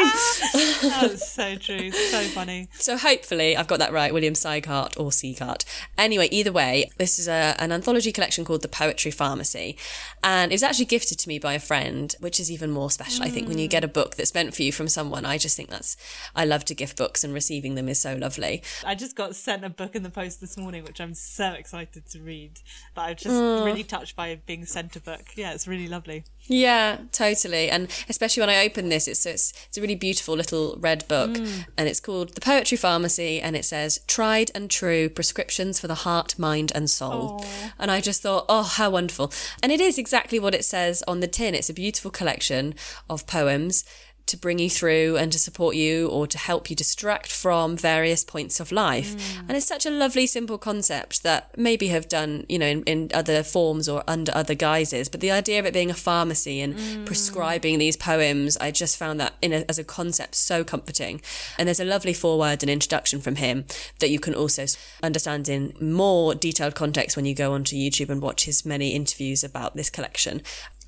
That's 0.81 1.31
so 1.31 1.55
true. 1.55 1.91
So 1.91 2.21
funny. 2.25 2.67
so 2.73 2.97
hopefully 2.97 3.55
I've 3.57 3.67
got 3.67 3.79
that 3.79 3.91
right, 3.93 4.13
William 4.13 4.33
Sieghart 4.33 4.99
or 4.99 5.09
Seacart. 5.09 5.63
Anyway, 5.97 6.27
either 6.31 6.51
way, 6.51 6.91
this 6.97 7.17
is 7.19 7.27
a, 7.27 7.55
an 7.57 7.71
anthology 7.71 8.11
collection 8.11 8.45
called 8.45 8.61
The 8.61 8.67
Poetry 8.67 9.11
Pharmacy. 9.11 9.77
And 10.23 10.51
it 10.51 10.55
was 10.55 10.63
actually 10.63 10.85
gifted 10.85 11.19
to 11.19 11.27
me 11.29 11.39
by 11.39 11.53
a 11.53 11.59
friend, 11.59 12.15
which 12.19 12.39
is 12.39 12.51
even 12.51 12.69
more 12.71 12.91
special, 12.91 13.02
I 13.21 13.29
think, 13.29 13.47
when 13.47 13.57
you 13.57 13.67
get 13.67 13.83
a 13.83 13.87
book 13.87 14.15
that's 14.15 14.33
meant 14.33 14.55
for 14.55 14.63
you 14.63 14.71
from 14.71 14.87
someone. 14.87 15.25
I 15.25 15.37
just 15.37 15.57
think 15.57 15.69
that's, 15.69 15.97
I 16.35 16.45
love 16.45 16.65
to 16.65 16.75
gift 16.75 16.97
books 16.97 17.23
and 17.23 17.33
receiving 17.33 17.75
them 17.75 17.89
is 17.89 17.99
so 17.99 18.15
lovely. 18.15 18.63
I 18.85 18.95
just 18.95 19.15
got 19.15 19.35
sent 19.35 19.63
a 19.63 19.69
book 19.69 19.95
in 19.95 20.03
the 20.03 20.09
post 20.09 20.41
this 20.41 20.57
morning, 20.57 20.83
which 20.83 21.01
I'm 21.01 21.13
so 21.13 21.51
excited 21.51 22.05
to 22.11 22.21
read. 22.21 22.59
But 22.95 23.01
I'm 23.01 23.15
just 23.15 23.35
oh. 23.35 23.65
really 23.65 23.83
touched 23.83 24.15
by 24.15 24.39
being 24.45 24.65
sent 24.65 24.95
a 24.95 24.99
book. 24.99 25.25
Yeah, 25.35 25.53
it's 25.53 25.67
really 25.67 25.87
lovely. 25.87 26.23
Yeah, 26.45 26.97
totally. 27.11 27.69
And 27.69 27.89
especially 28.09 28.41
when 28.41 28.49
I 28.49 28.65
open 28.65 28.89
this, 28.89 29.07
it's 29.07 29.25
it's, 29.25 29.53
it's 29.67 29.77
a 29.77 29.81
really 29.81 29.95
beautiful 29.95 30.35
little 30.35 30.77
red 30.79 31.07
book, 31.07 31.31
mm. 31.31 31.65
and 31.77 31.87
it's 31.87 31.99
called 31.99 32.35
The 32.35 32.41
Poetry 32.41 32.77
Pharmacy, 32.77 33.39
and 33.39 33.55
it 33.55 33.65
says 33.65 33.99
"Tried 34.07 34.51
and 34.53 34.69
True 34.69 35.09
Prescriptions 35.09 35.79
for 35.79 35.87
the 35.87 35.95
Heart, 35.95 36.37
Mind, 36.37 36.71
and 36.75 36.89
Soul." 36.89 37.45
And 37.79 37.89
I 37.89 38.01
just 38.01 38.21
thought, 38.21 38.45
oh, 38.49 38.63
how 38.63 38.89
wonderful! 38.89 39.31
And 39.61 39.71
it 39.71 39.79
is 39.79 39.97
exactly 39.97 40.39
what 40.39 40.53
it 40.53 40.65
says 40.65 41.03
on 41.07 41.21
the 41.21 41.27
tin. 41.27 41.55
It's 41.55 41.69
a 41.69 41.73
beautiful 41.73 42.11
collection 42.11 42.75
of 43.09 43.27
poems 43.27 43.83
to 44.25 44.37
bring 44.37 44.57
you 44.57 44.69
through 44.69 45.17
and 45.17 45.31
to 45.31 45.39
support 45.39 45.75
you 45.75 46.07
or 46.07 46.25
to 46.27 46.37
help 46.37 46.69
you 46.69 46.75
distract 46.75 47.31
from 47.31 47.75
various 47.75 48.23
points 48.23 48.59
of 48.59 48.71
life. 48.71 49.15
Mm. 49.15 49.39
And 49.49 49.57
it's 49.57 49.67
such 49.67 49.85
a 49.85 49.89
lovely, 49.89 50.25
simple 50.27 50.57
concept 50.57 51.23
that 51.23 51.57
maybe 51.57 51.89
have 51.89 52.07
done, 52.07 52.45
you 52.47 52.57
know, 52.57 52.67
in, 52.67 52.83
in 52.83 53.11
other 53.13 53.43
forms 53.43 53.89
or 53.89 54.03
under 54.07 54.33
other 54.33 54.55
guises. 54.55 55.09
But 55.09 55.19
the 55.19 55.31
idea 55.31 55.59
of 55.59 55.65
it 55.65 55.73
being 55.73 55.91
a 55.91 55.95
pharmacy 55.95 56.61
and 56.61 56.75
mm. 56.75 57.05
prescribing 57.05 57.79
these 57.79 57.97
poems, 57.97 58.55
I 58.57 58.71
just 58.71 58.97
found 58.97 59.19
that 59.19 59.33
in 59.41 59.51
a, 59.51 59.65
as 59.67 59.77
a 59.77 59.83
concept 59.83 60.35
so 60.35 60.63
comforting. 60.63 61.21
And 61.57 61.67
there's 61.67 61.81
a 61.81 61.85
lovely 61.85 62.13
foreword 62.13 62.63
and 62.63 62.69
introduction 62.69 63.19
from 63.19 63.35
him 63.35 63.65
that 63.99 64.09
you 64.09 64.19
can 64.19 64.33
also 64.33 64.65
understand 65.01 65.49
in 65.49 65.73
more 65.81 66.33
detailed 66.33 66.75
context 66.75 67.17
when 67.17 67.25
you 67.25 67.35
go 67.35 67.53
onto 67.53 67.75
YouTube 67.75 68.09
and 68.09 68.21
watch 68.21 68.45
his 68.45 68.65
many 68.65 68.91
interviews 68.91 69.43
about 69.43 69.75
this 69.75 69.89
collection. 69.89 70.41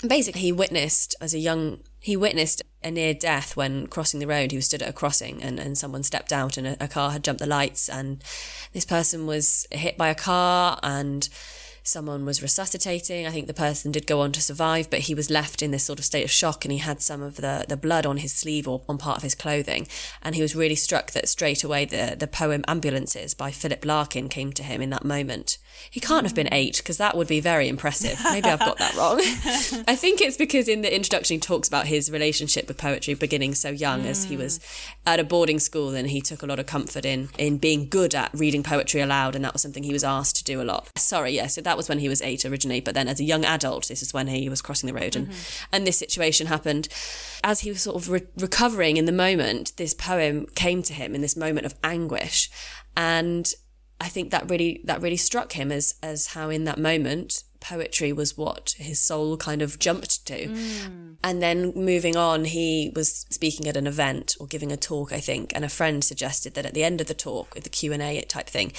Basically, 0.07 0.41
he 0.41 0.51
witnessed 0.51 1.15
as 1.19 1.33
a 1.33 1.39
young 1.39 1.79
he 2.05 2.15
witnessed 2.15 2.61
a 2.83 2.91
near 2.91 3.15
death 3.15 3.57
when 3.57 3.87
crossing 3.87 4.19
the 4.19 4.27
road. 4.27 4.51
He 4.51 4.57
was 4.57 4.67
stood 4.67 4.83
at 4.83 4.89
a 4.89 4.93
crossing 4.93 5.41
and, 5.41 5.57
and 5.59 5.75
someone 5.75 6.03
stepped 6.03 6.31
out 6.31 6.55
and 6.55 6.67
a, 6.67 6.83
a 6.83 6.87
car 6.87 7.09
had 7.09 7.23
jumped 7.23 7.39
the 7.41 7.47
lights 7.47 7.89
and 7.89 8.23
this 8.73 8.85
person 8.85 9.25
was 9.25 9.65
hit 9.71 9.97
by 9.97 10.09
a 10.09 10.13
car 10.13 10.77
and 10.83 11.27
someone 11.81 12.23
was 12.23 12.43
resuscitating. 12.43 13.25
I 13.25 13.31
think 13.31 13.47
the 13.47 13.55
person 13.55 13.91
did 13.91 14.05
go 14.05 14.21
on 14.21 14.33
to 14.33 14.41
survive, 14.41 14.91
but 14.91 14.99
he 14.99 15.15
was 15.15 15.31
left 15.31 15.63
in 15.63 15.71
this 15.71 15.83
sort 15.83 15.97
of 15.97 16.05
state 16.05 16.23
of 16.23 16.29
shock 16.29 16.63
and 16.63 16.71
he 16.71 16.77
had 16.77 17.01
some 17.01 17.23
of 17.23 17.37
the, 17.37 17.65
the 17.67 17.75
blood 17.75 18.05
on 18.05 18.17
his 18.17 18.33
sleeve 18.33 18.67
or 18.67 18.83
on 18.87 18.99
part 18.99 19.17
of 19.17 19.23
his 19.23 19.33
clothing. 19.33 19.87
And 20.21 20.35
he 20.35 20.43
was 20.43 20.55
really 20.55 20.75
struck 20.75 21.09
that 21.13 21.27
straight 21.27 21.63
away 21.63 21.85
the, 21.85 22.15
the 22.15 22.27
poem 22.27 22.63
Ambulances 22.67 23.33
by 23.33 23.49
Philip 23.49 23.83
Larkin 23.83 24.29
came 24.29 24.53
to 24.53 24.61
him 24.61 24.79
in 24.79 24.91
that 24.91 25.05
moment. 25.05 25.57
He 25.89 25.99
can't 25.99 26.25
have 26.25 26.35
been 26.35 26.49
eight 26.51 26.77
because 26.77 26.97
that 26.97 27.15
would 27.15 27.27
be 27.27 27.39
very 27.39 27.67
impressive. 27.67 28.19
Maybe 28.23 28.49
I've 28.49 28.59
got 28.59 28.77
that 28.79 28.95
wrong. 28.95 29.19
I 29.87 29.95
think 29.95 30.21
it's 30.21 30.37
because 30.37 30.67
in 30.67 30.81
the 30.81 30.93
introduction 30.93 31.35
he 31.35 31.39
talks 31.39 31.67
about 31.67 31.87
his 31.87 32.11
relationship 32.11 32.67
with 32.67 32.77
poetry 32.77 33.13
beginning 33.13 33.55
so 33.55 33.69
young 33.69 34.05
as 34.05 34.25
he 34.25 34.37
was 34.37 34.59
mm. 34.59 34.93
at 35.05 35.19
a 35.19 35.23
boarding 35.23 35.59
school 35.59 35.95
and 35.95 36.09
he 36.09 36.21
took 36.21 36.43
a 36.43 36.45
lot 36.45 36.59
of 36.59 36.65
comfort 36.65 37.05
in 37.05 37.29
in 37.37 37.57
being 37.57 37.87
good 37.87 38.15
at 38.15 38.31
reading 38.33 38.63
poetry 38.63 39.01
aloud 39.01 39.35
and 39.35 39.43
that 39.45 39.53
was 39.53 39.61
something 39.61 39.83
he 39.83 39.93
was 39.93 40.03
asked 40.03 40.35
to 40.37 40.43
do 40.43 40.61
a 40.61 40.63
lot. 40.63 40.89
Sorry, 40.97 41.31
yes, 41.31 41.55
so 41.55 41.61
that 41.61 41.77
was 41.77 41.89
when 41.89 41.99
he 41.99 42.09
was 42.09 42.21
eight 42.21 42.45
originally, 42.45 42.81
but 42.81 42.93
then 42.93 43.07
as 43.07 43.19
a 43.19 43.23
young 43.23 43.45
adult, 43.45 43.87
this 43.87 44.01
is 44.01 44.13
when 44.13 44.27
he 44.27 44.49
was 44.49 44.61
crossing 44.61 44.87
the 44.87 44.93
road 44.93 45.15
and 45.15 45.27
mm-hmm. 45.27 45.65
and 45.71 45.85
this 45.85 45.97
situation 45.97 46.47
happened. 46.47 46.87
As 47.43 47.61
he 47.61 47.69
was 47.69 47.81
sort 47.81 47.97
of 47.97 48.09
re- 48.09 48.27
recovering 48.37 48.97
in 48.97 49.05
the 49.05 49.11
moment, 49.11 49.73
this 49.77 49.93
poem 49.93 50.47
came 50.55 50.81
to 50.83 50.93
him 50.93 51.13
in 51.13 51.21
this 51.21 51.37
moment 51.37 51.65
of 51.65 51.75
anguish 51.83 52.49
and 52.97 53.53
I 53.99 54.09
think 54.09 54.31
that 54.31 54.49
really 54.49 54.81
that 54.83 55.01
really 55.01 55.17
struck 55.17 55.53
him 55.53 55.71
as 55.71 55.95
as 56.03 56.27
how 56.27 56.49
in 56.49 56.65
that 56.65 56.77
moment 56.77 57.43
poetry 57.59 58.13
was 58.13 58.37
what 58.37 58.75
his 58.77 58.99
soul 58.99 59.37
kind 59.37 59.61
of 59.61 59.79
jumped 59.79 60.25
to. 60.27 60.47
Mm. 60.47 61.15
And 61.23 61.41
then 61.41 61.73
moving 61.75 62.15
on, 62.15 62.45
he 62.45 62.91
was 62.95 63.25
speaking 63.31 63.67
at 63.67 63.75
an 63.75 63.87
event 63.87 64.35
or 64.39 64.45
giving 64.45 64.71
a 64.71 64.77
talk, 64.77 65.11
I 65.11 65.19
think, 65.19 65.51
and 65.55 65.65
a 65.65 65.69
friend 65.69 66.03
suggested 66.03 66.53
that 66.53 66.65
at 66.65 66.75
the 66.75 66.83
end 66.83 67.01
of 67.01 67.07
the 67.07 67.15
talk, 67.15 67.55
with 67.55 67.63
the 67.63 67.71
Q 67.71 67.91
and 67.91 68.03
A 68.03 68.21
type 68.21 68.47
thing, 68.47 68.71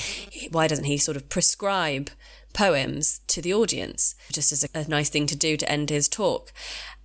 why 0.52 0.68
doesn't 0.68 0.85
he 0.85 0.98
sort 0.98 1.16
of 1.16 1.29
prescribe 1.29 2.11
poems 2.56 3.20
to 3.28 3.42
the 3.42 3.52
audience, 3.52 4.14
just 4.32 4.50
as 4.50 4.64
a, 4.64 4.68
a 4.74 4.88
nice 4.88 5.10
thing 5.10 5.26
to 5.26 5.36
do 5.36 5.56
to 5.56 5.70
end 5.70 5.90
his 5.90 6.08
talk? 6.08 6.52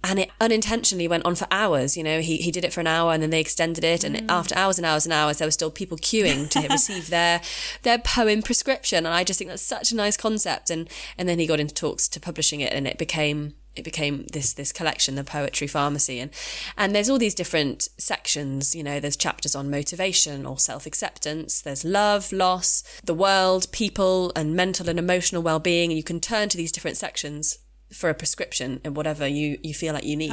And 0.03 0.17
it 0.17 0.31
unintentionally 0.39 1.07
went 1.07 1.25
on 1.25 1.35
for 1.35 1.47
hours. 1.51 1.95
You 1.95 2.03
know, 2.03 2.21
he, 2.21 2.37
he 2.37 2.49
did 2.49 2.65
it 2.65 2.73
for 2.73 2.79
an 2.79 2.87
hour 2.87 3.13
and 3.13 3.21
then 3.21 3.29
they 3.29 3.39
extended 3.39 3.83
it. 3.83 4.03
And 4.03 4.15
mm. 4.15 4.25
after 4.29 4.57
hours 4.57 4.79
and 4.79 4.85
hours 4.85 5.05
and 5.05 5.13
hours, 5.13 5.37
there 5.37 5.47
were 5.47 5.51
still 5.51 5.69
people 5.69 5.97
queuing 5.97 6.49
to 6.49 6.67
receive 6.71 7.09
their 7.09 7.41
their 7.83 7.99
poem 7.99 8.41
prescription. 8.41 9.05
And 9.05 9.13
I 9.13 9.23
just 9.23 9.37
think 9.37 9.49
that's 9.51 9.61
such 9.61 9.91
a 9.91 9.95
nice 9.95 10.17
concept. 10.17 10.71
And 10.71 10.89
and 11.17 11.29
then 11.29 11.37
he 11.37 11.45
got 11.45 11.59
into 11.59 11.75
talks 11.75 12.07
to 12.07 12.19
publishing 12.19 12.61
it, 12.61 12.73
and 12.73 12.87
it 12.87 12.97
became 12.97 13.53
it 13.75 13.84
became 13.84 14.25
this 14.34 14.53
this 14.53 14.71
collection, 14.71 15.15
the 15.15 15.23
Poetry 15.23 15.67
Pharmacy, 15.67 16.19
and 16.19 16.31
and 16.77 16.93
there's 16.93 17.10
all 17.10 17.17
these 17.17 17.36
different 17.36 17.89
sections. 17.97 18.75
You 18.75 18.84
know, 18.84 18.99
there's 18.99 19.17
chapters 19.17 19.55
on 19.55 19.69
motivation 19.69 20.45
or 20.45 20.57
self 20.57 20.86
acceptance. 20.86 21.62
There's 21.62 21.86
love, 21.86 22.31
loss, 22.31 22.84
the 23.03 23.13
world, 23.13 23.71
people, 23.71 24.31
and 24.36 24.55
mental 24.55 24.89
and 24.89 24.99
emotional 24.99 25.41
well 25.41 25.60
being. 25.60 25.91
And 25.91 25.97
you 25.97 26.03
can 26.03 26.19
turn 26.19 26.49
to 26.49 26.57
these 26.57 26.71
different 26.71 26.97
sections 26.97 27.60
for 27.93 28.10
a 28.10 28.13
prescription 28.13 28.79
and 28.84 28.95
whatever 28.95 29.27
you 29.27 29.57
you 29.63 29.73
feel 29.73 29.93
like 29.93 30.03
you 30.03 30.15
need. 30.15 30.31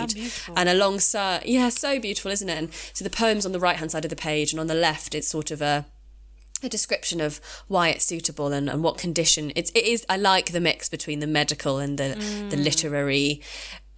And 0.57 0.68
alongside, 0.68 1.44
yeah, 1.44 1.68
so 1.68 1.98
beautiful, 1.98 2.31
isn't 2.31 2.48
it? 2.48 2.59
And 2.59 2.72
so 2.92 3.05
the 3.05 3.11
poem's 3.11 3.46
on 3.46 3.53
the 3.53 3.61
right 3.61 3.77
hand 3.77 3.92
side 3.92 4.05
of 4.05 4.11
the 4.11 4.16
page, 4.16 4.53
and 4.53 4.61
on 4.61 4.66
the 4.66 4.74
left, 4.74 5.14
it's 5.14 5.29
sort 5.29 5.51
of 5.51 5.62
a 5.62 5.87
a 6.64 6.68
description 6.68 7.21
of 7.21 7.40
why 7.68 7.88
it's 7.88 8.05
suitable 8.05 8.53
and, 8.53 8.68
and 8.68 8.83
what 8.83 8.99
condition. 8.99 9.53
It's 9.57 9.71
it 9.75 9.85
is 9.85 10.05
I 10.09 10.16
like 10.16 10.53
the 10.53 10.61
mix 10.61 10.88
between 10.88 11.21
the 11.21 11.27
medical 11.27 11.79
and 11.79 11.99
the 11.99 12.16
mm. 12.18 12.51
the 12.51 12.57
literary 12.57 13.42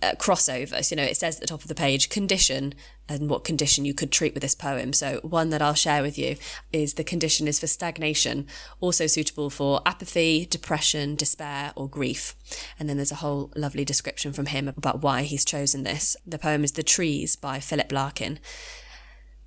uh, 0.03 0.13
crossovers. 0.13 0.91
You 0.91 0.97
know 0.97 1.03
it 1.03 1.17
says 1.17 1.37
at 1.37 1.41
the 1.41 1.47
top 1.47 1.63
of 1.63 1.69
the 1.69 1.75
page 1.75 2.09
condition 2.09 2.75
and 3.09 3.29
what 3.29 3.45
condition 3.45 3.85
you 3.85 3.93
could 3.93 4.13
treat 4.13 4.35
with 4.35 4.43
this 4.43 4.55
poem. 4.55 4.93
So 4.93 5.21
one 5.23 5.51
that 5.51 5.61
I'll 5.61 5.75
share 5.75 6.03
with 6.03 6.17
you 6.17 6.37
is 6.73 6.95
the 6.95 7.05
condition 7.05 7.49
is 7.49 7.59
for 7.59 7.67
stagnation 7.67 8.47
also 8.81 9.07
suitable 9.07 9.51
for 9.51 9.83
apathy 9.85 10.47
depression 10.47 11.17
despair 11.17 11.73
or 11.75 11.89
grief. 11.89 12.37
And 12.79 12.89
then 12.89 12.97
there's 12.97 13.13
a 13.13 13.17
whole 13.17 13.53
lovely 13.57 13.85
description 13.85 14.33
from 14.33 14.47
him 14.47 14.69
about 14.69 15.03
why 15.03 15.23
he's 15.23 15.45
chosen 15.45 15.83
this. 15.83 16.17
The 16.27 16.39
poem 16.39 16.63
is 16.63 16.73
the 16.73 16.83
trees 16.83 17.37
by 17.37 17.59
Philip 17.59 17.91
Larkin. 17.91 18.39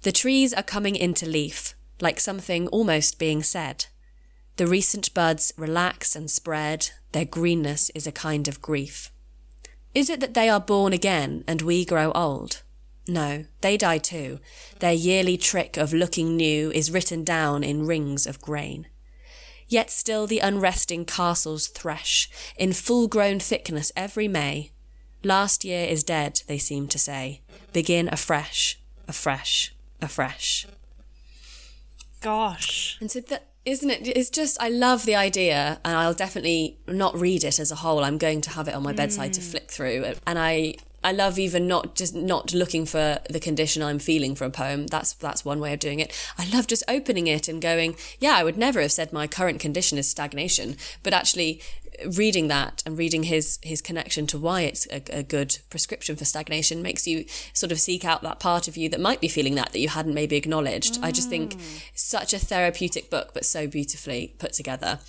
The 0.02 0.12
trees 0.12 0.54
are 0.54 0.64
coming 0.64 0.98
into 0.98 1.26
leaf 1.26 1.76
like 2.04 2.20
something 2.20 2.68
almost 2.68 3.18
being 3.18 3.42
said. 3.42 3.86
The 4.58 4.68
recent 4.68 5.12
buds 5.16 5.52
relax 5.58 6.16
and 6.16 6.30
spread, 6.30 6.90
their 7.14 7.26
greenness 7.26 7.90
is 7.96 8.06
a 8.06 8.12
kind 8.12 8.48
of 8.48 8.62
grief. 8.62 9.12
Is 9.96 10.10
it 10.10 10.20
that 10.20 10.36
they 10.36 10.50
are 10.50 10.60
born 10.60 10.94
again 10.94 11.44
and 11.48 11.64
we 11.64 11.86
grow 11.86 12.12
old? 12.12 12.62
No, 13.08 13.46
they 13.62 13.78
die 13.78 13.98
too. 13.98 14.40
Their 14.80 14.94
yearly 14.94 15.38
trick 15.38 15.78
of 15.78 15.94
looking 15.94 16.38
new 16.38 16.72
is 16.72 16.92
written 16.92 17.24
down 17.24 17.64
in 17.64 17.88
rings 17.88 18.28
of 18.28 18.42
grain. 18.42 18.88
Yet 19.68 19.90
still 19.90 20.28
the 20.28 20.40
unresting 20.40 21.06
castles 21.06 21.68
thresh, 21.68 22.30
in 22.58 22.74
full 22.74 23.08
grown 23.08 23.40
thickness 23.40 23.92
every 23.96 24.28
May. 24.28 24.72
Last 25.24 25.66
year 25.66 25.86
is 25.88 26.04
dead, 26.04 26.42
they 26.48 26.58
seem 26.58 26.88
to 26.90 27.00
say. 27.00 27.42
Begin 27.72 28.08
afresh, 28.12 28.80
afresh, 29.08 29.74
afresh 30.02 30.68
gosh. 32.24 32.98
And 33.00 33.12
so 33.12 33.20
that 33.20 33.48
isn't 33.66 33.90
it 33.90 34.08
it's 34.08 34.30
just 34.30 34.62
i 34.62 34.68
love 34.68 35.06
the 35.06 35.16
idea 35.16 35.80
and 35.86 35.96
i'll 35.96 36.14
definitely 36.14 36.78
not 36.86 37.18
read 37.18 37.46
it 37.46 37.62
as 37.62 37.72
a 37.72 37.76
whole 37.76 38.04
i'm 38.04 38.18
going 38.18 38.42
to 38.42 38.50
have 38.50 38.68
it 38.68 38.74
on 38.74 38.84
my 38.84 38.92
bedside 38.92 39.32
to 39.32 39.40
mm. 39.40 39.52
flick 39.52 39.72
through 39.72 40.04
and 40.28 40.38
i 40.38 40.76
i 41.04 41.12
love 41.12 41.40
even 41.40 41.68
not 41.68 41.96
just 41.96 42.16
not 42.16 42.54
looking 42.54 42.86
for 42.86 43.20
the 43.30 43.40
condition 43.40 43.82
i'm 43.82 44.00
feeling 44.00 44.36
for 44.36 44.46
a 44.46 44.50
poem 44.50 44.88
that's 44.88 45.14
that's 45.14 45.46
one 45.46 45.60
way 45.60 45.74
of 45.74 45.80
doing 45.80 46.00
it 46.00 46.12
i 46.38 46.50
love 46.50 46.68
just 46.68 46.84
opening 46.88 47.28
it 47.28 47.48
and 47.48 47.62
going 47.62 47.96
yeah 48.20 48.36
i 48.36 48.44
would 48.44 48.58
never 48.58 48.82
have 48.82 48.92
said 48.92 49.12
my 49.14 49.28
current 49.28 49.60
condition 49.60 49.98
is 49.98 50.10
stagnation 50.10 50.76
but 51.04 51.14
actually 51.14 51.62
reading 52.18 52.48
that 52.48 52.82
and 52.86 52.98
reading 52.98 53.24
his 53.24 53.60
his 53.62 53.82
connection 53.82 54.28
to 54.28 54.38
why 54.38 54.62
it's 54.62 54.88
a, 54.88 55.02
a, 55.12 55.24
good 55.24 55.58
prescription 55.70 56.16
for 56.16 56.26
stagnation 56.26 56.82
makes 56.82 57.08
you 57.08 57.26
sort 57.54 57.72
of 57.72 57.80
seek 57.80 58.04
out 58.06 58.22
that 58.22 58.40
part 58.40 58.68
of 58.68 58.78
you 58.78 58.90
that 58.90 59.00
might 59.00 59.22
be 59.22 59.28
feeling 59.28 59.56
that 59.56 59.72
that 59.72 59.80
you 59.80 59.90
hadn't 59.90 60.14
maybe 60.14 60.36
acknowledged. 60.36 60.96
Mm. 60.96 61.04
I 61.04 61.12
just 61.12 61.30
think 61.30 61.56
mm. 61.56 61.90
such 61.94 62.34
a 62.34 62.40
therapeutic 62.40 63.10
book, 63.10 63.32
but 63.34 63.46
so 63.46 63.68
beautifully 63.68 64.36
put 64.38 64.54
together 64.54 65.00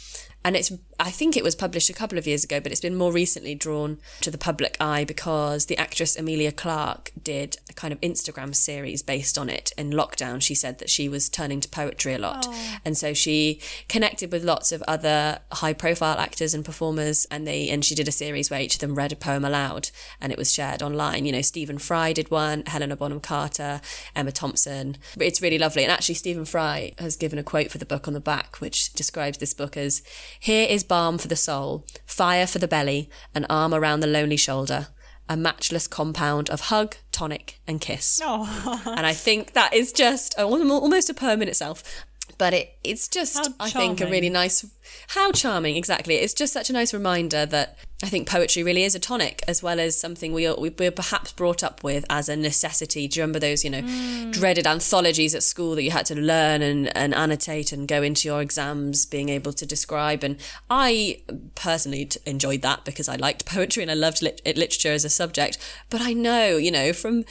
and 0.44 0.56
it's 0.56 0.72
I 1.00 1.10
think 1.10 1.36
it 1.36 1.42
was 1.42 1.56
published 1.56 1.90
a 1.90 1.94
couple 1.94 2.18
of 2.18 2.26
years 2.26 2.44
ago, 2.44 2.60
but 2.60 2.70
it's 2.70 2.80
been 2.80 2.94
more 2.94 3.12
recently 3.12 3.54
drawn 3.54 3.98
to 4.20 4.30
the 4.30 4.38
public 4.38 4.76
eye 4.78 5.04
because 5.04 5.66
the 5.66 5.76
actress 5.76 6.16
Emilia 6.16 6.52
Clarke 6.52 7.10
did 7.20 7.56
a 7.68 7.72
kind 7.72 7.92
of 7.92 8.00
Instagram 8.00 8.54
series 8.54 9.02
based 9.02 9.36
on 9.36 9.48
it. 9.48 9.72
In 9.76 9.90
lockdown, 9.90 10.40
she 10.40 10.54
said 10.54 10.78
that 10.78 10.90
she 10.90 11.08
was 11.08 11.28
turning 11.28 11.60
to 11.60 11.68
poetry 11.68 12.14
a 12.14 12.18
lot, 12.18 12.46
oh. 12.48 12.76
and 12.84 12.96
so 12.96 13.12
she 13.14 13.60
connected 13.88 14.30
with 14.30 14.44
lots 14.44 14.70
of 14.70 14.82
other 14.86 15.40
high-profile 15.52 16.18
actors 16.18 16.54
and 16.54 16.64
performers, 16.64 17.26
and 17.30 17.46
they 17.46 17.68
and 17.68 17.84
she 17.84 17.94
did 17.94 18.06
a 18.06 18.12
series 18.12 18.50
where 18.50 18.60
each 18.60 18.74
of 18.74 18.80
them 18.80 18.94
read 18.94 19.12
a 19.12 19.16
poem 19.16 19.44
aloud, 19.44 19.90
and 20.20 20.30
it 20.30 20.38
was 20.38 20.52
shared 20.52 20.82
online. 20.82 21.24
You 21.24 21.32
know, 21.32 21.42
Stephen 21.42 21.78
Fry 21.78 22.12
did 22.12 22.30
one, 22.30 22.62
Helena 22.66 22.96
Bonham 22.96 23.20
Carter, 23.20 23.80
Emma 24.14 24.30
Thompson. 24.30 24.98
It's 25.18 25.42
really 25.42 25.58
lovely, 25.58 25.82
and 25.82 25.90
actually, 25.90 26.16
Stephen 26.16 26.44
Fry 26.44 26.92
has 26.98 27.16
given 27.16 27.38
a 27.38 27.42
quote 27.42 27.70
for 27.70 27.78
the 27.78 27.86
book 27.86 28.06
on 28.06 28.14
the 28.14 28.20
back, 28.20 28.60
which 28.60 28.92
describes 28.92 29.38
this 29.38 29.54
book 29.54 29.76
as 29.76 30.02
here 30.40 30.66
is 30.68 30.84
balm 30.84 31.18
for 31.18 31.28
the 31.28 31.36
soul, 31.36 31.84
fire 32.06 32.46
for 32.46 32.58
the 32.58 32.68
belly, 32.68 33.08
an 33.34 33.46
arm 33.50 33.74
around 33.74 34.00
the 34.00 34.06
lonely 34.06 34.36
shoulder, 34.36 34.88
a 35.28 35.36
matchless 35.36 35.86
compound 35.86 36.50
of 36.50 36.62
hug, 36.62 36.96
tonic, 37.12 37.60
and 37.66 37.80
kiss. 37.80 38.20
Oh. 38.26 38.82
And 38.86 39.06
I 39.06 39.12
think 39.12 39.52
that 39.52 39.72
is 39.72 39.92
just 39.92 40.38
almost 40.38 41.10
a 41.10 41.14
poem 41.14 41.42
in 41.42 41.48
itself 41.48 42.04
but 42.38 42.52
it 42.52 42.76
it's 42.82 43.08
just 43.08 43.50
I 43.60 43.70
think 43.70 44.00
a 44.00 44.06
really 44.06 44.30
nice 44.30 44.64
how 45.08 45.32
charming 45.32 45.76
exactly. 45.76 46.16
It's 46.16 46.34
just 46.34 46.52
such 46.52 46.70
a 46.70 46.72
nice 46.72 46.92
reminder 46.92 47.46
that 47.46 47.78
I 48.02 48.08
think 48.08 48.28
poetry 48.28 48.62
really 48.62 48.84
is 48.84 48.94
a 48.94 48.98
tonic 48.98 49.42
as 49.48 49.62
well 49.62 49.80
as 49.80 49.98
something 49.98 50.32
we 50.32 50.46
are, 50.46 50.56
we're 50.58 50.90
perhaps 50.90 51.32
brought 51.32 51.62
up 51.62 51.82
with 51.82 52.04
as 52.10 52.28
a 52.28 52.36
necessity. 52.36 53.08
Do 53.08 53.18
you 53.18 53.22
remember 53.22 53.38
those 53.38 53.64
you 53.64 53.70
know 53.70 53.82
mm. 53.82 54.32
dreaded 54.32 54.66
anthologies 54.66 55.34
at 55.34 55.42
school 55.42 55.74
that 55.74 55.82
you 55.82 55.90
had 55.90 56.06
to 56.06 56.14
learn 56.14 56.62
and, 56.62 56.94
and 56.96 57.14
annotate 57.14 57.72
and 57.72 57.88
go 57.88 58.02
into 58.02 58.28
your 58.28 58.42
exams 58.42 59.06
being 59.06 59.28
able 59.28 59.52
to 59.54 59.64
describe? 59.64 60.22
And 60.22 60.36
I 60.68 61.22
personally 61.54 62.10
enjoyed 62.26 62.62
that 62.62 62.84
because 62.84 63.08
I 63.08 63.16
liked 63.16 63.46
poetry 63.54 63.82
and 63.82 63.90
I 63.90 63.94
loved 63.94 64.22
lit- 64.22 64.42
literature 64.44 64.92
as 64.92 65.04
a 65.04 65.10
subject. 65.10 65.58
But 65.88 66.00
I 66.00 66.12
know 66.12 66.56
you 66.56 66.70
know 66.70 66.92
from 66.92 67.24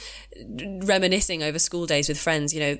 reminiscing 0.58 1.42
over 1.42 1.58
school 1.58 1.86
days 1.86 2.08
with 2.08 2.18
friends 2.18 2.52
you 2.52 2.60
know 2.60 2.78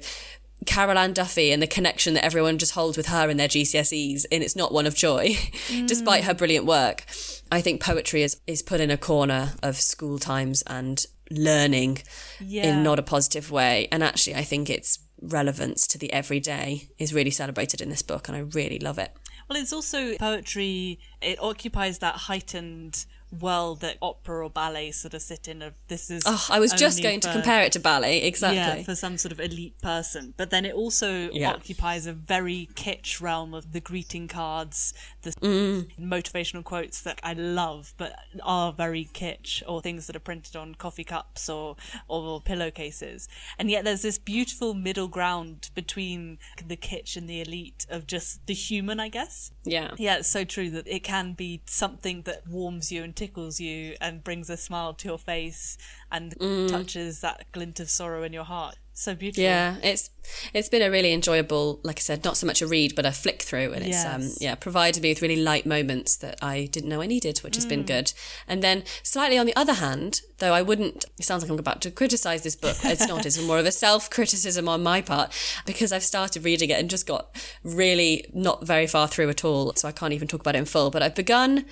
Carol 0.67 0.99
Ann 0.99 1.13
Duffy 1.13 1.53
and 1.53 1.63
the 1.63 1.67
connection 1.67 2.15
that 2.15 2.25
everyone 2.25 2.59
just 2.59 2.73
holds 2.73 2.97
with 2.97 3.07
her 3.07 3.29
in 3.29 3.37
their 3.37 3.49
GCSEs, 3.49 4.25
and 4.31 4.43
it's 4.43 4.57
not 4.57 4.73
one 4.73 4.87
of 4.87 4.95
joy, 4.95 5.31
mm. 5.31 5.87
despite 5.87 6.25
her 6.25 6.35
brilliant 6.35 6.67
work. 6.67 7.05
I 7.51 7.61
think 7.61 7.83
poetry 7.83 8.23
is, 8.23 8.41
is 8.47 8.63
put 8.63 8.81
in 8.81 8.91
a 8.91 8.97
corner 8.97 9.53
of 9.63 9.77
school 9.77 10.19
times 10.19 10.63
and 10.67 11.05
learning 11.31 11.99
yeah. 12.41 12.65
in 12.65 12.83
not 12.83 12.99
a 12.99 13.03
positive 13.03 13.51
way. 13.51 13.89
And 13.91 14.03
actually, 14.03 14.37
I 14.37 14.43
think 14.43 14.71
its 14.71 14.99
relevance 15.21 15.87
to 15.89 15.99
the 15.99 16.13
everyday 16.13 16.89
is 16.99 17.15
really 17.15 17.31
celebrated 17.31 17.81
in 17.81 17.89
this 17.91 18.03
book, 18.03 18.29
and 18.29 18.37
I 18.37 18.41
really 18.41 18.79
love 18.79 18.99
it. 18.99 19.13
Well, 19.49 19.61
it's 19.61 19.73
also 19.73 20.17
poetry, 20.17 20.99
it 21.21 21.39
occupies 21.43 21.99
that 21.99 22.15
heightened 22.15 23.05
world 23.41 23.81
that 23.81 23.97
opera 24.01 24.45
or 24.45 24.51
ballet 24.51 24.91
sort 24.91 25.15
of 25.15 25.23
sit 25.23 25.49
in 25.49 25.63
of 25.63 25.75
this 25.89 26.11
is 26.11 26.23
oh 26.27 26.47
i 26.51 26.59
was 26.59 26.73
just 26.73 27.03
going 27.03 27.21
for, 27.21 27.29
to 27.29 27.33
compare 27.33 27.63
it 27.63 27.73
to 27.73 27.81
ballet 27.81 28.23
exactly 28.23 28.57
yeah 28.59 28.83
for 28.83 28.95
some 28.95 29.17
sort 29.17 29.33
of 29.33 29.41
elite 29.41 29.81
person 29.81 30.35
but 30.37 30.51
then 30.51 30.65
it 30.65 30.75
also 30.75 31.31
yeah. 31.31 31.51
occupies 31.53 32.07
a 32.07 32.13
very 32.13 32.69
kitsch 32.75 33.21
realm 33.21 33.55
of 33.55 33.73
the 33.73 33.81
greeting 33.81 34.29
cards 34.29 34.95
the 35.23 35.31
mm. 35.33 35.87
motivational 35.99 36.63
quotes 36.63 37.01
that 37.01 37.19
i 37.23 37.33
love 37.33 37.95
but 37.97 38.15
are 38.43 38.73
very 38.73 39.09
kitsch 39.13 39.63
or 39.67 39.81
things 39.81 40.07
that 40.07 40.17
are 40.17 40.21
printed 40.21 40.57
on 40.57 40.75
coffee 40.75 41.05
cups 41.05 41.49
or 41.49 41.77
or 42.09 42.41
pillowcases 42.41 43.29
and 43.59 43.71
yet 43.71 43.85
there's 43.85 44.03
this 44.03 44.19
beautiful 44.19 44.75
middle 44.75 45.09
ground 45.09 45.71
between 45.75 46.39
the 46.67 46.77
kitsch 46.77 47.17
and 47.17 47.29
the 47.29 47.41
elite 47.41 47.87
of 47.91 48.07
just 48.07 48.47
the 48.47 48.55
human 48.55 49.01
i 49.01 49.09
guess 49.09 49.51
yeah 49.65 49.93
yeah 49.97 50.17
it's 50.17 50.29
so 50.29 50.45
true 50.45 50.71
that 50.71 50.87
it 50.87 51.01
can 51.01 51.33
be 51.33 51.63
something 51.67 52.23
that 52.23 52.47
warms 52.47 52.93
you 52.93 53.03
and 53.03 53.17
tickles 53.17 53.61
you 53.61 53.97
and 54.01 54.23
brings 54.23 54.51
a 54.51 54.57
smile 54.57 54.93
to 54.95 55.09
your 55.09 55.19
face 55.19 55.77
and 56.13 56.37
mm. 56.39 56.69
touches 56.69 57.21
that 57.21 57.47
glint 57.53 57.81
of 57.81 57.91
sorrow 57.91 58.23
in 58.23 58.33
your 58.33 58.45
heart. 58.45 58.77
So 58.97 59.17
beautiful. 59.17 59.43
Yeah, 59.43 59.75
it's 59.83 60.11
it's 60.55 60.69
been 60.69 60.81
a 60.81 60.91
really 60.91 61.13
enjoyable, 61.13 61.81
like 61.83 61.99
I 61.99 62.01
said, 62.01 62.25
not 62.25 62.37
so 62.37 62.47
much 62.47 62.63
a 62.63 62.67
read 62.67 62.95
but 62.95 63.05
a 63.05 63.11
flick 63.11 63.43
through, 63.43 63.73
and 63.73 63.85
it's 63.85 64.05
um, 64.05 64.23
yes. 64.23 64.31
um 64.31 64.37
yeah 64.41 64.55
provided 64.55 65.03
me 65.03 65.11
with 65.11 65.21
really 65.21 65.43
light 65.43 65.67
moments 65.67 66.17
that 66.19 66.39
I 66.41 66.69
didn't 66.71 66.91
know 66.91 67.03
I 67.03 67.07
needed, 67.07 67.39
which 67.39 67.57
has 67.57 67.67
mm. 67.67 67.71
been 67.71 67.83
good. 67.83 68.13
And 68.47 68.63
then 68.63 68.85
slightly 69.03 69.37
on 69.37 69.47
the 69.47 69.57
other 69.57 69.75
hand, 69.75 70.21
though 70.39 70.55
I 70.55 70.63
wouldn't, 70.63 71.07
it 71.19 71.25
sounds 71.25 71.43
like 71.43 71.51
I'm 71.51 71.59
about 71.59 71.83
to 71.83 71.91
criticize 71.91 72.45
this 72.45 72.55
book. 72.55 72.77
It's 72.85 73.09
not. 73.09 73.27
it's 73.27 73.43
more 73.43 73.59
of 73.59 73.67
a 73.67 73.73
self 73.73 74.09
criticism 74.11 74.69
on 74.69 74.85
my 74.85 75.03
part 75.03 75.33
because 75.67 75.91
I've 75.93 76.05
started 76.05 76.45
reading 76.45 76.71
it 76.71 76.79
and 76.79 76.89
just 76.89 77.07
got 77.07 77.37
really 77.65 78.31
not 78.33 78.65
very 78.65 78.87
far 78.87 79.09
through 79.09 79.29
at 79.29 79.45
all, 79.45 79.73
so 79.75 79.89
I 79.89 79.93
can't 79.93 80.13
even 80.13 80.29
talk 80.29 80.41
about 80.41 80.55
it 80.55 80.59
in 80.59 80.67
full. 80.67 80.91
But 80.91 81.03
I've 81.03 81.17
begun 81.17 81.65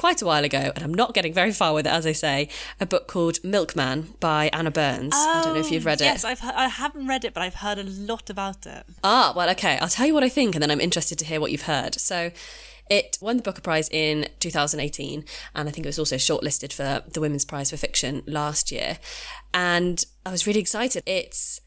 quite 0.00 0.22
a 0.22 0.24
while 0.24 0.44
ago, 0.44 0.72
and 0.74 0.82
I'm 0.82 0.94
not 0.94 1.12
getting 1.12 1.34
very 1.34 1.52
far 1.52 1.74
with 1.74 1.86
it, 1.86 1.90
as 1.90 2.06
I 2.06 2.12
say, 2.12 2.48
a 2.80 2.86
book 2.86 3.06
called 3.06 3.44
Milkman 3.44 4.14
by 4.18 4.48
Anna 4.50 4.70
Burns. 4.70 5.12
Oh, 5.14 5.38
I 5.38 5.44
don't 5.44 5.52
know 5.52 5.60
if 5.60 5.70
you've 5.70 5.84
read 5.84 6.00
it. 6.00 6.04
Yes, 6.04 6.24
I've 6.24 6.42
I 6.42 6.68
haven't 6.68 7.06
read 7.06 7.26
it, 7.26 7.34
but 7.34 7.42
I've 7.42 7.56
heard 7.56 7.78
a 7.78 7.82
lot 7.82 8.30
about 8.30 8.64
it. 8.64 8.86
Ah, 9.04 9.34
well, 9.36 9.50
okay. 9.50 9.78
I'll 9.78 9.88
tell 9.88 10.06
you 10.06 10.14
what 10.14 10.24
I 10.24 10.30
think, 10.30 10.54
and 10.54 10.62
then 10.62 10.70
I'm 10.70 10.80
interested 10.80 11.18
to 11.18 11.26
hear 11.26 11.38
what 11.38 11.52
you've 11.52 11.68
heard. 11.74 11.96
So, 11.96 12.30
it 12.88 13.18
won 13.20 13.36
the 13.36 13.42
Booker 13.42 13.60
Prize 13.60 13.90
in 13.90 14.28
2018, 14.38 15.22
and 15.54 15.68
I 15.68 15.70
think 15.70 15.84
it 15.84 15.88
was 15.90 15.98
also 15.98 16.16
shortlisted 16.16 16.72
for 16.72 17.02
the 17.10 17.20
Women's 17.20 17.44
Prize 17.44 17.68
for 17.68 17.76
Fiction 17.76 18.22
last 18.26 18.72
year. 18.72 18.98
And 19.52 20.02
I 20.24 20.30
was 20.30 20.46
really 20.46 20.60
excited. 20.60 21.02
It's 21.04 21.60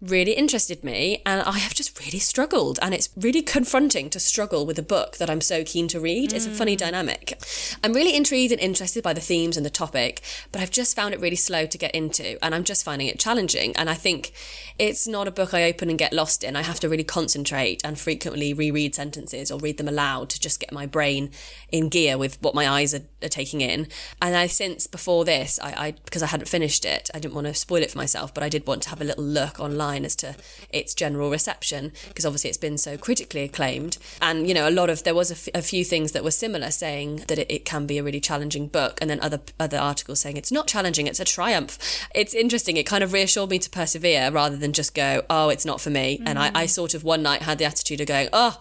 really 0.00 0.32
interested 0.32 0.84
me 0.84 1.20
and 1.26 1.42
I 1.42 1.58
have 1.58 1.74
just 1.74 1.98
really 1.98 2.20
struggled 2.20 2.78
and 2.80 2.94
it's 2.94 3.08
really 3.16 3.42
confronting 3.42 4.10
to 4.10 4.20
struggle 4.20 4.64
with 4.64 4.78
a 4.78 4.82
book 4.82 5.16
that 5.16 5.28
I'm 5.28 5.40
so 5.40 5.64
keen 5.64 5.88
to 5.88 5.98
read. 5.98 6.32
It's 6.32 6.46
a 6.46 6.50
funny 6.50 6.76
Mm. 6.76 6.78
dynamic. 6.78 7.36
I'm 7.82 7.92
really 7.92 8.14
intrigued 8.14 8.52
and 8.52 8.60
interested 8.60 9.02
by 9.02 9.12
the 9.12 9.20
themes 9.20 9.56
and 9.56 9.66
the 9.66 9.70
topic, 9.70 10.20
but 10.52 10.62
I've 10.62 10.70
just 10.70 10.94
found 10.94 11.14
it 11.14 11.20
really 11.20 11.36
slow 11.36 11.66
to 11.66 11.78
get 11.78 11.94
into 11.96 12.42
and 12.44 12.54
I'm 12.54 12.62
just 12.62 12.84
finding 12.84 13.08
it 13.08 13.18
challenging 13.18 13.74
and 13.76 13.90
I 13.90 13.94
think 13.94 14.30
it's 14.78 15.08
not 15.08 15.26
a 15.26 15.32
book 15.32 15.52
I 15.52 15.64
open 15.64 15.90
and 15.90 15.98
get 15.98 16.12
lost 16.12 16.44
in. 16.44 16.54
I 16.54 16.62
have 16.62 16.78
to 16.80 16.88
really 16.88 17.02
concentrate 17.02 17.80
and 17.84 17.98
frequently 17.98 18.54
reread 18.54 18.94
sentences 18.94 19.50
or 19.50 19.58
read 19.58 19.78
them 19.78 19.88
aloud 19.88 20.30
to 20.30 20.38
just 20.40 20.60
get 20.60 20.70
my 20.70 20.86
brain 20.86 21.30
in 21.72 21.88
gear 21.88 22.16
with 22.16 22.40
what 22.40 22.54
my 22.54 22.68
eyes 22.68 22.94
are, 22.94 23.02
are 23.22 23.28
taking 23.28 23.60
in. 23.60 23.88
And 24.20 24.36
I 24.36 24.46
since 24.46 24.86
before 24.86 25.24
this, 25.24 25.58
I, 25.62 25.86
I 25.86 25.90
because 26.04 26.22
I 26.22 26.26
hadn't 26.26 26.48
finished 26.48 26.84
it, 26.84 27.10
I 27.14 27.18
didn't 27.18 27.34
want 27.34 27.46
to 27.46 27.54
spoil 27.54 27.82
it 27.82 27.90
for 27.90 27.98
myself, 27.98 28.32
but 28.32 28.42
I 28.42 28.48
did 28.48 28.66
want 28.66 28.82
to 28.84 28.90
have 28.90 29.00
a 29.00 29.04
little 29.04 29.24
look 29.24 29.60
online 29.60 30.04
as 30.04 30.16
to 30.16 30.36
its 30.70 30.94
general 30.94 31.30
reception 31.30 31.92
because 32.08 32.24
obviously 32.24 32.50
it's 32.50 32.58
been 32.58 32.78
so 32.78 32.96
critically 32.96 33.42
acclaimed. 33.42 33.98
And 34.20 34.48
you 34.48 34.54
know, 34.54 34.68
a 34.68 34.70
lot 34.70 34.90
of 34.90 35.04
there 35.04 35.14
was 35.14 35.30
a, 35.30 35.34
f- 35.34 35.48
a 35.54 35.62
few 35.62 35.84
things 35.84 36.12
that 36.12 36.24
were 36.24 36.30
similar, 36.30 36.70
saying 36.70 37.24
that 37.28 37.38
it, 37.38 37.50
it 37.50 37.64
can 37.64 37.86
be 37.86 37.98
a 37.98 38.02
really 38.02 38.20
challenging 38.20 38.68
book, 38.68 38.98
and 39.00 39.10
then 39.10 39.20
other 39.20 39.40
other 39.58 39.78
articles 39.78 40.20
saying 40.20 40.36
it's 40.36 40.52
not 40.52 40.66
challenging, 40.66 41.06
it's 41.06 41.20
a 41.20 41.24
triumph. 41.24 41.78
It's 42.14 42.34
interesting. 42.34 42.76
It 42.76 42.86
kind 42.86 43.04
of 43.04 43.12
reassured 43.12 43.50
me 43.50 43.58
to 43.58 43.70
persevere 43.70 44.30
rather 44.30 44.56
than 44.56 44.72
just 44.72 44.94
go, 44.94 45.22
oh, 45.30 45.48
it's 45.48 45.64
not 45.64 45.80
for 45.80 45.90
me. 45.90 46.20
And 46.24 46.38
I, 46.38 46.50
I 46.54 46.64
mm. 46.64 46.70
sort 46.70 46.94
of 46.94 47.04
one 47.04 47.22
night 47.22 47.42
had 47.42 47.58
the 47.58 47.64
attitude 47.64 48.00
of 48.00 48.06
going, 48.06 48.28
oh 48.32 48.58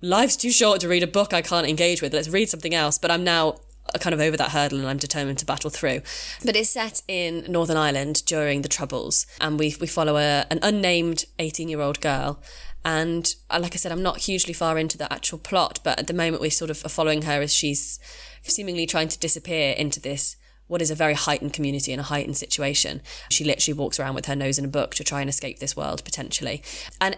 life's 0.00 0.36
too 0.36 0.50
short 0.50 0.80
to 0.80 0.88
read 0.88 1.02
a 1.02 1.08
book 1.08 1.32
I 1.32 1.42
can't 1.42 1.66
engage 1.66 2.02
with. 2.02 2.12
Let's 2.12 2.28
read 2.28 2.48
something 2.48 2.74
else. 2.74 2.98
But 2.98 3.10
I'm 3.10 3.24
now 3.24 3.56
kind 4.00 4.14
of 4.14 4.20
over 4.20 4.36
that 4.36 4.50
hurdle 4.50 4.78
and 4.78 4.88
I'm 4.88 4.98
determined 4.98 5.38
to 5.38 5.46
battle 5.46 5.70
through. 5.70 6.02
But 6.44 6.56
it's 6.56 6.70
set 6.70 7.02
in 7.08 7.44
Northern 7.48 7.76
Ireland 7.76 8.24
during 8.26 8.62
the 8.62 8.68
Troubles, 8.68 9.26
and 9.40 9.58
we 9.58 9.74
we 9.80 9.86
follow 9.86 10.16
a, 10.16 10.46
an 10.50 10.58
unnamed 10.62 11.24
18 11.38 11.68
year 11.68 11.80
old 11.80 12.00
girl. 12.00 12.40
And 12.84 13.34
uh, 13.50 13.58
like 13.60 13.74
I 13.74 13.76
said, 13.76 13.92
I'm 13.92 14.02
not 14.02 14.18
hugely 14.18 14.54
far 14.54 14.78
into 14.78 14.96
the 14.96 15.12
actual 15.12 15.38
plot, 15.38 15.80
but 15.82 15.98
at 15.98 16.06
the 16.06 16.14
moment 16.14 16.40
we 16.40 16.50
sort 16.50 16.70
of 16.70 16.84
are 16.84 16.88
following 16.88 17.22
her 17.22 17.42
as 17.42 17.52
she's 17.52 17.98
seemingly 18.42 18.86
trying 18.86 19.08
to 19.08 19.18
disappear 19.18 19.72
into 19.72 20.00
this 20.00 20.36
what 20.68 20.82
is 20.82 20.90
a 20.90 20.94
very 20.94 21.14
heightened 21.14 21.52
community 21.52 21.92
and 21.92 22.00
a 22.00 22.04
heightened 22.04 22.36
situation. 22.36 23.00
She 23.30 23.42
literally 23.42 23.76
walks 23.76 23.98
around 23.98 24.14
with 24.14 24.26
her 24.26 24.36
nose 24.36 24.58
in 24.58 24.64
a 24.64 24.68
book 24.68 24.94
to 24.96 25.04
try 25.04 25.20
and 25.20 25.28
escape 25.28 25.58
this 25.58 25.76
world 25.76 26.04
potentially. 26.04 26.62
And 27.00 27.16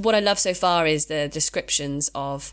what 0.00 0.14
I 0.14 0.20
love 0.20 0.38
so 0.38 0.54
far 0.54 0.86
is 0.86 1.06
the 1.06 1.28
descriptions 1.28 2.10
of 2.14 2.52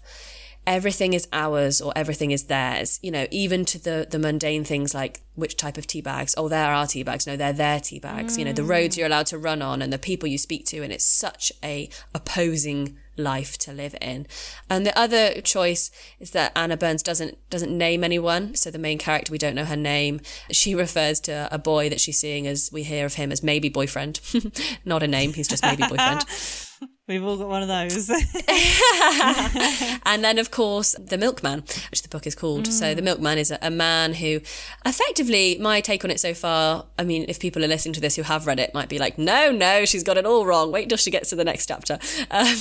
everything 0.67 1.13
is 1.13 1.27
ours 1.31 1.81
or 1.81 1.93
everything 1.95 2.31
is 2.31 2.43
theirs. 2.43 2.99
You 3.01 3.09
know, 3.09 3.25
even 3.31 3.65
to 3.65 3.79
the 3.79 4.05
the 4.07 4.19
mundane 4.19 4.65
things 4.65 4.93
like 4.93 5.21
which 5.33 5.55
type 5.55 5.77
of 5.77 5.87
tea 5.87 6.01
bags. 6.01 6.35
Oh, 6.37 6.49
they're 6.49 6.73
our 6.73 6.85
tea 6.85 7.03
bags. 7.03 7.25
No, 7.25 7.37
they're 7.37 7.53
their 7.53 7.79
tea 7.79 7.99
bags. 7.99 8.37
You 8.37 8.45
know, 8.45 8.53
the 8.53 8.63
roads 8.63 8.97
you're 8.97 9.07
allowed 9.07 9.27
to 9.27 9.37
run 9.37 9.61
on 9.61 9.81
and 9.81 9.91
the 9.91 9.97
people 9.97 10.27
you 10.27 10.37
speak 10.37 10.65
to, 10.67 10.83
and 10.83 10.91
it's 10.91 11.05
such 11.05 11.51
a 11.63 11.89
opposing 12.13 12.97
life 13.15 13.57
to 13.59 13.71
live 13.71 13.95
in. 14.01 14.27
And 14.69 14.85
the 14.85 14.97
other 14.97 15.41
choice 15.41 15.89
is 16.19 16.31
that 16.31 16.51
Anna 16.55 16.75
Burns 16.75 17.01
doesn't 17.01 17.37
doesn't 17.49 17.75
name 17.75 18.03
anyone. 18.03 18.53
So 18.55 18.69
the 18.69 18.77
main 18.77 18.97
character, 18.97 19.31
we 19.31 19.37
don't 19.37 19.55
know 19.55 19.65
her 19.65 19.77
name. 19.77 20.19
She 20.51 20.75
refers 20.75 21.19
to 21.21 21.47
a 21.49 21.57
boy 21.57 21.89
that 21.89 22.01
she's 22.01 22.19
seeing 22.19 22.45
as 22.45 22.69
we 22.71 22.83
hear 22.83 23.05
of 23.05 23.13
him 23.13 23.31
as 23.31 23.41
maybe 23.41 23.69
boyfriend. 23.69 24.19
Not 24.85 25.01
a 25.01 25.07
name, 25.07 25.33
he's 25.33 25.47
just 25.47 25.63
maybe 25.63 25.83
boyfriend. 25.87 26.25
We've 27.07 27.23
all 27.23 27.37
got 27.37 27.47
one 27.47 27.61
of 27.61 27.67
those. 27.67 28.09
and 30.05 30.23
then, 30.23 30.37
of 30.37 30.51
course, 30.51 30.95
The 30.99 31.17
Milkman, 31.17 31.63
which 31.91 32.01
the 32.01 32.09
book 32.09 32.27
is 32.27 32.35
called. 32.35 32.67
So, 32.67 32.93
The 32.93 33.01
Milkman 33.01 33.37
is 33.37 33.51
a, 33.51 33.57
a 33.61 33.71
man 33.71 34.13
who, 34.13 34.41
effectively, 34.85 35.57
my 35.59 35.81
take 35.81 36.03
on 36.03 36.11
it 36.11 36.19
so 36.19 36.33
far, 36.33 36.85
I 36.99 37.03
mean, 37.03 37.25
if 37.27 37.39
people 37.39 37.63
are 37.63 37.67
listening 37.67 37.93
to 37.93 38.01
this 38.01 38.15
who 38.15 38.23
have 38.23 38.45
read 38.45 38.59
it, 38.59 38.73
might 38.73 38.89
be 38.89 38.99
like, 38.99 39.17
no, 39.17 39.51
no, 39.51 39.85
she's 39.85 40.03
got 40.03 40.17
it 40.17 40.25
all 40.25 40.45
wrong. 40.45 40.71
Wait 40.71 40.89
till 40.89 40.97
she 40.97 41.11
gets 41.11 41.29
to 41.29 41.35
the 41.35 41.45
next 41.45 41.67
chapter. 41.67 41.99
Um, 42.29 42.55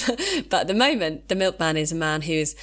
but 0.48 0.62
at 0.62 0.66
the 0.68 0.74
moment, 0.74 1.28
The 1.28 1.34
Milkman 1.34 1.76
is 1.76 1.90
a 1.90 1.94
man 1.94 2.22
who's 2.22 2.54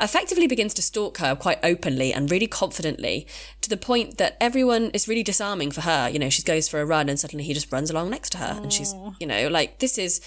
effectively 0.00 0.46
begins 0.46 0.74
to 0.74 0.82
stalk 0.82 1.18
her 1.18 1.34
quite 1.34 1.58
openly 1.62 2.12
and 2.12 2.30
really 2.30 2.46
confidently 2.46 3.26
to 3.60 3.70
the 3.70 3.76
point 3.76 4.18
that 4.18 4.36
everyone 4.40 4.90
is 4.90 5.06
really 5.06 5.22
disarming 5.22 5.70
for 5.70 5.82
her. 5.82 6.08
You 6.08 6.18
know, 6.18 6.28
she 6.28 6.42
goes 6.42 6.68
for 6.68 6.80
a 6.80 6.84
run 6.84 7.08
and 7.08 7.18
suddenly 7.18 7.44
he 7.44 7.54
just 7.54 7.70
runs 7.72 7.90
along 7.90 8.10
next 8.10 8.30
to 8.30 8.38
her. 8.38 8.58
And 8.62 8.72
she's, 8.72 8.94
you 9.20 9.26
know, 9.26 9.48
like, 9.48 9.78
this 9.78 9.98
is, 9.98 10.20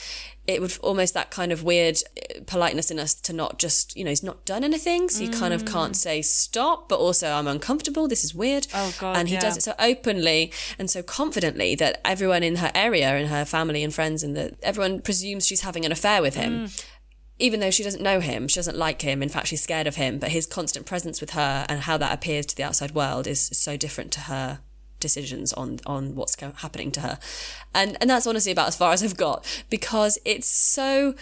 it 0.47 0.61
would 0.61 0.77
almost 0.81 1.13
that 1.13 1.31
kind 1.31 1.51
of 1.51 1.63
weird 1.63 1.97
uh, 2.17 2.41
politeness 2.45 2.91
in 2.91 2.99
us 2.99 3.13
to 3.15 3.33
not 3.33 3.57
just, 3.57 3.95
you 3.95 4.03
know, 4.03 4.09
he's 4.09 4.23
not 4.23 4.45
done 4.45 4.63
anything. 4.63 5.09
So 5.09 5.23
you 5.23 5.29
kind 5.29 5.53
of 5.53 5.65
can't 5.65 5.95
say 5.95 6.21
stop, 6.21 6.87
but 6.87 6.99
also 6.99 7.31
I'm 7.31 7.47
uncomfortable. 7.47 8.07
This 8.07 8.23
is 8.23 8.35
weird. 8.35 8.67
Oh, 8.73 8.93
God, 8.99 9.17
And 9.17 9.27
he 9.27 9.35
yeah. 9.35 9.39
does 9.39 9.57
it 9.57 9.63
so 9.63 9.73
openly 9.79 10.51
and 10.77 10.89
so 10.89 11.01
confidently 11.01 11.75
that 11.75 11.99
everyone 12.05 12.43
in 12.43 12.57
her 12.57 12.71
area 12.75 13.15
and 13.15 13.29
her 13.29 13.45
family 13.45 13.83
and 13.83 13.93
friends 13.93 14.23
and 14.23 14.35
that 14.35 14.55
everyone 14.61 15.01
presumes 15.01 15.47
she's 15.47 15.61
having 15.61 15.85
an 15.85 15.91
affair 15.91 16.21
with 16.21 16.35
him 16.35 16.69
even 17.37 17.59
though 17.59 17.71
she 17.71 17.83
doesn't 17.83 18.01
know 18.01 18.19
him, 18.19 18.47
she 18.47 18.55
doesn't 18.55 18.77
like 18.77 19.01
him. 19.01 19.21
In 19.21 19.29
fact, 19.29 19.47
she's 19.47 19.61
scared 19.61 19.87
of 19.87 19.95
him. 19.95 20.19
But 20.19 20.31
his 20.31 20.45
constant 20.45 20.85
presence 20.85 21.19
with 21.19 21.31
her 21.31 21.65
and 21.67 21.81
how 21.81 21.97
that 21.97 22.13
appears 22.13 22.45
to 22.47 22.55
the 22.55 22.63
outside 22.63 22.91
world 22.91 23.27
is 23.27 23.41
so 23.41 23.75
different 23.75 24.11
to 24.13 24.21
her 24.21 24.59
decisions 24.99 25.53
on 25.53 25.79
on 25.85 26.15
what's 26.15 26.35
happening 26.39 26.91
to 26.91 27.01
her, 27.01 27.19
and 27.73 27.97
and 28.01 28.09
that's 28.09 28.27
honestly 28.27 28.51
about 28.51 28.67
as 28.67 28.77
far 28.77 28.93
as 28.93 29.03
I've 29.03 29.17
got 29.17 29.45
because 29.69 30.17
it's 30.25 30.47
so 30.47 31.15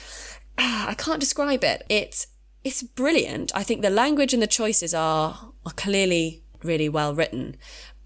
ah, 0.57 0.89
I 0.89 0.93
can't 0.93 1.19
describe 1.19 1.63
it. 1.63 1.86
It's 1.89 2.28
it's 2.63 2.84
brilliant. 2.84 3.51
I 3.55 3.63
think 3.63 3.82
the 3.82 3.89
language 3.89 4.34
and 4.34 4.41
the 4.41 4.47
choices 4.47 4.93
are 4.93 5.51
are 5.65 5.74
clearly 5.74 6.43
really 6.63 6.89
well 6.89 7.13
written. 7.13 7.57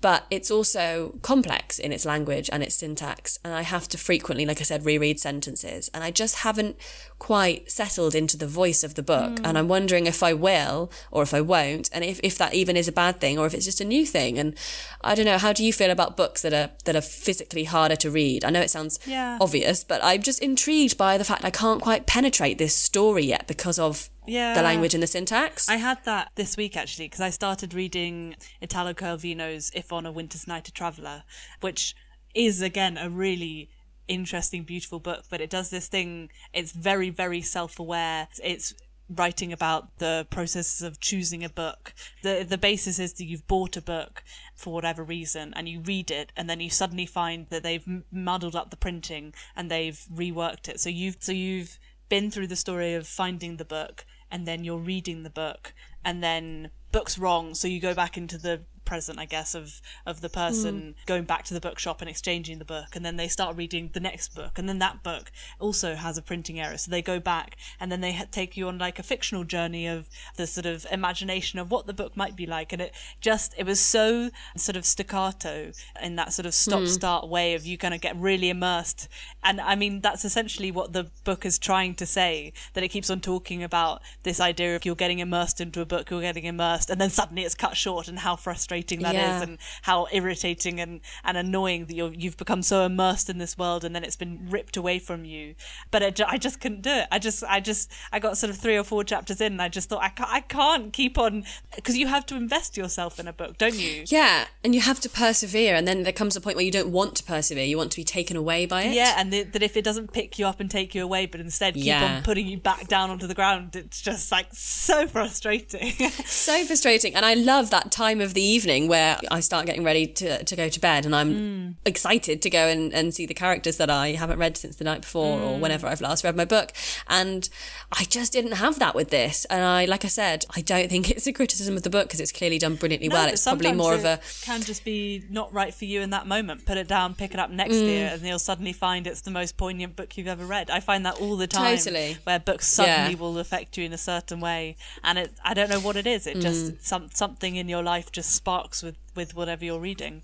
But 0.07 0.25
it's 0.31 0.49
also 0.49 1.19
complex 1.21 1.79
in 1.79 1.91
its 1.91 2.05
language 2.05 2.49
and 2.53 2.63
its 2.63 2.75
syntax. 2.75 3.39
And 3.43 3.53
I 3.53 3.63
have 3.63 3.89
to 3.89 3.97
frequently, 3.97 4.45
like 4.45 4.61
I 4.61 4.63
said, 4.63 4.85
reread 4.85 5.19
sentences. 5.19 5.89
And 5.93 6.01
I 6.01 6.11
just 6.11 6.35
haven't 6.45 6.77
quite 7.19 7.69
settled 7.69 8.15
into 8.15 8.37
the 8.37 8.47
voice 8.47 8.85
of 8.85 8.95
the 8.95 9.03
book. 9.03 9.37
And 9.43 9.57
I'm 9.57 9.67
wondering 9.67 10.05
if 10.05 10.23
I 10.23 10.31
will 10.31 10.89
or 11.11 11.23
if 11.23 11.33
I 11.33 11.41
won't. 11.41 11.89
And 11.91 12.05
if, 12.05 12.21
if 12.23 12.37
that 12.37 12.53
even 12.53 12.77
is 12.77 12.87
a 12.87 12.93
bad 12.93 13.19
thing 13.19 13.37
or 13.37 13.45
if 13.47 13.53
it's 13.53 13.65
just 13.65 13.81
a 13.81 13.85
new 13.85 14.05
thing. 14.05 14.39
And 14.39 14.55
I 15.01 15.13
don't 15.13 15.25
know, 15.25 15.37
how 15.37 15.51
do 15.51 15.61
you 15.61 15.73
feel 15.73 15.91
about 15.91 16.15
books 16.15 16.41
that 16.43 16.53
are 16.53 16.69
that 16.85 16.95
are 16.95 17.01
physically 17.01 17.65
harder 17.65 17.97
to 17.97 18.09
read? 18.09 18.45
I 18.45 18.49
know 18.49 18.61
it 18.61 18.71
sounds 18.71 18.99
Yeah. 19.05 19.37
obvious, 19.41 19.83
but 19.83 20.01
I'm 20.01 20.21
just 20.21 20.41
intrigued 20.41 20.97
by 20.97 21.17
the 21.17 21.25
fact 21.25 21.43
I 21.43 21.51
can't 21.51 21.81
quite 21.81 22.05
penetrate 22.05 22.59
this 22.59 22.73
story 22.77 23.25
yet 23.25 23.45
because 23.45 23.77
of 23.77 24.09
Yeah. 24.27 24.53
the 24.53 24.61
language 24.61 24.93
and 24.93 25.01
the 25.01 25.07
syntax. 25.07 25.69
I 25.69 25.77
had 25.77 26.03
that 26.05 26.31
this 26.35 26.57
week 26.57 26.75
actually 26.75 27.05
because 27.05 27.21
I 27.21 27.29
started 27.29 27.73
reading 27.73 28.35
Italo 28.61 28.93
Calvino's 28.93 29.71
"If 29.73 29.91
on 29.93 30.05
a 30.05 30.11
Winter's 30.11 30.47
Night 30.47 30.67
a 30.67 30.71
Traveller, 30.71 31.23
which 31.61 31.95
is 32.35 32.61
again 32.61 32.97
a 32.97 33.09
really 33.09 33.69
interesting, 34.07 34.63
beautiful 34.63 34.99
book. 34.99 35.25
But 35.29 35.41
it 35.41 35.49
does 35.49 35.69
this 35.69 35.87
thing. 35.87 36.29
It's 36.53 36.71
very, 36.71 37.09
very 37.09 37.41
self-aware. 37.41 38.27
It's 38.43 38.73
writing 39.09 39.53
about 39.53 39.99
the 39.99 40.27
processes 40.29 40.81
of 40.81 40.99
choosing 40.99 41.43
a 41.43 41.49
book. 41.49 41.93
the 42.23 42.45
The 42.47 42.57
basis 42.57 42.99
is 42.99 43.13
that 43.13 43.25
you've 43.25 43.47
bought 43.47 43.77
a 43.77 43.81
book 43.81 44.23
for 44.53 44.73
whatever 44.73 45.03
reason 45.03 45.53
and 45.55 45.69
you 45.69 45.79
read 45.79 46.11
it 46.11 46.33
and 46.35 46.49
then 46.49 46.59
you 46.59 46.69
suddenly 46.69 47.05
find 47.05 47.47
that 47.49 47.63
they've 47.63 47.87
muddled 48.11 48.55
up 48.55 48.69
the 48.69 48.77
printing 48.77 49.33
and 49.55 49.71
they've 49.71 50.05
reworked 50.13 50.67
it. 50.67 50.79
So 50.81 50.89
you've 50.89 51.17
so 51.19 51.31
you've 51.31 51.79
been 52.09 52.31
through 52.31 52.47
the 52.47 52.55
story 52.55 52.93
of 52.93 53.07
finding 53.07 53.57
the 53.57 53.65
book 53.65 54.05
and 54.31 54.47
then 54.47 54.63
you're 54.63 54.77
reading 54.77 55.23
the 55.23 55.29
book 55.29 55.73
and 56.03 56.23
then 56.23 56.69
book's 56.91 57.17
wrong 57.17 57.53
so 57.53 57.67
you 57.67 57.79
go 57.79 57.93
back 57.93 58.17
into 58.17 58.37
the 58.37 58.61
present 58.87 59.19
i 59.19 59.25
guess 59.25 59.53
of 59.53 59.81
of 60.05 60.21
the 60.21 60.29
person 60.29 60.75
hmm. 60.79 60.91
going 61.05 61.25
back 61.25 61.43
to 61.43 61.53
the 61.53 61.59
bookshop 61.59 62.01
and 62.01 62.09
exchanging 62.09 62.57
the 62.57 62.65
book 62.65 62.95
and 62.95 63.05
then 63.05 63.17
they 63.17 63.27
start 63.27 63.55
reading 63.55 63.89
the 63.93 63.99
next 63.99 64.33
book 64.33 64.57
and 64.57 64.67
then 64.67 64.79
that 64.79 65.03
book 65.03 65.31
also 65.59 65.95
has 65.95 66.17
a 66.17 66.21
printing 66.21 66.59
error. 66.59 66.77
So 66.77 66.89
they 66.91 67.01
go 67.01 67.19
back 67.19 67.57
and 67.79 67.91
then 67.91 68.01
they 68.01 68.13
ha- 68.13 68.25
take 68.31 68.55
you 68.55 68.67
on 68.67 68.77
like 68.77 68.99
a 68.99 69.03
fictional 69.03 69.43
journey 69.43 69.87
of 69.87 70.09
the 70.35 70.47
sort 70.47 70.65
of 70.65 70.85
imagination 70.91 71.59
of 71.59 71.71
what 71.71 71.87
the 71.87 71.93
book 71.93 72.15
might 72.15 72.35
be 72.35 72.45
like 72.45 72.73
and 72.73 72.81
it 72.81 72.93
just 73.19 73.53
it 73.57 73.65
was 73.65 73.79
so 73.79 74.29
sort 74.55 74.75
of 74.75 74.85
staccato 74.85 75.71
in 76.01 76.15
that 76.15 76.33
sort 76.33 76.45
of 76.45 76.53
stop 76.53 76.79
hmm. 76.79 76.85
start 76.85 77.27
way 77.27 77.53
of 77.53 77.65
you 77.65 77.77
kind 77.77 77.93
of 77.93 78.01
get 78.01 78.15
really 78.15 78.49
immersed. 78.49 79.07
And 79.43 79.59
i 79.61 79.75
mean 79.75 80.01
that's 80.01 80.25
essentially 80.25 80.71
what 80.71 80.93
the 80.93 81.09
book 81.23 81.45
is 81.45 81.57
trying 81.57 81.95
to 81.95 82.05
say 82.05 82.53
that 82.73 82.83
it 82.83 82.89
keeps 82.89 83.09
on 83.09 83.19
talking 83.19 83.63
about 83.63 84.01
this 84.23 84.39
idea 84.39 84.75
of 84.75 84.85
you're 84.85 84.95
getting 84.95 85.19
immersed 85.19 85.59
into 85.59 85.81
a 85.81 85.85
book 85.85 86.09
you're 86.09 86.21
getting 86.21 86.45
immersed 86.45 86.89
and 86.89 86.99
then 86.99 87.09
suddenly 87.09 87.43
it's 87.43 87.55
cut 87.55 87.75
short 87.75 88.07
and 88.07 88.19
how 88.19 88.35
frustrating 88.35 88.76
that 88.83 89.15
is, 89.15 89.21
Yeah. 89.21 89.41
and 89.43 89.57
how 89.83 90.07
irritating 90.11 90.79
and, 90.79 91.01
and 91.23 91.37
annoying 91.37 91.85
that 91.85 91.95
you're, 91.95 92.13
you've 92.13 92.37
become 92.37 92.61
so 92.61 92.85
immersed 92.85 93.29
in 93.29 93.37
this 93.37 93.57
world 93.57 93.83
and 93.83 93.95
then 93.95 94.03
it's 94.03 94.15
been 94.15 94.47
ripped 94.49 94.77
away 94.77 94.99
from 94.99 95.25
you 95.25 95.55
but 95.91 96.01
it, 96.01 96.19
i 96.27 96.37
just 96.37 96.59
couldn't 96.59 96.81
do 96.81 96.89
it 96.91 97.07
i 97.11 97.19
just 97.19 97.43
i 97.45 97.59
just 97.59 97.91
i 98.11 98.19
got 98.19 98.37
sort 98.37 98.49
of 98.49 98.57
three 98.57 98.77
or 98.77 98.83
four 98.83 99.03
chapters 99.03 99.39
in 99.41 99.53
and 99.53 99.61
i 99.61 99.67
just 99.69 99.89
thought 99.89 100.01
i 100.03 100.09
can't, 100.09 100.29
I 100.31 100.39
can't 100.41 100.93
keep 100.93 101.17
on 101.17 101.43
because 101.75 101.97
you 101.97 102.07
have 102.07 102.25
to 102.27 102.35
invest 102.35 102.77
yourself 102.77 103.19
in 103.19 103.27
a 103.27 103.33
book 103.33 103.57
don't 103.57 103.75
you 103.75 104.03
yeah, 104.07 104.45
and 104.63 104.73
you 104.75 104.81
have 104.81 104.99
to 105.01 105.09
persevere, 105.09 105.75
and 105.75 105.87
then 105.87 106.03
there 106.03 106.13
comes 106.13 106.35
a 106.35 106.41
point 106.41 106.55
where 106.55 106.65
you 106.65 106.71
don't 106.71 106.89
want 106.91 107.15
to 107.15 107.23
persevere. 107.23 107.63
You 107.65 107.77
want 107.77 107.91
to 107.91 107.97
be 107.97 108.03
taken 108.03 108.37
away 108.37 108.65
by 108.65 108.83
it. 108.83 108.93
Yeah, 108.93 109.15
and 109.17 109.31
the, 109.33 109.43
that 109.43 109.63
if 109.63 109.75
it 109.75 109.83
doesn't 109.83 110.11
pick 110.13 110.37
you 110.39 110.45
up 110.45 110.59
and 110.59 110.69
take 110.69 110.93
you 110.95 111.03
away, 111.03 111.25
but 111.25 111.39
instead 111.41 111.73
keep 111.73 111.85
Yeah. 111.85 112.17
on 112.17 112.23
putting 112.23 112.47
you 112.47 112.57
back 112.57 112.87
down 112.87 113.09
onto 113.09 113.27
the 113.27 113.33
ground, 113.33 113.75
it's 113.75 114.01
just 114.01 114.31
like 114.31 114.47
so 114.53 115.07
frustrating. 115.07 115.91
so 116.25 116.63
frustrating. 116.65 117.15
And 117.15 117.25
I 117.25 117.33
love 117.33 117.69
that 117.71 117.91
time 117.91 118.21
of 118.21 118.33
the 118.33 118.41
evening 118.41 118.66
evening 118.67 118.89
where 118.89 119.17
I 119.31 119.39
start 119.39 119.65
getting 119.65 119.83
ready 119.83 120.07
to, 120.07 120.43
to 120.43 120.55
go 120.55 120.67
to 120.67 120.79
bed 120.79 121.05
and 121.05 121.15
I'm 121.15 121.33
mm. 121.33 121.75
excited 121.85 122.41
to 122.41 122.49
go 122.49 122.67
and, 122.67 122.93
and 122.93 123.13
see 123.13 123.25
the 123.25 123.33
characters 123.33 123.77
that 123.77 123.89
I 123.89 124.11
haven't 124.11 124.39
read 124.39 124.57
since 124.57 124.75
the 124.75 124.83
night 124.83 125.01
before 125.01 125.39
mm. 125.39 125.41
or 125.41 125.59
whenever 125.59 125.87
I've 125.87 126.01
last 126.01 126.23
read 126.23 126.35
my 126.35 126.45
book. 126.45 126.73
And 127.07 127.47
I 127.91 128.03
just 128.03 128.33
didn't 128.33 128.53
have 128.53 128.79
that 128.79 128.93
with 128.93 129.09
this. 129.09 129.45
And 129.45 129.63
I, 129.63 129.85
like 129.85 130.03
I 130.03 130.09
said, 130.09 130.45
I 130.55 130.61
don't 130.61 130.89
think 130.89 131.09
it's 131.09 131.27
a 131.27 131.33
criticism 131.33 131.77
of 131.77 131.83
the 131.83 131.89
book 131.89 132.07
because 132.07 132.19
it's 132.19 132.31
clearly 132.31 132.57
done 132.57 132.75
brilliantly 132.75 133.07
no, 133.07 133.15
well. 133.15 133.29
It's 133.29 133.43
probably 133.43 133.71
more 133.71 133.93
it 133.93 133.99
of 133.99 134.05
a. 134.05 134.19
can 134.43 134.61
just 134.61 134.83
be 134.83 135.23
not 135.29 135.53
right 135.53 135.73
for 135.73 135.85
you 135.85 136.01
in 136.01 136.09
that 136.09 136.27
moment. 136.27 136.65
Put 136.65 136.77
it 136.77 136.87
down, 136.87 137.13
pick 137.15 137.33
it 137.33 137.39
up 137.39 137.49
next 137.49 137.75
mm. 137.75 137.87
year, 137.87 138.09
and 138.13 138.21
you'll 138.21 138.39
suddenly 138.39 138.73
find 138.73 139.07
it's 139.07 139.21
the 139.21 139.31
most 139.31 139.55
poignant 139.55 139.95
book 139.95 140.17
you've 140.17 140.27
ever 140.27 140.45
read. 140.45 140.69
I 140.69 140.81
find 140.81 141.05
that 141.05 141.21
all 141.21 141.37
the 141.37 141.47
time. 141.47 141.77
Totally. 141.77 142.17
Where 142.25 142.39
books 142.39 142.67
suddenly 142.67 143.13
yeah. 143.13 143.19
will 143.19 143.39
affect 143.39 143.77
you 143.77 143.85
in 143.85 143.93
a 143.93 143.97
certain 143.97 144.41
way. 144.41 144.75
And 145.03 145.17
it, 145.17 145.31
I 145.43 145.53
don't 145.53 145.69
know 145.69 145.79
what 145.79 145.95
it 145.95 146.05
is. 146.05 146.27
It 146.27 146.39
just, 146.39 146.65
mm. 146.65 146.81
some, 146.81 147.09
something 147.13 147.55
in 147.55 147.69
your 147.69 147.83
life 147.83 148.11
just 148.11 148.31
sparks 148.33 148.56
with, 148.83 148.97
with 149.15 149.35
whatever 149.35 149.65
you're 149.65 149.79
reading. 149.79 150.23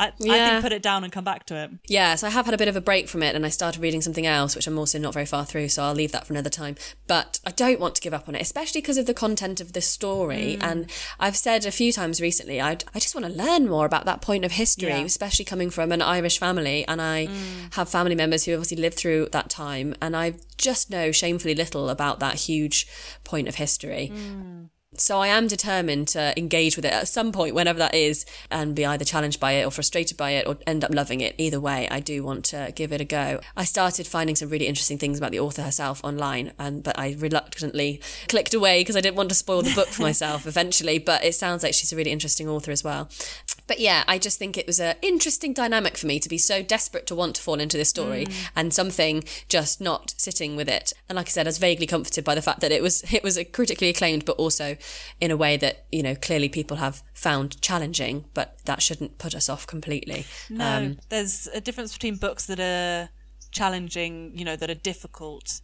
I, 0.00 0.12
yeah. 0.18 0.32
I 0.32 0.50
think 0.50 0.62
put 0.62 0.72
it 0.72 0.82
down 0.82 1.02
and 1.02 1.12
come 1.12 1.24
back 1.24 1.44
to 1.46 1.56
it. 1.56 1.70
Yeah, 1.88 2.14
so 2.14 2.28
I 2.28 2.30
have 2.30 2.44
had 2.44 2.54
a 2.54 2.58
bit 2.58 2.68
of 2.68 2.76
a 2.76 2.80
break 2.80 3.08
from 3.08 3.22
it 3.22 3.34
and 3.34 3.44
I 3.44 3.48
started 3.48 3.82
reading 3.82 4.00
something 4.00 4.26
else, 4.26 4.54
which 4.54 4.68
I'm 4.68 4.78
also 4.78 4.96
not 4.98 5.12
very 5.12 5.26
far 5.26 5.44
through, 5.44 5.70
so 5.70 5.82
I'll 5.82 5.94
leave 5.94 6.12
that 6.12 6.24
for 6.24 6.32
another 6.32 6.50
time. 6.50 6.76
But 7.08 7.40
I 7.44 7.50
don't 7.50 7.80
want 7.80 7.96
to 7.96 8.00
give 8.00 8.14
up 8.14 8.28
on 8.28 8.36
it, 8.36 8.42
especially 8.42 8.80
because 8.80 8.96
of 8.96 9.06
the 9.06 9.14
content 9.14 9.60
of 9.60 9.72
the 9.72 9.80
story. 9.80 10.56
Mm. 10.60 10.62
And 10.62 10.90
I've 11.18 11.36
said 11.36 11.66
a 11.66 11.72
few 11.72 11.92
times 11.92 12.20
recently, 12.20 12.60
I, 12.60 12.78
I 12.94 13.00
just 13.00 13.14
want 13.14 13.26
to 13.26 13.32
learn 13.32 13.68
more 13.68 13.86
about 13.86 14.04
that 14.04 14.22
point 14.22 14.44
of 14.44 14.52
history, 14.52 14.90
yeah. 14.90 15.00
especially 15.00 15.44
coming 15.44 15.68
from 15.68 15.90
an 15.90 16.00
Irish 16.00 16.38
family. 16.38 16.86
And 16.86 17.02
I 17.02 17.26
mm. 17.26 17.74
have 17.74 17.88
family 17.88 18.14
members 18.14 18.44
who 18.44 18.52
obviously 18.52 18.76
lived 18.76 18.98
through 18.98 19.30
that 19.32 19.50
time. 19.50 19.96
And 20.00 20.16
I 20.16 20.34
just 20.58 20.90
know 20.90 21.10
shamefully 21.10 21.56
little 21.56 21.88
about 21.88 22.20
that 22.20 22.36
huge 22.36 22.86
point 23.24 23.48
of 23.48 23.56
history. 23.56 24.12
Mm. 24.14 24.68
So 25.00 25.20
I 25.20 25.28
am 25.28 25.46
determined 25.46 26.08
to 26.08 26.36
engage 26.38 26.76
with 26.76 26.84
it 26.84 26.92
at 26.92 27.08
some 27.08 27.32
point, 27.32 27.54
whenever 27.54 27.78
that 27.78 27.94
is, 27.94 28.26
and 28.50 28.74
be 28.74 28.84
either 28.84 29.04
challenged 29.04 29.40
by 29.40 29.52
it 29.52 29.64
or 29.64 29.70
frustrated 29.70 30.16
by 30.16 30.32
it 30.32 30.46
or 30.46 30.56
end 30.66 30.84
up 30.84 30.92
loving 30.92 31.20
it. 31.20 31.34
Either 31.38 31.60
way, 31.60 31.88
I 31.90 32.00
do 32.00 32.24
want 32.24 32.44
to 32.46 32.72
give 32.74 32.92
it 32.92 33.00
a 33.00 33.04
go. 33.04 33.40
I 33.56 33.64
started 33.64 34.06
finding 34.06 34.36
some 34.36 34.48
really 34.48 34.66
interesting 34.66 34.98
things 34.98 35.18
about 35.18 35.30
the 35.30 35.40
author 35.40 35.62
herself 35.62 36.02
online, 36.04 36.52
and 36.58 36.82
but 36.82 36.98
I 36.98 37.16
reluctantly 37.18 38.00
clicked 38.28 38.54
away 38.54 38.80
because 38.80 38.96
I 38.96 39.00
didn't 39.00 39.16
want 39.16 39.28
to 39.28 39.34
spoil 39.34 39.62
the 39.62 39.74
book 39.74 39.88
for 39.88 40.02
myself 40.10 40.46
eventually. 40.46 40.98
But 40.98 41.24
it 41.24 41.34
sounds 41.34 41.62
like 41.62 41.74
she's 41.74 41.92
a 41.92 41.96
really 41.96 42.10
interesting 42.10 42.48
author 42.48 42.70
as 42.70 42.82
well. 42.82 43.08
But 43.68 43.78
yeah, 43.78 44.02
I 44.08 44.18
just 44.18 44.38
think 44.38 44.56
it 44.56 44.66
was 44.66 44.80
an 44.80 44.96
interesting 45.02 45.52
dynamic 45.52 45.96
for 45.96 46.06
me 46.06 46.18
to 46.18 46.28
be 46.28 46.38
so 46.38 46.62
desperate 46.62 47.06
to 47.06 47.14
want 47.14 47.36
to 47.36 47.42
fall 47.42 47.60
into 47.60 47.76
this 47.76 47.90
story 47.90 48.24
mm. 48.26 48.50
and 48.56 48.74
something 48.74 49.22
just 49.48 49.80
not 49.80 50.14
sitting 50.16 50.56
with 50.56 50.68
it. 50.68 50.92
And 51.08 51.16
like 51.16 51.26
I 51.26 51.30
said, 51.30 51.46
I 51.46 51.50
was 51.50 51.58
vaguely 51.58 51.86
comforted 51.86 52.24
by 52.24 52.34
the 52.34 52.42
fact 52.42 52.60
that 52.60 52.72
it 52.72 52.82
was 52.82 53.04
it 53.12 53.22
was 53.22 53.38
critically 53.52 53.90
acclaimed, 53.90 54.24
but 54.24 54.36
also 54.36 54.76
in 55.20 55.30
a 55.30 55.36
way 55.36 55.56
that 55.58 55.84
you 55.92 56.02
know 56.02 56.16
clearly 56.16 56.48
people 56.48 56.78
have 56.78 57.02
found 57.12 57.60
challenging. 57.60 58.24
But 58.34 58.58
that 58.64 58.82
shouldn't 58.82 59.18
put 59.18 59.34
us 59.34 59.48
off 59.48 59.66
completely. 59.66 60.26
No, 60.48 60.76
um, 60.76 60.98
there's 61.10 61.46
a 61.48 61.60
difference 61.60 61.92
between 61.92 62.16
books 62.16 62.46
that 62.46 62.58
are 62.58 63.10
challenging, 63.52 64.32
you 64.34 64.44
know, 64.44 64.56
that 64.56 64.70
are 64.70 64.74
difficult 64.74 65.60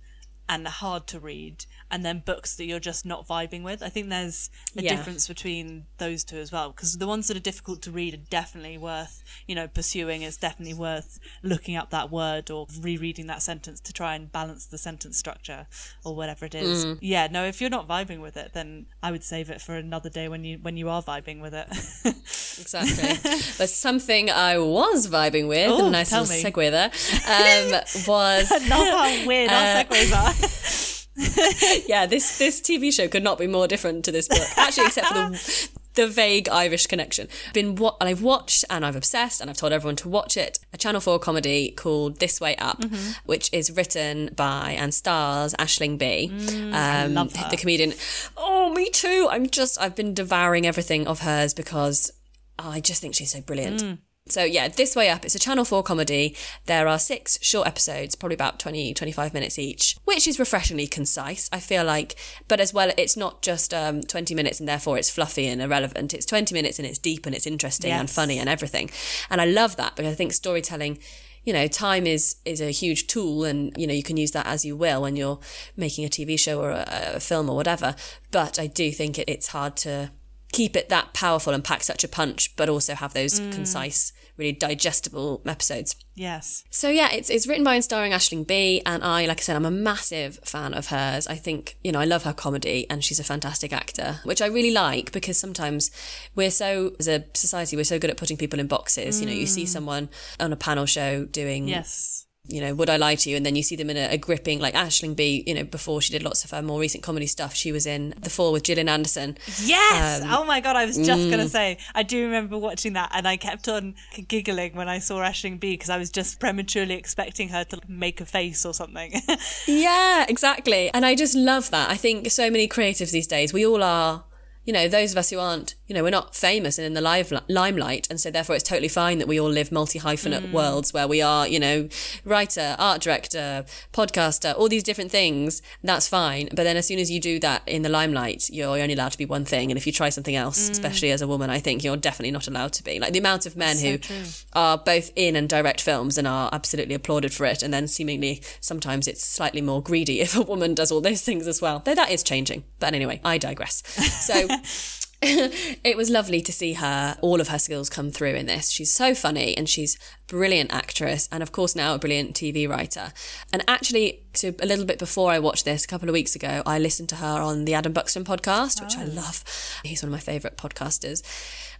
and 0.48 0.68
hard 0.68 1.07
to 1.07 1.18
read 1.18 1.64
and 1.91 2.05
then 2.05 2.22
books 2.24 2.57
that 2.57 2.64
you're 2.64 2.80
just 2.80 3.07
not 3.07 3.26
vibing 3.26 3.62
with. 3.62 3.82
I 3.82 3.89
think 3.89 4.09
there's 4.09 4.51
a 4.76 4.82
yeah. 4.82 4.97
difference 4.97 5.28
between 5.28 5.87
those 5.99 6.24
two 6.24 6.37
as 6.37 6.51
well 6.51 6.70
because 6.70 6.99
the 6.99 7.07
ones 7.07 7.28
that 7.28 7.37
are 7.37 7.41
difficult 7.41 7.82
to 7.82 7.91
read 7.91 8.14
are 8.14 8.24
definitely 8.30 8.78
worth, 8.78 9.22
you 9.47 9.55
know, 9.55 9.68
pursuing. 9.68 10.22
It's 10.22 10.37
definitely 10.37 10.74
worth 10.74 11.18
looking 11.43 11.76
up 11.76 11.91
that 11.91 12.11
word 12.11 12.51
or 12.51 12.66
rereading 12.80 13.26
that 13.28 13.43
sentence 13.43 13.80
to 13.80 13.93
try 13.93 14.14
and 14.14 14.32
balance 14.32 14.66
the 14.66 14.78
sentence 14.78 15.18
structure 15.18 15.66
or 16.05 16.16
whatever 16.16 16.47
it 16.47 16.55
is. 16.55 16.85
Mm. 16.85 16.99
Yeah, 17.01 17.28
no, 17.30 17.45
if 17.45 17.61
you're 17.61 17.70
not 17.70 17.87
vibing 17.87 18.20
with 18.20 18.37
it, 18.37 18.53
then 18.55 18.87
I 19.03 19.11
would 19.11 19.22
save 19.22 19.51
it 19.51 19.61
for 19.61 19.74
another 19.74 20.11
day 20.11 20.28
when 20.28 20.45
you 20.45 20.59
when 20.59 20.76
you 20.76 20.89
are 20.89 21.03
vibing 21.03 21.41
with 21.41 21.55
it. 21.55 21.68
exactly. 22.05 23.18
but 23.59 23.68
something 23.68 24.30
I 24.30 24.59
was 24.59 25.09
vibing 25.09 25.49
with, 25.49 25.70
Ooh, 25.70 25.87
a 25.87 25.91
nice 25.91 26.12
little 26.12 26.26
me. 26.26 26.43
segue 26.43 26.70
there, 26.70 26.87
um, 27.74 28.05
was 28.09 28.51
not 28.68 28.89
how 28.89 29.26
weird 29.26 29.51
uh, 29.53 29.55
our 29.55 29.85
segues 29.85 30.91
are. 30.91 30.93
yeah, 31.87 32.07
this 32.07 32.39
this 32.39 32.61
TV 32.61 32.93
show 32.93 33.09
could 33.09 33.23
not 33.23 33.39
be 33.39 33.47
more 33.47 33.69
different 33.69 34.05
to 34.05 34.12
this 34.12 34.29
book. 34.29 34.47
Actually, 34.57 34.87
except 34.87 35.07
for 35.07 35.15
the 35.15 35.69
the 35.95 36.07
vague 36.09 36.49
Irish 36.49 36.87
connection. 36.87 37.29
Been 37.53 37.77
what 37.77 37.97
and 38.01 38.09
I've 38.09 38.23
watched 38.23 38.65
and 38.69 38.85
I've 38.85 38.97
obsessed 38.97 39.41
and 39.41 39.49
I've 39.49 39.57
told 39.57 39.73
everyone 39.73 39.97
to 39.97 40.09
watch 40.09 40.37
it. 40.37 40.59
A 40.73 40.77
Channel 40.77 41.01
Four 41.01 41.19
comedy 41.19 41.71
called 41.71 42.19
This 42.19 42.41
Way 42.41 42.57
Up, 42.57 42.81
mm-hmm. 42.81 43.12
which 43.25 43.49
is 43.53 43.71
written 43.71 44.31
by 44.35 44.77
and 44.79 44.93
stars 44.93 45.55
Aisling 45.59 45.99
Bea, 45.99 46.29
mm, 46.29 46.75
um, 46.75 47.29
the 47.51 47.57
comedian. 47.57 47.95
Oh, 48.37 48.73
me 48.73 48.91
too. 48.91 49.29
I'm 49.31 49.49
just 49.49 49.81
I've 49.81 49.95
been 49.95 50.15
devouring 50.15 50.67
everything 50.67 51.07
of 51.07 51.21
hers 51.21 51.55
because 51.55 52.12
I 52.59 52.81
just 52.81 53.01
think 53.01 53.15
she's 53.15 53.33
so 53.33 53.41
brilliant. 53.41 53.83
Mm. 53.83 53.99
So 54.27 54.43
yeah, 54.43 54.68
This 54.68 54.97
Way 54.97 55.11
Up, 55.11 55.27
it's 55.27 55.35
a 55.35 55.39
Channel 55.39 55.66
4 55.66 55.83
comedy. 55.83 56.35
There 56.64 56.89
are 56.89 56.99
six 56.99 57.39
short 57.43 57.68
episodes, 57.68 58.14
probably 58.14 58.37
about 58.37 58.59
20, 58.59 58.95
25 58.95 59.35
minutes 59.35 59.59
each, 59.59 59.99
which 60.05 60.27
is 60.27 60.39
refreshingly 60.39 60.87
concise, 60.87 61.51
I 61.53 61.61
feel 61.61 61.85
like. 61.85 62.16
But 62.49 62.59
as 62.59 62.72
well, 62.72 62.91
it's 62.97 63.18
not 63.18 63.43
just 63.43 63.75
um, 63.75 64.01
20 64.01 64.35
minutes 64.35 64.61
and 64.61 64.68
therefore 64.68 64.97
it's 64.97 65.11
fluffy 65.11 65.47
and 65.47 65.61
irrelevant. 65.61 66.14
It's 66.14 66.25
20 66.25 66.55
minutes 66.55 66.79
and 66.79 66.89
it's 66.89 66.99
deep 66.99 67.27
and 67.27 67.35
it's 67.35 67.47
interesting 67.47 67.91
yes. 67.91 68.01
and 68.01 68.09
funny 68.09 68.39
and 68.39 68.49
everything. 68.49 68.89
And 69.29 69.43
I 69.43 69.45
love 69.45 69.77
that 69.77 69.95
because 69.95 70.12
I 70.12 70.16
think 70.16 70.33
storytelling 70.33 71.01
you 71.45 71.53
know 71.53 71.66
time 71.66 72.07
is 72.07 72.37
is 72.47 72.62
a 72.62 72.70
huge 72.70 73.07
tool 73.07 73.45
and 73.45 73.77
you 73.77 73.87
know 73.87 73.93
you 73.93 74.03
can 74.03 74.16
use 74.16 74.31
that 74.31 74.47
as 74.47 74.64
you 74.64 74.75
will 74.75 75.03
when 75.03 75.14
you're 75.14 75.39
making 75.77 76.03
a 76.03 76.09
tv 76.09 76.39
show 76.39 76.59
or 76.59 76.70
a, 76.70 76.87
a 77.16 77.20
film 77.20 77.51
or 77.51 77.57
whatever 77.57 77.95
but 78.31 78.59
i 78.59 78.66
do 78.66 78.91
think 78.91 79.18
it, 79.18 79.29
it's 79.29 79.49
hard 79.49 79.77
to 79.77 80.11
keep 80.55 80.76
it 80.76 80.88
that 80.88 81.12
powerful 81.12 81.52
and 81.52 81.64
pack 81.64 81.82
such 81.82 82.05
a 82.05 82.09
punch, 82.09 82.55
but 82.57 82.68
also 82.68 82.94
have 82.94 83.12
those 83.12 83.40
mm. 83.40 83.52
concise, 83.52 84.12
really 84.36 84.52
digestible 84.52 85.42
episodes. 85.44 85.96
Yes. 86.14 86.64
So 86.70 86.88
yeah, 86.88 87.11
it's 87.12 87.28
it's 87.28 87.48
written 87.48 87.64
by 87.64 87.74
and 87.74 87.82
starring 87.82 88.12
Aisling 88.12 88.46
Bea, 88.46 88.80
and 88.86 89.02
I, 89.02 89.26
like 89.26 89.40
I 89.40 89.42
said, 89.42 89.57
I'm 89.57 89.64
a 89.64 89.70
massive 89.70 90.38
fan 90.44 90.72
of 90.72 90.86
hers. 90.86 91.26
I 91.26 91.34
think 91.34 91.76
you 91.82 91.90
know 91.90 91.98
I 91.98 92.05
love 92.05 92.22
her 92.22 92.32
comedy, 92.32 92.86
and 92.88 93.05
she's 93.05 93.18
a 93.18 93.24
fantastic 93.24 93.72
actor, 93.72 94.20
which 94.22 94.40
I 94.40 94.46
really 94.46 94.70
like 94.70 95.11
because 95.11 95.36
sometimes 95.36 95.90
we're 96.36 96.52
so 96.52 96.94
as 97.00 97.09
a 97.09 97.24
society 97.34 97.76
we're 97.76 97.84
so 97.84 97.98
good 97.98 98.11
at 98.11 98.16
putting 98.16 98.36
people 98.36 98.61
in 98.61 98.68
boxes. 98.68 99.16
Mm. 99.16 99.20
You 99.20 99.26
know, 99.26 99.32
you 99.34 99.46
see 99.46 99.64
mm. 99.64 99.68
someone 99.68 100.09
on 100.38 100.52
a 100.52 100.57
panel 100.57 100.86
show 100.86 101.24
doing 101.24 101.66
yes 101.66 102.24
you 102.47 102.61
know, 102.61 102.74
would 102.74 102.90
I 102.90 102.99
lie 102.99 103.14
to 103.14 103.30
you? 103.30 103.36
And 103.36 103.47
then 103.47 103.57
you 103.57 103.62
see 103.62 103.74
them 103.74 103.88
in 103.88 103.97
a, 103.97 104.12
a, 104.12 104.18
gripping, 104.18 104.61
like 104.61 104.74
Aisling 104.74 105.16
Bea, 105.16 105.42
you 105.47 105.55
know, 105.55 105.64
before 105.64 106.03
she 106.03 106.12
did 106.12 106.22
lots 106.22 106.45
of 106.45 106.51
her 106.51 106.61
more 106.61 106.78
recent 106.78 107.03
comedy 107.03 107.26
stuff, 107.26 107.55
she 107.55 107.72
was 107.72 107.86
in 107.86 108.14
The 108.20 108.28
Fall 108.28 108.53
with 108.53 108.64
Gillian 108.64 108.88
Anderson. 108.88 109.38
Yes! 109.62 110.22
Um, 110.22 110.28
oh 110.30 110.45
my 110.45 110.61
God, 110.61 110.76
I 110.76 110.84
was 110.84 110.97
just 110.97 111.22
mm. 111.22 111.30
going 111.30 111.42
to 111.42 111.49
say, 111.49 111.78
I 111.95 112.03
do 112.03 112.22
remember 112.22 112.59
watching 112.59 112.92
that 112.95 113.11
and 113.14 113.26
I 113.26 113.38
kept 113.38 113.66
on 113.68 113.95
giggling 114.28 114.74
when 114.74 114.88
I 114.88 114.99
saw 114.99 115.20
Aisling 115.20 115.59
Bea 115.59 115.72
because 115.72 115.88
I 115.88 115.97
was 115.97 116.11
just 116.11 116.38
prematurely 116.38 116.95
expecting 116.95 117.49
her 117.49 117.64
to 117.64 117.80
make 117.88 118.20
a 118.20 118.26
face 118.26 118.66
or 118.66 118.74
something. 118.74 119.12
yeah, 119.66 120.26
exactly. 120.28 120.90
And 120.92 121.07
I 121.07 121.14
just 121.14 121.34
love 121.34 121.70
that. 121.70 121.90
I 121.90 121.97
think 121.97 122.30
so 122.30 122.51
many 122.51 122.68
creatives 122.68 123.11
these 123.11 123.26
days, 123.26 123.55
we 123.55 123.64
all 123.64 123.82
are 123.82 124.24
you 124.64 124.72
know, 124.72 124.88
those 124.88 125.12
of 125.12 125.18
us 125.18 125.30
who 125.30 125.38
aren't, 125.38 125.74
you 125.87 125.95
know, 125.95 126.03
we're 126.03 126.11
not 126.11 126.35
famous 126.35 126.78
and 126.78 126.87
in 126.87 126.95
the 126.95 127.01
live 127.01 127.32
limelight, 127.49 128.07
and 128.09 128.20
so 128.20 128.30
therefore 128.30 128.57
it's 128.57 128.64
totally 128.64 128.89
fine 128.89 129.18
that 129.18 129.28
we 129.28 129.39
all 129.39 129.51
live 129.51 129.70
multi 129.70 129.99
hyphenate 129.99 130.47
mm. 130.47 130.53
worlds 130.53 130.95
where 130.95 131.07
we 131.07 131.20
are, 131.20 131.47
you 131.47 131.61
know, 131.61 131.89
writer, 132.24 132.74
art 132.78 133.03
director, 133.03 133.64
podcaster, 133.93 134.57
all 134.57 134.68
these 134.68 134.82
different 134.82 135.11
things. 135.11 135.61
That's 135.82 136.09
fine, 136.09 136.49
but 136.49 136.64
then 136.64 136.76
as 136.76 136.87
soon 136.87 136.99
as 136.99 137.11
you 137.11 137.20
do 137.20 137.39
that 137.41 137.62
in 137.66 137.82
the 137.82 137.89
limelight, 137.89 138.49
you're 138.51 138.78
only 138.78 138.95
allowed 138.95 139.12
to 139.12 139.18
be 139.18 139.26
one 139.26 139.45
thing, 139.45 139.70
and 139.70 139.76
if 139.76 139.87
you 139.87 139.93
try 139.93 140.09
something 140.09 140.35
else, 140.35 140.68
mm. 140.68 140.70
especially 140.70 141.11
as 141.11 141.20
a 141.20 141.26
woman, 141.26 141.51
I 141.51 141.59
think 141.59 141.85
you're 141.85 141.97
definitely 141.97 142.30
not 142.30 142.49
allowed 142.49 142.72
to 142.74 142.85
be. 142.85 142.99
Like 142.99 143.12
the 143.12 143.18
amount 143.18 143.45
of 143.45 143.57
men 143.57 143.76
so 143.76 143.87
who 143.91 143.99
true. 143.99 144.22
are 144.55 144.78
both 144.78 145.11
in 145.16 145.37
and 145.37 145.49
direct 145.49 145.82
films 145.82 146.16
and 146.16 146.26
are 146.26 146.49
absolutely 146.53 146.95
applauded 146.95 147.32
for 147.32 147.45
it, 147.45 147.62
and 147.62 147.74
then 147.74 147.89
seemingly 147.89 148.41
sometimes 148.61 149.07
it's 149.07 149.24
slightly 149.24 149.61
more 149.61 149.82
greedy 149.82 150.20
if 150.24 150.35
a 150.35 150.43
woman 150.43 150.74
does 150.74 150.91
all 150.91 151.03
those 151.03 151.22
things 151.22 151.47
as 151.47 151.61
well. 151.61 151.82
Though 151.85 151.95
that 151.95 152.11
is 152.11 152.22
changing. 152.22 152.64
But 152.78 152.95
anyway, 152.95 153.20
I 153.22 153.37
digress. 153.37 153.82
So. 154.26 154.49
it 155.85 155.97
was 155.97 156.11
lovely 156.11 156.43
to 156.43 156.53
see 156.53 156.75
her, 156.75 157.16
all 157.22 157.41
of 157.41 157.49
her 157.49 157.59
skills 157.59 157.89
come 157.89 158.11
through 158.11 158.35
in 158.35 158.47
this. 158.47 158.70
She's 158.70 158.93
so 158.93 159.14
funny 159.14 159.57
and 159.57 159.66
she's 159.68 159.97
a 159.97 159.99
brilliant 160.27 160.72
actress 160.72 161.29
and 161.33 161.43
of 161.43 161.51
course 161.51 161.75
now 161.75 161.95
a 161.95 161.99
brilliant 161.99 162.35
TV 162.35 162.68
writer. 162.68 163.12
And 163.53 163.64
actually, 163.66 164.22
so 164.35 164.55
a 164.61 164.66
little 164.66 164.85
bit 164.85 164.99
before 164.99 165.31
I 165.31 165.39
watched 165.39 165.64
this, 165.64 165.85
a 165.85 165.89
couple 165.89 166.09
of 166.11 166.12
weeks 166.12 166.37
ago, 166.37 166.62
I 166.66 166.79
listened 166.79 167.09
to 167.11 167.16
her 167.16 167.41
on 167.41 167.64
the 167.64 167.72
Adam 167.72 167.95
Buxton 167.95 168.25
podcast, 168.25 168.83
which 168.83 168.95
oh. 168.99 169.03
I 169.03 169.05
love. 169.05 169.45
He's 169.83 170.03
one 170.03 170.09
of 170.09 170.12
my 170.12 170.20
favourite 170.20 170.59
podcasters. 170.59 171.22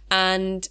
And 0.09 0.67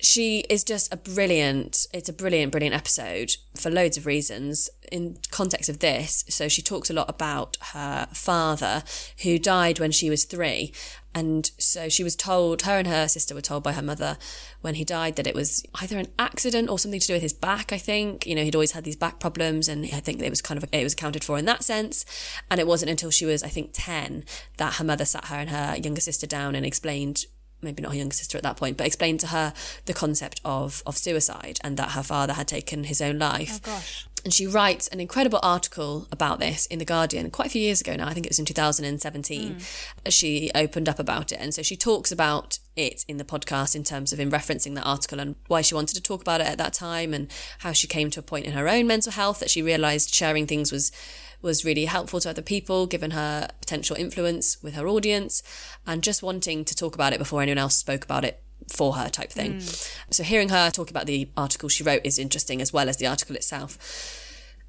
she 0.00 0.40
is 0.48 0.62
just 0.64 0.92
a 0.92 0.96
brilliant 0.96 1.86
it's 1.92 2.08
a 2.08 2.12
brilliant 2.12 2.52
brilliant 2.52 2.74
episode 2.74 3.32
for 3.56 3.70
loads 3.70 3.96
of 3.96 4.06
reasons 4.06 4.70
in 4.92 5.18
context 5.30 5.68
of 5.68 5.80
this 5.80 6.24
so 6.28 6.48
she 6.48 6.62
talks 6.62 6.88
a 6.88 6.92
lot 6.92 7.08
about 7.08 7.56
her 7.72 8.06
father 8.12 8.82
who 9.22 9.38
died 9.38 9.80
when 9.80 9.90
she 9.90 10.08
was 10.08 10.24
3 10.24 10.72
and 11.18 11.50
so 11.58 11.88
she 11.88 12.04
was 12.04 12.14
told 12.14 12.62
her 12.62 12.78
and 12.78 12.86
her 12.86 13.08
sister 13.08 13.34
were 13.34 13.40
told 13.40 13.62
by 13.62 13.72
her 13.72 13.82
mother 13.82 14.16
when 14.60 14.74
he 14.74 14.84
died 14.84 15.16
that 15.16 15.26
it 15.26 15.34
was 15.34 15.64
either 15.80 15.98
an 15.98 16.08
accident 16.18 16.70
or 16.70 16.78
something 16.78 17.00
to 17.00 17.06
do 17.06 17.14
with 17.14 17.22
his 17.22 17.32
back 17.32 17.72
I 17.72 17.78
think 17.78 18.26
you 18.26 18.34
know 18.34 18.44
he'd 18.44 18.54
always 18.54 18.72
had 18.72 18.84
these 18.84 18.96
back 18.96 19.18
problems 19.18 19.68
and 19.68 19.84
I 19.86 20.00
think 20.00 20.22
it 20.22 20.30
was 20.30 20.42
kind 20.42 20.62
of 20.62 20.68
it 20.72 20.84
was 20.84 20.92
accounted 20.92 21.24
for 21.24 21.38
in 21.38 21.44
that 21.46 21.64
sense 21.64 22.04
and 22.50 22.60
it 22.60 22.66
wasn't 22.66 22.90
until 22.90 23.10
she 23.10 23.26
was 23.26 23.42
I 23.42 23.48
think 23.48 23.70
10 23.72 24.24
that 24.58 24.74
her 24.74 24.84
mother 24.84 25.04
sat 25.04 25.26
her 25.26 25.36
and 25.36 25.50
her 25.50 25.76
younger 25.76 26.00
sister 26.00 26.26
down 26.26 26.54
and 26.54 26.64
explained 26.64 27.24
maybe 27.62 27.82
not 27.82 27.92
her 27.92 27.98
younger 27.98 28.14
sister 28.14 28.36
at 28.38 28.44
that 28.44 28.56
point, 28.56 28.76
but 28.76 28.86
explained 28.86 29.20
to 29.20 29.28
her 29.28 29.52
the 29.86 29.94
concept 29.94 30.40
of 30.44 30.82
of 30.86 30.96
suicide 30.96 31.58
and 31.64 31.76
that 31.76 31.90
her 31.90 32.02
father 32.02 32.34
had 32.34 32.46
taken 32.46 32.84
his 32.84 33.00
own 33.00 33.18
life. 33.18 33.60
Oh 33.64 33.70
gosh. 33.72 34.06
And 34.28 34.34
she 34.34 34.46
writes 34.46 34.88
an 34.88 35.00
incredible 35.00 35.40
article 35.42 36.06
about 36.12 36.38
this 36.38 36.66
in 36.66 36.78
The 36.78 36.84
Guardian 36.84 37.30
quite 37.30 37.46
a 37.46 37.50
few 37.50 37.62
years 37.62 37.80
ago 37.80 37.96
now. 37.96 38.08
I 38.08 38.12
think 38.12 38.26
it 38.26 38.28
was 38.28 38.38
in 38.38 38.44
2017. 38.44 39.54
Mm. 39.54 40.12
She 40.12 40.50
opened 40.54 40.86
up 40.86 40.98
about 40.98 41.32
it. 41.32 41.38
And 41.40 41.54
so 41.54 41.62
she 41.62 41.78
talks 41.78 42.12
about 42.12 42.58
it 42.76 43.06
in 43.08 43.16
the 43.16 43.24
podcast 43.24 43.74
in 43.74 43.84
terms 43.84 44.12
of 44.12 44.20
in 44.20 44.30
referencing 44.30 44.74
that 44.74 44.84
article 44.84 45.18
and 45.18 45.36
why 45.46 45.62
she 45.62 45.74
wanted 45.74 45.94
to 45.94 46.02
talk 46.02 46.20
about 46.20 46.42
it 46.42 46.46
at 46.46 46.58
that 46.58 46.74
time 46.74 47.14
and 47.14 47.32
how 47.60 47.72
she 47.72 47.86
came 47.86 48.10
to 48.10 48.20
a 48.20 48.22
point 48.22 48.44
in 48.44 48.52
her 48.52 48.68
own 48.68 48.86
mental 48.86 49.12
health 49.12 49.40
that 49.40 49.48
she 49.48 49.62
realized 49.62 50.14
sharing 50.14 50.46
things 50.46 50.70
was 50.70 50.92
was 51.40 51.64
really 51.64 51.86
helpful 51.86 52.20
to 52.20 52.28
other 52.28 52.42
people, 52.42 52.86
given 52.86 53.12
her 53.12 53.48
potential 53.60 53.96
influence 53.96 54.62
with 54.62 54.74
her 54.74 54.86
audience, 54.86 55.42
and 55.86 56.02
just 56.02 56.22
wanting 56.22 56.66
to 56.66 56.74
talk 56.74 56.94
about 56.94 57.14
it 57.14 57.18
before 57.18 57.40
anyone 57.40 57.56
else 57.56 57.76
spoke 57.76 58.04
about 58.04 58.26
it 58.26 58.42
for 58.72 58.94
her 58.94 59.08
type 59.08 59.30
thing. 59.30 59.54
Mm. 59.56 59.90
So 60.10 60.22
hearing 60.22 60.48
her 60.50 60.70
talk 60.70 60.90
about 60.90 61.06
the 61.06 61.28
article 61.36 61.68
she 61.68 61.82
wrote 61.82 62.02
is 62.04 62.18
interesting 62.18 62.60
as 62.60 62.72
well 62.72 62.88
as 62.88 62.96
the 62.96 63.06
article 63.06 63.36
itself. 63.36 63.78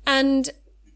And 0.06 0.50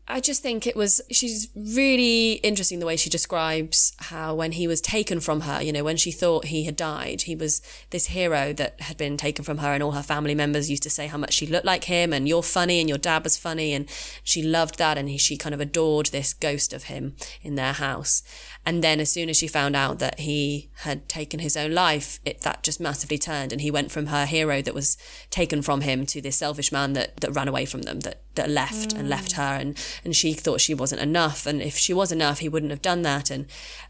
I 0.06 0.20
just 0.20 0.41
think 0.41 0.68
it 0.68 0.76
was, 0.76 1.01
she's 1.12 1.47
really 1.56 2.34
interesting 2.34 2.80
the 2.80 2.86
way 2.86 2.97
she 2.97 3.10
describes 3.10 3.93
how 3.99 4.36
when 4.36 4.51
he 4.51 4.68
was 4.68 4.82
taken 4.82 5.22
from 5.22 5.41
her, 5.41 5.62
you 5.62 5.72
know, 5.72 5.84
when 5.84 5.95
she 5.95 6.12
thought 6.12 6.45
he 6.45 6.66
had 6.66 6.76
died, 6.76 7.22
he 7.22 7.38
was 7.38 7.62
this 7.91 8.08
hero 8.08 8.51
that 8.51 8.82
had 8.82 8.97
been 8.97 9.16
taken 9.16 9.45
from 9.45 9.60
her, 9.60 9.74
and 9.74 9.82
all 9.82 9.93
her 9.93 10.04
family 10.04 10.36
members 10.36 10.70
used 10.70 10.84
to 10.84 10.89
say 10.89 11.08
how 11.08 11.18
much 11.18 11.34
she 11.34 11.47
looked 11.47 11.66
like 11.66 11.86
him, 11.86 12.12
and 12.12 12.28
you're 12.28 12.43
funny, 12.43 12.82
and 12.82 12.89
your 12.89 12.97
dad 12.97 13.24
was 13.24 13.38
funny, 13.38 13.74
and 13.74 13.89
she 14.24 14.43
loved 14.43 14.78
that, 14.78 14.97
and 14.97 15.08
he, 15.08 15.18
she 15.18 15.38
kind 15.38 15.56
of 15.56 15.62
adored 15.62 16.08
this 16.08 16.34
ghost 16.34 16.74
of 16.74 16.84
him 16.84 17.16
in 17.41 17.56
their 17.56 17.74
house. 17.74 18.24
And 18.66 18.84
then 18.84 18.99
as 18.99 19.12
soon 19.12 19.30
as 19.30 19.38
she 19.38 19.47
found 19.47 19.76
out 19.76 19.99
that 19.99 20.22
he 20.22 20.70
had 20.84 21.10
taken 21.10 21.39
his 21.39 21.58
own 21.58 21.74
life, 21.74 22.20
it 22.24 22.41
that 22.41 22.64
just 22.64 22.80
massively 22.80 23.18
turned 23.18 23.51
and 23.51 23.60
he 23.60 23.70
went 23.70 23.91
from 23.91 24.06
her 24.06 24.26
hero 24.26 24.62
that 24.62 24.74
was 24.74 24.95
taken 25.30 25.62
from 25.62 25.82
him 25.82 26.06
to 26.06 26.22
this 26.22 26.38
selfish 26.38 26.72
man 26.72 26.93
that, 26.93 27.18
that 27.18 27.32
ran 27.32 27.49
away 27.49 27.66
from 27.66 27.82
them, 27.82 27.99
that, 28.01 28.22
that 28.36 28.49
left 28.49 28.95
mm. 28.95 28.99
and 28.99 29.10
left 29.10 29.34
her 29.34 29.58
and, 29.60 29.78
and 30.03 30.15
she 30.15 30.33
thought 30.33 30.61
she 30.61 30.73
wasn't 30.73 31.01
enough. 31.01 31.45
And 31.45 31.61
if 31.61 31.77
she 31.77 31.93
was 31.93 32.11
enough, 32.11 32.39
he 32.39 32.49
wouldn't 32.49 32.71
have 32.71 32.81
done 32.81 33.01
that. 33.03 33.29
And 33.29 33.45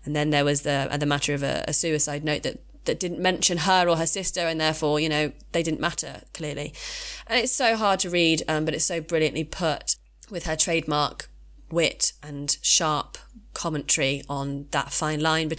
and 0.05 0.15
then 0.15 0.29
there 0.29 0.45
was 0.45 0.61
the 0.61 0.89
the 0.99 1.05
matter 1.05 1.33
of 1.33 1.43
a, 1.43 1.63
a 1.67 1.73
suicide 1.73 2.23
note 2.23 2.43
that 2.43 2.59
that 2.85 2.99
didn't 2.99 3.19
mention 3.19 3.59
her 3.59 3.87
or 3.87 3.97
her 3.97 4.05
sister, 4.05 4.41
and 4.41 4.59
therefore, 4.59 4.99
you 4.99 5.09
know, 5.09 5.31
they 5.51 5.63
didn't 5.63 5.79
matter 5.79 6.21
clearly. 6.33 6.73
And 7.27 7.39
it's 7.39 7.51
so 7.53 7.75
hard 7.75 7.99
to 8.01 8.09
read, 8.09 8.43
um, 8.47 8.65
but 8.65 8.73
it's 8.73 8.85
so 8.85 8.99
brilliantly 8.99 9.45
put 9.45 9.95
with 10.29 10.45
her 10.45 10.55
trademark 10.55 11.29
wit 11.71 12.13
and 12.21 12.57
sharp 12.61 13.17
commentary 13.53 14.23
on 14.29 14.67
that 14.71 14.91
fine 14.91 15.19
line 15.19 15.51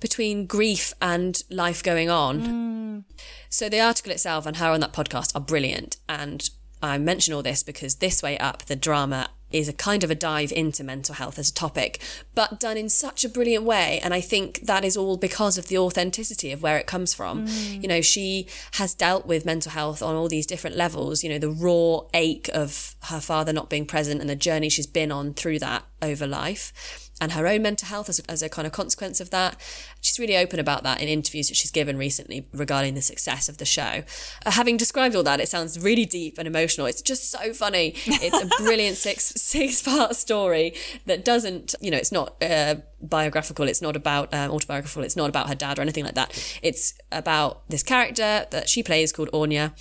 between 0.00 0.46
grief 0.46 0.92
and 1.00 1.42
life 1.50 1.82
going 1.82 2.10
on. 2.10 2.40
Mm. 2.40 3.04
So 3.48 3.68
the 3.68 3.80
article 3.80 4.12
itself 4.12 4.46
and 4.46 4.56
her 4.58 4.70
on 4.70 4.80
that 4.80 4.92
podcast 4.92 5.34
are 5.34 5.40
brilliant. 5.40 5.96
And 6.08 6.48
I 6.82 6.98
mention 6.98 7.32
all 7.32 7.42
this 7.42 7.62
because 7.62 7.96
this 7.96 8.22
way 8.22 8.36
up, 8.38 8.64
the 8.64 8.76
drama 8.76 9.30
is 9.52 9.68
a 9.68 9.72
kind 9.72 10.02
of 10.02 10.10
a 10.10 10.14
dive 10.14 10.52
into 10.52 10.82
mental 10.82 11.14
health 11.14 11.38
as 11.38 11.50
a 11.50 11.54
topic, 11.54 12.00
but 12.34 12.58
done 12.58 12.76
in 12.76 12.88
such 12.88 13.24
a 13.24 13.28
brilliant 13.28 13.64
way. 13.64 14.00
And 14.02 14.12
I 14.12 14.20
think 14.20 14.60
that 14.66 14.84
is 14.84 14.96
all 14.96 15.16
because 15.16 15.56
of 15.56 15.68
the 15.68 15.78
authenticity 15.78 16.52
of 16.52 16.62
where 16.62 16.78
it 16.78 16.86
comes 16.86 17.14
from. 17.14 17.46
Mm. 17.46 17.82
You 17.82 17.88
know, 17.88 18.00
she 18.00 18.48
has 18.72 18.94
dealt 18.94 19.26
with 19.26 19.46
mental 19.46 19.72
health 19.72 20.02
on 20.02 20.14
all 20.14 20.28
these 20.28 20.46
different 20.46 20.76
levels, 20.76 21.22
you 21.22 21.30
know, 21.30 21.38
the 21.38 21.50
raw 21.50 22.00
ache 22.12 22.50
of 22.52 22.96
her 23.04 23.20
father 23.20 23.52
not 23.52 23.70
being 23.70 23.86
present 23.86 24.20
and 24.20 24.28
the 24.28 24.36
journey 24.36 24.68
she's 24.68 24.86
been 24.86 25.12
on 25.12 25.34
through 25.34 25.60
that 25.60 25.84
over 26.02 26.26
life 26.26 27.05
and 27.20 27.32
her 27.32 27.46
own 27.46 27.62
mental 27.62 27.88
health 27.88 28.08
as, 28.08 28.18
as 28.20 28.42
a 28.42 28.48
kind 28.48 28.66
of 28.66 28.72
consequence 28.72 29.20
of 29.20 29.30
that. 29.30 29.56
She's 30.00 30.18
really 30.18 30.36
open 30.36 30.60
about 30.60 30.82
that 30.82 31.00
in 31.00 31.08
interviews 31.08 31.48
that 31.48 31.56
she's 31.56 31.70
given 31.70 31.96
recently 31.96 32.46
regarding 32.52 32.94
the 32.94 33.02
success 33.02 33.48
of 33.48 33.58
the 33.58 33.64
show. 33.64 34.02
Uh, 34.44 34.50
having 34.50 34.76
described 34.76 35.16
all 35.16 35.22
that, 35.22 35.40
it 35.40 35.48
sounds 35.48 35.78
really 35.82 36.04
deep 36.04 36.36
and 36.38 36.46
emotional. 36.46 36.86
It's 36.86 37.02
just 37.02 37.30
so 37.30 37.52
funny. 37.52 37.94
It's 38.06 38.42
a 38.42 38.46
brilliant 38.62 38.98
six 38.98 39.32
six 39.36 39.82
part 39.82 40.14
story 40.16 40.74
that 41.06 41.24
doesn't, 41.24 41.74
you 41.80 41.90
know, 41.90 41.96
it's 41.96 42.12
not 42.12 42.36
uh, 42.42 42.76
biographical. 43.00 43.66
It's 43.66 43.82
not 43.82 43.96
about 43.96 44.32
um, 44.34 44.50
autobiographical. 44.50 45.02
It's 45.02 45.16
not 45.16 45.30
about 45.30 45.48
her 45.48 45.54
dad 45.54 45.78
or 45.78 45.82
anything 45.82 46.04
like 46.04 46.14
that. 46.14 46.58
It's 46.62 46.94
about 47.10 47.68
this 47.68 47.82
character 47.82 48.46
that 48.50 48.68
she 48.68 48.82
plays 48.82 49.12
called 49.12 49.30
Anya 49.32 49.74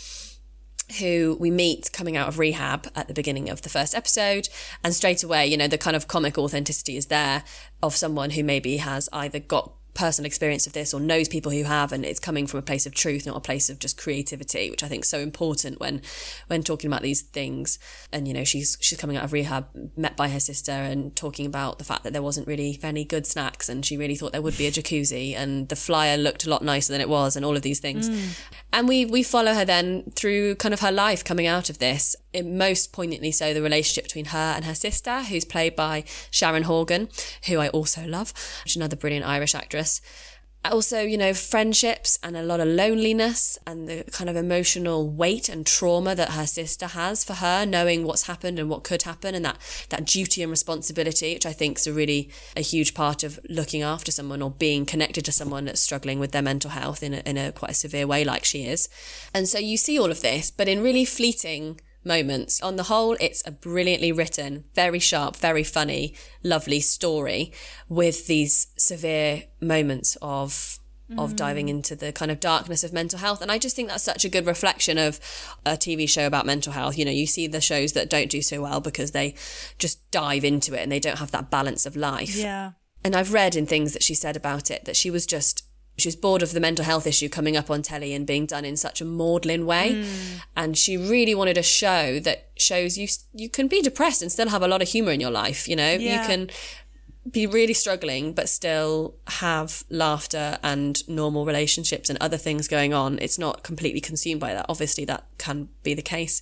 who 0.99 1.38
we 1.39 1.51
meet 1.51 1.91
coming 1.91 2.15
out 2.15 2.27
of 2.27 2.39
rehab 2.39 2.88
at 2.95 3.07
the 3.07 3.13
beginning 3.13 3.49
of 3.49 3.61
the 3.61 3.69
first 3.69 3.95
episode. 3.95 4.49
And 4.83 4.93
straight 4.93 5.23
away, 5.23 5.47
you 5.47 5.57
know, 5.57 5.67
the 5.67 5.77
kind 5.77 5.95
of 5.95 6.07
comic 6.07 6.38
authenticity 6.38 6.97
is 6.97 7.07
there 7.07 7.43
of 7.81 7.95
someone 7.95 8.31
who 8.31 8.43
maybe 8.43 8.77
has 8.77 9.09
either 9.11 9.39
got 9.39 9.73
personal 9.95 10.27
experience 10.27 10.67
of 10.67 10.73
this 10.73 10.93
or 10.93 10.99
knows 10.99 11.27
people 11.27 11.51
who 11.51 11.63
have 11.63 11.91
and 11.91 12.05
it's 12.05 12.19
coming 12.19 12.45
from 12.45 12.59
a 12.59 12.63
place 12.63 12.85
of 12.85 12.93
truth 12.93 13.25
not 13.25 13.35
a 13.35 13.41
place 13.41 13.69
of 13.69 13.79
just 13.79 13.97
creativity 13.97 14.69
which 14.69 14.83
i 14.83 14.87
think 14.87 15.03
is 15.03 15.09
so 15.09 15.19
important 15.19 15.79
when 15.79 16.01
when 16.47 16.63
talking 16.63 16.89
about 16.89 17.01
these 17.01 17.21
things. 17.21 17.79
And 18.11 18.27
you 18.27 18.33
know 18.33 18.43
she's 18.43 18.77
she's 18.81 18.97
coming 18.97 19.17
out 19.17 19.23
of 19.23 19.33
rehab 19.33 19.67
met 19.95 20.17
by 20.17 20.29
her 20.29 20.39
sister 20.39 20.71
and 20.71 21.15
talking 21.15 21.45
about 21.45 21.77
the 21.77 21.83
fact 21.83 22.03
that 22.03 22.13
there 22.13 22.21
wasn't 22.21 22.47
really 22.47 22.79
any 22.83 23.05
good 23.05 23.25
snacks 23.25 23.69
and 23.69 23.85
she 23.85 23.97
really 23.97 24.15
thought 24.15 24.31
there 24.31 24.41
would 24.41 24.57
be 24.57 24.67
a 24.67 24.71
jacuzzi 24.71 25.35
and 25.35 25.69
the 25.69 25.75
flyer 25.75 26.17
looked 26.17 26.45
a 26.45 26.49
lot 26.49 26.61
nicer 26.61 26.91
than 26.91 27.01
it 27.01 27.09
was 27.09 27.35
and 27.35 27.45
all 27.45 27.55
of 27.55 27.61
these 27.61 27.79
things. 27.79 28.09
Mm. 28.09 28.39
and 28.73 28.87
we 28.87 29.05
we 29.05 29.23
follow 29.23 29.53
her 29.53 29.65
then 29.65 30.11
through 30.15 30.55
kind 30.55 30.73
of 30.73 30.79
her 30.81 30.91
life 30.91 31.23
coming 31.23 31.47
out 31.47 31.69
of 31.69 31.79
this 31.79 32.15
most 32.43 32.91
poignantly 32.91 33.31
so 33.31 33.53
the 33.53 33.61
relationship 33.61 34.03
between 34.05 34.25
her 34.25 34.53
and 34.55 34.65
her 34.65 34.75
sister 34.75 35.23
who's 35.23 35.45
played 35.45 35.75
by 35.75 36.03
sharon 36.31 36.63
horgan 36.63 37.09
who 37.47 37.59
i 37.59 37.69
also 37.69 38.05
love 38.05 38.33
which 38.63 38.73
is 38.73 38.77
another 38.77 38.95
brilliant 38.95 39.25
irish 39.25 39.55
actress 39.55 40.01
also, 40.71 41.01
you 41.01 41.17
know, 41.17 41.33
friendships 41.33 42.17
and 42.23 42.36
a 42.36 42.43
lot 42.43 42.59
of 42.59 42.67
loneliness 42.67 43.57
and 43.65 43.88
the 43.88 44.03
kind 44.11 44.29
of 44.29 44.36
emotional 44.36 45.09
weight 45.09 45.49
and 45.49 45.65
trauma 45.65 46.15
that 46.15 46.31
her 46.31 46.45
sister 46.45 46.88
has 46.88 47.23
for 47.23 47.33
her, 47.33 47.65
knowing 47.65 48.03
what's 48.03 48.27
happened 48.27 48.59
and 48.59 48.69
what 48.69 48.83
could 48.83 49.03
happen, 49.03 49.36
and 49.36 49.45
that 49.45 49.57
that 49.89 50.05
duty 50.05 50.41
and 50.41 50.49
responsibility, 50.51 51.33
which 51.33 51.45
I 51.45 51.53
think 51.53 51.77
is 51.77 51.88
a 51.88 51.93
really 51.93 52.29
a 52.55 52.61
huge 52.61 52.93
part 52.93 53.23
of 53.23 53.39
looking 53.49 53.81
after 53.81 54.11
someone 54.11 54.41
or 54.41 54.51
being 54.51 54.86
connected 54.86 55.25
to 55.25 55.31
someone 55.31 55.65
that's 55.65 55.81
struggling 55.81 56.19
with 56.19 56.31
their 56.31 56.41
mental 56.41 56.71
health 56.71 57.03
in 57.03 57.13
a, 57.13 57.17
in 57.19 57.38
a 57.38 57.51
quite 57.51 57.71
a 57.71 57.75
severe 57.75 58.07
way, 58.07 58.23
like 58.23 58.45
she 58.45 58.65
is. 58.65 58.89
And 59.33 59.47
so 59.47 59.59
you 59.59 59.77
see 59.77 59.99
all 59.99 60.11
of 60.11 60.21
this, 60.21 60.51
but 60.51 60.67
in 60.67 60.81
really 60.81 61.05
fleeting 61.05 61.79
moments. 62.05 62.61
On 62.61 62.75
the 62.75 62.83
whole, 62.83 63.17
it's 63.19 63.45
a 63.45 63.51
brilliantly 63.51 64.11
written, 64.11 64.65
very 64.73 64.99
sharp, 64.99 65.35
very 65.35 65.63
funny, 65.63 66.13
lovely 66.43 66.79
story 66.79 67.51
with 67.89 68.27
these 68.27 68.67
severe 68.77 69.43
moments 69.61 70.17
of 70.21 70.79
of 71.17 71.33
mm. 71.33 71.35
diving 71.35 71.69
into 71.69 71.95
the 71.95 72.11
kind 72.11 72.31
of 72.31 72.39
darkness 72.39 72.83
of 72.83 72.91
mental 72.91 73.19
health. 73.19 73.39
And 73.41 73.51
I 73.51 73.59
just 73.59 73.75
think 73.75 73.89
that's 73.89 74.03
such 74.03 74.25
a 74.25 74.29
good 74.29 74.47
reflection 74.47 74.97
of 74.97 75.19
a 75.63 75.73
TV 75.73 76.09
show 76.09 76.25
about 76.25 76.47
mental 76.47 76.73
health. 76.73 76.97
You 76.97 77.05
know, 77.05 77.11
you 77.11 77.27
see 77.27 77.45
the 77.45 77.61
shows 77.61 77.93
that 77.93 78.09
don't 78.09 78.29
do 78.29 78.41
so 78.41 78.63
well 78.63 78.81
because 78.81 79.11
they 79.11 79.35
just 79.77 80.09
dive 80.09 80.43
into 80.43 80.73
it 80.73 80.81
and 80.81 80.91
they 80.91 80.99
don't 80.99 81.19
have 81.19 81.29
that 81.29 81.51
balance 81.51 81.85
of 81.85 81.95
life. 81.95 82.35
Yeah. 82.35 82.71
And 83.03 83.15
I've 83.15 83.33
read 83.33 83.55
in 83.55 83.67
things 83.67 83.93
that 83.93 84.01
she 84.01 84.15
said 84.15 84.35
about 84.35 84.71
it 84.71 84.85
that 84.85 84.95
she 84.95 85.11
was 85.11 85.27
just 85.27 85.64
she 85.97 86.07
was 86.07 86.15
bored 86.15 86.41
of 86.41 86.51
the 86.51 86.59
mental 86.59 86.85
health 86.85 87.07
issue 87.07 87.29
coming 87.29 87.55
up 87.55 87.69
on 87.69 87.81
telly 87.81 88.13
and 88.13 88.27
being 88.27 88.45
done 88.45 88.65
in 88.65 88.75
such 88.77 89.01
a 89.01 89.05
maudlin 89.05 89.65
way. 89.65 89.93
Mm. 89.95 90.41
and 90.55 90.77
she 90.77 90.97
really 90.97 91.35
wanted 91.35 91.57
a 91.57 91.63
show 91.63 92.19
that 92.19 92.49
shows 92.57 92.97
you 92.97 93.07
you 93.33 93.49
can 93.49 93.67
be 93.67 93.81
depressed 93.81 94.21
and 94.21 94.31
still 94.31 94.49
have 94.49 94.61
a 94.61 94.67
lot 94.67 94.81
of 94.81 94.87
humor 94.87 95.11
in 95.11 95.19
your 95.19 95.31
life 95.31 95.67
you 95.67 95.75
know? 95.75 95.91
Yeah. 95.91 96.21
you 96.21 96.27
can 96.27 96.49
be 97.29 97.47
really 97.47 97.73
struggling 97.73 98.33
but 98.33 98.47
still 98.47 99.15
have 99.27 99.83
laughter 99.89 100.59
and 100.61 101.07
normal 101.07 101.43
relationships 101.45 102.09
and 102.09 102.19
other 102.21 102.37
things 102.37 102.67
going 102.67 102.93
on. 102.93 103.17
It's 103.19 103.39
not 103.39 103.63
completely 103.63 103.99
consumed 103.99 104.39
by 104.39 104.53
that. 104.53 104.67
Obviously 104.69 105.05
that 105.05 105.25
can 105.39 105.69
be 105.81 105.95
the 105.95 106.03
case. 106.03 106.41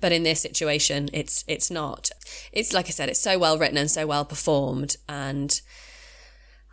But 0.00 0.12
in 0.12 0.22
this 0.22 0.40
situation 0.40 1.10
it's 1.12 1.44
it's 1.48 1.70
not. 1.70 2.10
It's 2.52 2.72
like 2.72 2.86
i 2.86 2.90
said 2.90 3.08
it's 3.08 3.20
so 3.20 3.38
well 3.38 3.58
written 3.58 3.76
and 3.76 3.90
so 3.90 4.06
well 4.06 4.24
performed 4.24 4.96
and 5.08 5.60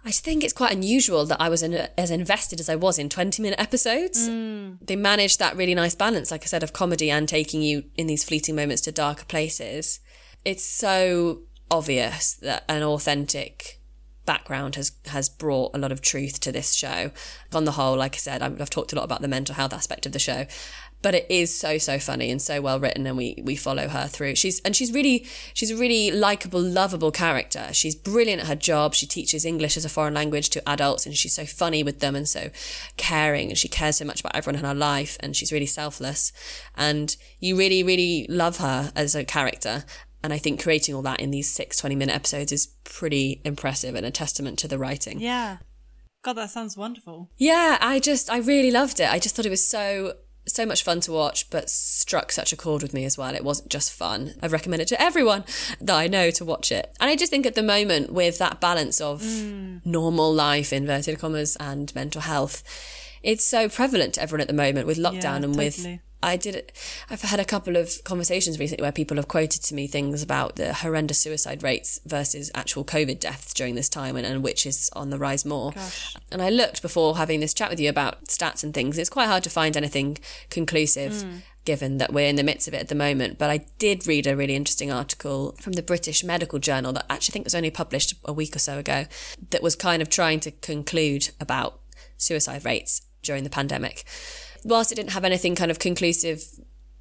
I 0.06 0.12
think 0.12 0.44
it's 0.44 0.54
quite 0.54 0.74
unusual 0.74 1.26
that 1.26 1.42
I 1.42 1.50
was 1.50 1.62
in, 1.64 1.74
as 1.98 2.12
invested 2.12 2.60
as 2.60 2.70
I 2.70 2.76
was 2.76 2.98
in 2.98 3.10
20 3.10 3.42
minute 3.42 3.60
episodes. 3.60 4.30
Mm. 4.30 4.78
They 4.82 4.96
managed 4.96 5.40
that 5.40 5.58
really 5.58 5.76
nice 5.76 5.96
balance, 5.96 6.32
like 6.32 6.44
I 6.44 6.46
said, 6.46 6.64
of 6.64 6.74
comedy 6.74 7.12
and 7.12 7.28
taking 7.28 7.62
you 7.62 7.84
in 7.96 8.08
these 8.08 8.24
fleeting 8.24 8.56
moments 8.56 8.82
to 8.84 8.92
darker 8.92 9.26
places. 9.26 10.00
It's 10.46 10.64
so 10.64 11.42
obvious 11.70 12.36
that 12.36 12.64
an 12.70 12.84
authentic 12.84 13.77
background 14.28 14.76
has 14.76 14.92
has 15.08 15.30
brought 15.30 15.72
a 15.74 15.80
lot 15.80 15.92
of 15.92 16.02
truth 16.02 16.40
to 16.42 16.52
this 16.52 16.74
show. 16.74 17.10
On 17.54 17.66
the 17.66 17.72
whole, 17.72 17.98
like 17.98 18.14
I 18.14 18.18
said, 18.20 18.44
I've, 18.44 18.70
talked 18.70 18.94
a 18.94 18.96
lot 18.96 19.06
about 19.06 19.22
the 19.22 19.28
mental 19.28 19.56
health 19.56 19.74
aspect 19.74 20.06
of 20.06 20.12
the 20.12 20.20
show, 20.20 20.46
but 21.02 21.16
it 21.16 21.26
is 21.30 21.58
so 21.58 21.78
so 21.78 21.98
funny 21.98 22.30
and 22.30 22.42
so 22.42 22.62
well 22.62 22.80
written 22.80 23.08
and 23.08 23.18
we 23.18 23.42
we 23.44 23.56
follow 23.56 23.88
her 23.88 24.08
through. 24.08 24.36
She's 24.36 24.60
and 24.62 24.76
she's 24.76 24.92
really 24.94 25.26
she's 25.54 25.72
a 25.72 25.78
really 25.78 26.12
likable 26.12 26.62
lovable 26.62 27.12
character. 27.12 27.70
She's 27.72 27.96
brilliant 27.96 28.42
at 28.42 28.48
her 28.48 28.56
job. 28.56 28.94
She 28.94 29.08
teaches 29.08 29.46
english 29.46 29.78
as 29.78 29.86
a 29.86 29.90
foreign 29.90 30.14
language 30.14 30.50
to 30.50 30.70
adults 30.70 31.06
and 31.06 31.16
she's 31.16 31.34
so 31.34 31.46
funny 31.46 31.82
with 31.82 32.00
them 32.00 32.16
and 32.16 32.28
so 32.28 32.50
caring 32.98 33.50
and 33.50 33.58
she 33.58 33.68
cares 33.68 33.98
so 33.98 34.06
much 34.06 34.20
about 34.20 34.36
everyone 34.36 34.60
in 34.60 34.66
her 34.66 34.76
life 34.76 35.18
and 35.22 35.36
she's 35.36 35.52
really 35.52 35.66
selfless. 35.66 36.34
And 36.76 37.16
you 37.40 37.58
really 37.58 37.84
really 37.84 38.26
love 38.30 38.58
her 38.58 38.92
as 38.96 39.16
a 39.16 39.24
character 39.24 39.86
and 40.24 40.34
I 40.34 40.38
think 40.38 40.62
creating 40.62 40.96
all 40.96 41.02
that 41.04 41.20
in 41.20 41.32
these 41.32 41.50
six 41.50 41.78
20 41.78 41.96
minute 41.96 42.16
episodes 42.16 42.52
is 42.52 42.68
pretty 42.84 43.42
impressive 43.46 43.96
and 43.96 44.06
a 44.06 44.12
testament 44.12 44.60
to 44.60 44.68
the 44.68 44.78
writing. 44.78 45.20
Yeah 45.20 45.58
God, 46.28 46.34
that 46.34 46.50
sounds 46.50 46.76
wonderful. 46.76 47.30
Yeah, 47.38 47.78
I 47.80 48.00
just, 48.00 48.30
I 48.30 48.40
really 48.40 48.70
loved 48.70 49.00
it. 49.00 49.10
I 49.10 49.18
just 49.18 49.34
thought 49.34 49.46
it 49.46 49.50
was 49.50 49.66
so, 49.66 50.16
so 50.46 50.66
much 50.66 50.84
fun 50.84 51.00
to 51.02 51.14
watch, 51.14 51.50
but 51.50 51.70
struck 51.70 52.34
such 52.34 52.52
a 52.52 52.58
chord 52.58 52.82
with 52.82 52.94
me 52.94 53.06
as 53.06 53.18
well. 53.18 53.34
It 53.34 53.46
wasn't 53.46 53.70
just 53.70 53.94
fun. 53.94 54.34
I 54.42 54.48
recommend 54.48 54.82
it 54.82 54.90
to 54.90 55.02
everyone 55.02 55.46
that 55.80 55.96
I 55.96 56.08
know 56.08 56.30
to 56.32 56.44
watch 56.44 56.70
it. 56.70 56.94
And 57.00 57.10
I 57.10 57.16
just 57.16 57.32
think 57.32 57.46
at 57.46 57.56
the 57.56 57.64
moment, 57.64 58.12
with 58.12 58.40
that 58.40 58.60
balance 58.60 59.00
of 59.00 59.22
mm. 59.22 59.86
normal 59.86 60.34
life, 60.34 60.74
inverted 60.74 61.18
commas, 61.18 61.56
and 61.62 61.96
mental 61.96 62.20
health, 62.20 62.62
it's 63.28 63.44
so 63.44 63.68
prevalent 63.68 64.14
to 64.14 64.22
everyone 64.22 64.42
at 64.42 64.48
the 64.48 64.54
moment 64.54 64.88
with 64.88 64.98
lockdown 64.98 65.22
yeah, 65.22 65.36
and 65.36 65.54
totally. 65.54 65.66
with 65.66 66.00
I 66.24 66.36
did. 66.36 66.72
I've 67.12 67.22
had 67.22 67.40
a 67.40 67.46
couple 67.46 67.76
of 67.76 68.04
conversations 68.04 68.58
recently 68.58 68.82
where 68.82 68.92
people 68.92 69.18
have 69.18 69.28
quoted 69.28 69.62
to 69.64 69.76
me 69.76 69.86
things 69.86 70.24
about 70.24 70.56
the 70.56 70.74
horrendous 70.74 71.20
suicide 71.20 71.62
rates 71.62 72.00
versus 72.06 72.50
actual 72.56 72.84
COVID 72.84 73.20
deaths 73.20 73.54
during 73.54 73.76
this 73.76 73.90
time, 73.90 74.16
and, 74.16 74.26
and 74.26 74.44
which 74.44 74.66
is 74.66 74.90
on 74.94 75.12
the 75.12 75.20
rise 75.20 75.46
more. 75.46 75.74
Gosh. 75.74 76.16
And 76.32 76.42
I 76.42 76.50
looked 76.50 76.82
before 76.82 77.18
having 77.18 77.40
this 77.40 77.54
chat 77.54 77.70
with 77.70 77.80
you 77.80 77.90
about 77.90 78.26
stats 78.26 78.64
and 78.64 78.74
things. 78.74 78.98
It's 78.98 79.12
quite 79.12 79.28
hard 79.28 79.44
to 79.44 79.50
find 79.50 79.78
anything 79.78 80.18
conclusive. 80.50 81.12
Mm. 81.12 81.42
Given 81.66 81.98
that 81.98 82.14
we're 82.14 82.30
in 82.30 82.38
the 82.38 82.44
midst 82.44 82.70
of 82.70 82.74
it 82.74 82.80
at 82.80 82.88
the 82.88 82.96
moment, 82.96 83.38
but 83.38 83.50
I 83.50 83.66
did 83.78 84.08
read 84.08 84.26
a 84.26 84.38
really 84.38 84.56
interesting 84.56 84.90
article 84.90 85.54
from 85.60 85.74
the 85.74 85.82
British 85.82 86.24
Medical 86.24 86.60
Journal 86.60 86.94
that 86.94 87.06
I 87.10 87.16
actually 87.16 87.34
I 87.34 87.36
think 87.36 87.46
was 87.46 87.56
only 87.56 87.72
published 87.72 88.14
a 88.24 88.32
week 88.32 88.56
or 88.56 88.60
so 88.60 88.78
ago, 88.78 89.06
that 89.50 89.62
was 89.62 89.76
kind 89.76 90.02
of 90.02 90.10
trying 90.10 90.40
to 90.40 90.52
conclude 90.52 91.32
about 91.42 91.82
suicide 92.16 92.64
rates 92.64 93.02
during 93.28 93.44
the 93.44 93.50
pandemic 93.50 94.04
whilst 94.64 94.92
it 94.92 94.96
didn't 94.96 95.12
have 95.12 95.24
anything 95.24 95.56
kind 95.56 95.72
of 95.72 95.80
conclusive 95.80 96.44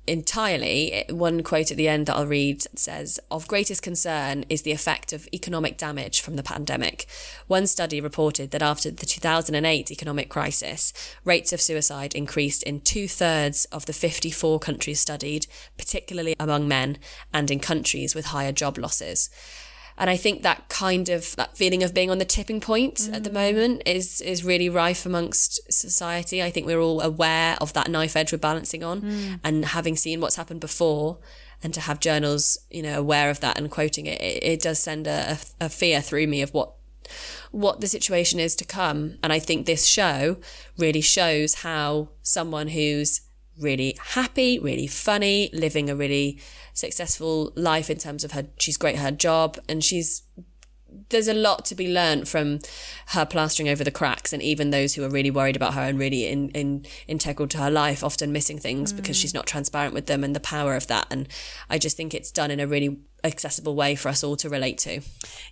entirely, 0.09 1.05
one 1.11 1.43
quote 1.43 1.73
at 1.73 1.77
the 1.77 1.89
end 1.89 2.07
that 2.07 2.15
I'll 2.15 2.27
read 2.27 2.63
says, 2.79 3.19
Of 3.29 3.49
greatest 3.49 3.83
concern 3.83 4.45
is 4.49 4.63
the 4.63 4.71
effect 4.71 5.13
of 5.13 5.29
economic 5.35 5.77
damage 5.77 6.21
from 6.21 6.37
the 6.37 6.45
pandemic. 6.45 7.07
One 7.49 7.67
study 7.67 8.01
reported 8.01 8.53
that 8.53 8.63
after 8.63 8.93
the 8.93 9.05
2008 9.05 9.91
economic 9.91 10.29
crisis, 10.29 10.93
rates 11.25 11.53
of 11.53 11.61
suicide 11.61 12.15
increased 12.15 12.63
in 12.63 12.83
two 12.83 13.09
thirds 13.09 13.65
of 13.67 13.87
the 13.87 13.93
54 13.93 14.61
countries 14.61 15.01
studied, 15.01 15.49
particularly 15.77 16.37
among 16.39 16.69
men 16.69 16.99
and 17.33 17.51
in 17.51 17.59
countries 17.59 18.15
with 18.15 18.27
higher 18.27 18.53
job 18.53 18.79
losses. 18.79 19.29
And 19.99 20.11
I 20.11 20.17
think 20.17 20.43
that 20.43 20.69
kind 20.69 21.09
of 21.09 21.35
that 21.37 21.57
feeling 21.57 21.83
of 21.83 21.95
being 21.95 22.11
on 22.11 22.19
the 22.19 22.25
tipping 22.25 22.61
point 22.61 22.97
mm. 22.97 23.15
at 23.15 23.25
the 23.25 23.31
mm. 23.31 23.35
moment 23.35 23.83
is 23.87 24.21
is 24.21 24.45
really 24.45 24.69
rife 24.69 25.07
amongst 25.07 25.61
society. 25.73 26.43
I 26.43 26.51
think 26.51 26.67
we're 26.67 26.81
all 26.81 27.01
aware 27.01 27.57
of 27.61 27.73
that 27.73 27.91
knife 27.91 28.17
edge 28.17 28.33
we're 28.33 28.39
balancing 28.39 28.85
on, 28.85 29.01
mm. 29.01 29.41
and 29.43 29.65
having 29.65 29.97
seen 29.97 30.21
what's 30.21 30.37
happened 30.37 30.61
before, 30.61 31.19
and 31.63 31.73
to 31.75 31.81
have 31.81 32.01
journals, 32.01 32.59
you 32.71 32.83
know, 32.83 32.99
aware 32.99 33.31
of 33.31 33.41
that 33.41 33.59
and 33.59 33.71
quoting 33.71 34.07
it, 34.07 34.21
it, 34.21 34.43
it 34.43 34.61
does 34.61 34.79
send 34.79 35.07
a, 35.07 35.39
a 35.61 35.69
fear 35.69 36.01
through 36.01 36.27
me 36.27 36.43
of 36.43 36.53
what 36.53 36.73
what 37.51 37.81
the 37.81 37.87
situation 37.87 38.41
is 38.41 38.55
to 38.57 38.65
come. 38.65 39.17
And 39.23 39.33
I 39.33 39.39
think 39.39 39.65
this 39.65 39.87
show 39.87 40.37
really 40.77 41.01
shows 41.01 41.55
how 41.55 42.11
someone 42.23 42.69
who's 42.69 43.23
really 43.59 43.97
happy, 43.99 44.59
really 44.59 44.87
funny, 44.87 45.51
living 45.53 45.89
a 45.89 45.97
really 45.97 46.39
successful 46.77 47.53
life 47.57 47.91
in 47.91 47.99
terms 47.99 48.25
of 48.25 48.33
her, 48.33 48.47
she's 48.59 48.77
great 48.77 48.97
at 48.97 49.03
her 49.03 49.11
job 49.11 49.59
and 49.69 49.83
she's, 49.83 50.23
there's 51.09 51.29
a 51.29 51.35
lot 51.35 51.65
to 51.67 51.75
be 51.75 51.93
learned 51.93 52.29
from 52.29 52.61
her 53.09 53.25
plastering 53.25 53.69
over 53.69 53.85
the 53.85 53.91
cracks 53.91 54.33
and 54.33 54.43
even 54.43 54.71
those 54.71 54.95
who 54.95 55.05
are 55.05 55.09
really 55.09 55.31
worried 55.31 55.57
about 55.57 55.75
her 55.75 55.83
and 55.83 55.99
really 55.99 56.27
in, 56.27 56.49
in 56.51 56.87
integral 57.07 57.49
to 57.49 57.59
her 57.59 57.71
life 57.71 58.03
often 58.03 58.33
missing 58.33 58.59
things 58.59 58.93
mm. 58.93 58.97
because 58.97 59.17
she's 59.17 59.35
not 59.35 59.47
transparent 59.47 59.95
with 59.95 60.07
them 60.07 60.25
and 60.25 60.35
the 60.35 60.41
power 60.41 60.75
of 60.75 60.87
that 60.87 61.07
and 61.11 61.29
i 61.69 61.79
just 61.79 61.97
think 61.97 62.15
it's 62.15 62.31
done 62.31 62.51
in 62.51 62.61
a 62.61 62.67
really 62.67 62.99
accessible 63.25 63.75
way 63.75 63.95
for 63.95 64.09
us 64.09 64.23
all 64.25 64.37
to 64.37 64.49
relate 64.49 64.79
to 64.79 65.01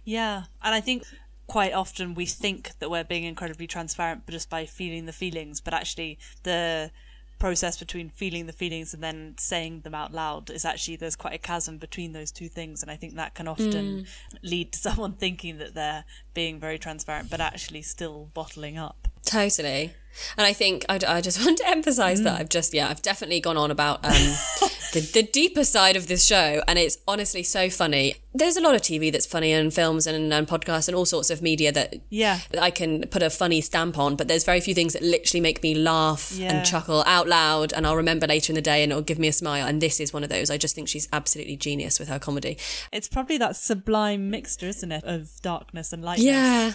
yeah 0.04 0.44
and 0.62 0.74
i 0.74 0.80
think 0.80 1.04
quite 1.46 1.72
often 1.72 2.14
we 2.14 2.26
think 2.26 2.70
that 2.78 2.90
we're 2.90 3.04
being 3.04 3.24
incredibly 3.24 3.66
transparent 3.66 4.26
just 4.28 4.48
by 4.48 4.64
feeling 4.64 5.06
the 5.06 5.12
feelings 5.12 5.60
but 5.60 5.74
actually 5.74 6.18
the 6.44 6.90
process 7.38 7.78
between 7.78 8.08
feeling 8.08 8.46
the 8.46 8.52
feelings 8.52 8.94
and 8.94 9.02
then 9.02 9.34
saying 9.38 9.80
them 9.80 9.94
out 9.94 10.12
loud 10.12 10.50
is 10.50 10.64
actually 10.64 10.96
there's 10.96 11.16
quite 11.16 11.34
a 11.34 11.38
chasm 11.38 11.78
between 11.78 12.12
those 12.12 12.30
two 12.30 12.48
things 12.48 12.82
and 12.82 12.90
i 12.90 12.96
think 12.96 13.14
that 13.14 13.34
can 13.34 13.48
often 13.48 13.72
mm. 13.72 14.06
lead 14.42 14.72
to 14.72 14.78
someone 14.86 15.12
thinking 15.12 15.58
that 15.58 15.74
they're 15.74 16.04
being 16.32 16.58
very 16.58 16.78
transparent 16.78 17.30
but 17.30 17.40
actually 17.40 17.82
still 17.82 18.30
bottling 18.34 18.78
up 18.78 19.08
totally 19.24 19.92
and 20.36 20.46
I 20.46 20.52
think 20.52 20.84
I, 20.88 20.98
I 21.06 21.20
just 21.20 21.38
want 21.44 21.58
to 21.58 21.68
emphasize 21.68 22.20
mm. 22.20 22.24
that 22.24 22.40
I've 22.40 22.48
just, 22.48 22.74
yeah, 22.74 22.88
I've 22.88 23.02
definitely 23.02 23.40
gone 23.40 23.56
on 23.56 23.70
about 23.70 24.04
um, 24.04 24.12
the, 24.92 25.10
the 25.12 25.22
deeper 25.22 25.64
side 25.64 25.96
of 25.96 26.06
this 26.06 26.24
show. 26.24 26.62
And 26.66 26.78
it's 26.78 26.98
honestly 27.06 27.42
so 27.42 27.70
funny. 27.70 28.16
There's 28.32 28.56
a 28.56 28.60
lot 28.60 28.74
of 28.74 28.80
TV 28.80 29.12
that's 29.12 29.26
funny 29.26 29.52
and 29.52 29.72
films 29.72 30.06
and, 30.06 30.32
and 30.32 30.46
podcasts 30.46 30.88
and 30.88 30.96
all 30.96 31.04
sorts 31.04 31.30
of 31.30 31.40
media 31.40 31.70
that, 31.72 31.96
yeah. 32.10 32.40
I 32.60 32.70
can 32.70 33.02
put 33.08 33.22
a 33.22 33.30
funny 33.30 33.60
stamp 33.60 33.98
on. 33.98 34.16
But 34.16 34.28
there's 34.28 34.44
very 34.44 34.60
few 34.60 34.74
things 34.74 34.94
that 34.94 35.02
literally 35.02 35.40
make 35.40 35.62
me 35.62 35.74
laugh 35.74 36.32
yeah. 36.34 36.52
and 36.52 36.66
chuckle 36.66 37.04
out 37.06 37.28
loud. 37.28 37.72
And 37.72 37.86
I'll 37.86 37.96
remember 37.96 38.26
later 38.26 38.52
in 38.52 38.54
the 38.54 38.62
day 38.62 38.82
and 38.82 38.92
it'll 38.92 39.02
give 39.02 39.18
me 39.18 39.28
a 39.28 39.32
smile. 39.32 39.66
And 39.66 39.80
this 39.80 40.00
is 40.00 40.12
one 40.12 40.22
of 40.24 40.30
those. 40.30 40.50
I 40.50 40.56
just 40.56 40.74
think 40.74 40.88
she's 40.88 41.08
absolutely 41.12 41.56
genius 41.56 41.98
with 41.98 42.08
her 42.08 42.18
comedy. 42.18 42.58
It's 42.92 43.08
probably 43.08 43.38
that 43.38 43.56
sublime 43.56 44.30
mixture, 44.30 44.66
isn't 44.66 44.90
it, 44.90 45.04
of 45.04 45.30
darkness 45.42 45.92
and 45.92 46.02
lightness. 46.02 46.26
Yeah. 46.26 46.72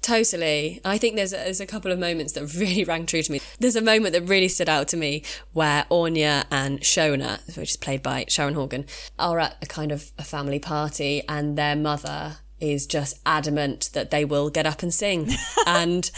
Totally. 0.00 0.80
I 0.84 0.96
think 0.96 1.16
there's 1.16 1.32
a, 1.32 1.36
there's 1.36 1.60
a 1.60 1.66
couple 1.66 1.92
of 1.92 1.98
moments 1.98 2.32
that 2.34 2.54
really 2.54 2.84
rang 2.84 3.06
true 3.06 3.22
to 3.22 3.32
me. 3.32 3.40
There's 3.58 3.76
a 3.76 3.82
moment 3.82 4.14
that 4.14 4.22
really 4.22 4.48
stood 4.48 4.68
out 4.68 4.88
to 4.88 4.96
me 4.96 5.22
where 5.52 5.86
Anya 5.90 6.44
and 6.50 6.80
Shona, 6.80 7.44
which 7.56 7.70
is 7.70 7.76
played 7.76 8.02
by 8.02 8.24
Sharon 8.28 8.54
Horgan, 8.54 8.86
are 9.18 9.38
at 9.38 9.56
a 9.60 9.66
kind 9.66 9.92
of 9.92 10.12
a 10.18 10.24
family 10.24 10.58
party 10.58 11.22
and 11.28 11.58
their 11.58 11.76
mother 11.76 12.36
is 12.60 12.86
just 12.86 13.20
adamant 13.26 13.90
that 13.92 14.10
they 14.10 14.24
will 14.24 14.50
get 14.50 14.66
up 14.66 14.82
and 14.82 14.92
sing. 14.92 15.30
and 15.66 16.10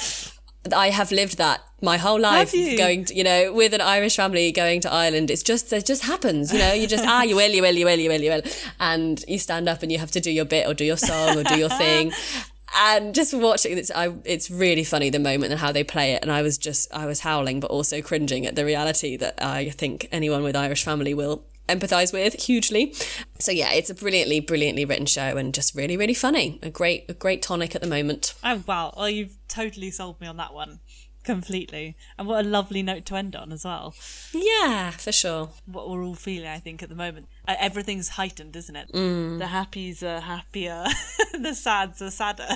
I 0.75 0.91
have 0.91 1.11
lived 1.11 1.39
that 1.39 1.61
my 1.83 1.97
whole 1.97 2.21
life 2.21 2.53
going 2.53 3.07
to, 3.07 3.15
you 3.15 3.25
know, 3.25 3.53
with 3.53 3.73
an 3.73 3.81
Irish 3.81 4.17
family 4.17 4.53
going 4.53 4.83
to 4.83 4.93
Ireland. 4.93 5.31
It's 5.31 5.43
just, 5.43 5.73
it 5.73 5.87
just 5.87 6.05
happens, 6.05 6.53
you 6.53 6.59
know, 6.59 6.75
you 6.75 6.87
just, 6.87 7.07
ah, 7.07 7.23
you 7.23 7.35
will, 7.35 7.51
you 7.51 7.63
will, 7.63 7.75
you 7.75 7.87
will, 7.87 7.99
you 7.99 8.11
will, 8.11 8.21
you 8.21 8.31
will. 8.31 8.43
And 8.79 9.25
you 9.27 9.39
stand 9.39 9.69
up 9.69 9.83
and 9.83 9.91
you 9.91 9.99
have 9.99 10.11
to 10.13 10.21
do 10.21 10.31
your 10.31 10.45
bit 10.45 10.67
or 10.67 10.75
do 10.75 10.85
your 10.85 10.99
song 10.99 11.39
or 11.39 11.45
do 11.45 11.59
your 11.59 11.71
thing 11.71 12.13
and 12.77 13.15
just 13.15 13.35
watching 13.35 13.77
it's 13.77 13.91
I, 13.91 14.15
it's 14.25 14.51
really 14.51 14.85
funny 14.85 15.11
the 15.11 15.19
moment 15.19 15.53
and 15.53 15.61
how 15.61 15.73
they 15.73 15.85
play 15.85 16.13
it. 16.13 16.23
And 16.23 16.31
i 16.31 16.43
was 16.43 16.59
just 16.59 16.93
i 16.93 17.07
was 17.07 17.21
howling 17.21 17.61
but 17.61 17.71
also 17.71 18.01
cringing 18.03 18.47
at 18.47 18.57
the 18.57 18.65
reality 18.65 19.17
that 19.17 19.43
i 19.43 19.71
think 19.71 20.09
anyone 20.13 20.43
with 20.43 20.57
irish 20.57 20.85
family 20.85 21.15
will 21.15 21.45
empathize 21.71 22.13
with 22.13 22.35
hugely. 22.35 22.93
So 23.39 23.53
yeah 23.53 23.73
it's 23.73 23.91
a 23.91 23.95
brilliantly 23.95 24.41
brilliantly 24.41 24.85
written 24.85 25.07
show 25.07 25.37
and 25.37 25.55
just 25.55 25.75
really 25.75 25.97
really 25.97 26.15
funny. 26.15 26.59
A 26.63 26.71
great 26.71 27.05
a 27.09 27.15
great 27.15 27.43
tonic 27.43 27.75
at 27.75 27.81
the 27.81 27.87
moment. 27.87 28.35
Oh 28.43 28.63
wow 28.67 28.93
well 28.97 29.09
you've 29.09 29.37
totally 29.49 29.91
sold 29.91 30.21
me 30.21 30.27
on 30.27 30.37
that 30.39 30.53
one 30.53 30.81
completely. 31.25 31.97
And 32.19 32.27
what 32.27 32.45
a 32.45 32.49
lovely 32.49 32.83
note 32.83 33.05
to 33.07 33.17
end 33.17 33.37
on 33.37 33.53
as 33.53 33.65
well. 33.65 33.95
Yeah, 34.33 34.91
for 34.91 35.13
sure. 35.13 35.51
What 35.67 35.89
we're 35.89 36.03
all 36.03 36.15
feeling, 36.15 36.49
I 36.49 36.59
think, 36.59 36.83
at 36.83 36.89
the 36.89 36.95
moment. 36.95 37.29
Uh, 37.47 37.57
everything's 37.59 38.11
heightened, 38.11 38.57
isn't 38.57 38.77
it? 38.77 38.93
Mm. 38.93 39.39
The 39.39 39.47
happies 39.47 40.03
are 40.03 40.21
happier, 40.21 40.85
the 41.39 41.55
sads 41.55 42.03
are 42.03 42.11
sadder. 42.11 42.49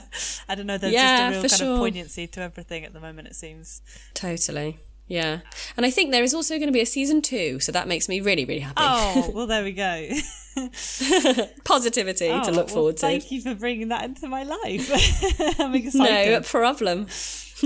I 0.49 0.55
don't 0.55 0.67
know, 0.67 0.79
there's 0.79 0.93
yeah, 0.93 1.31
just 1.31 1.31
a 1.31 1.31
real 1.31 1.49
kind 1.49 1.59
sure. 1.59 1.73
of 1.73 1.79
poignancy 1.79 2.27
to 2.29 2.41
everything 2.41 2.85
at 2.85 2.93
the 2.93 3.01
moment, 3.01 3.29
it 3.29 3.37
seems. 3.37 3.83
Totally. 4.15 4.79
Yeah. 5.07 5.41
And 5.77 5.85
I 5.85 5.91
think 5.91 6.13
there 6.13 6.23
is 6.23 6.33
also 6.33 6.57
going 6.57 6.69
to 6.69 6.73
be 6.73 6.81
a 6.81 6.87
season 6.87 7.21
two, 7.21 7.61
so 7.61 7.73
that 7.73 7.89
makes 7.89 8.09
me 8.09 8.21
really, 8.21 8.45
really 8.45 8.61
happy. 8.61 8.77
Oh, 8.79 9.31
well, 9.35 9.47
there 9.47 9.63
we 9.63 9.73
go. 9.73 10.09
Positivity 11.65 12.29
oh, 12.31 12.45
to 12.45 12.51
look 12.53 12.67
well, 12.69 12.75
forward 12.75 12.97
to. 12.99 13.01
Thank 13.03 13.31
you 13.31 13.43
for 13.43 13.55
bringing 13.55 13.89
that 13.89 14.05
into 14.05 14.29
my 14.29 14.45
life. 14.45 15.61
I'm 15.61 15.75
excited. 15.75 16.31
No 16.31 16.41
problem. 16.41 17.09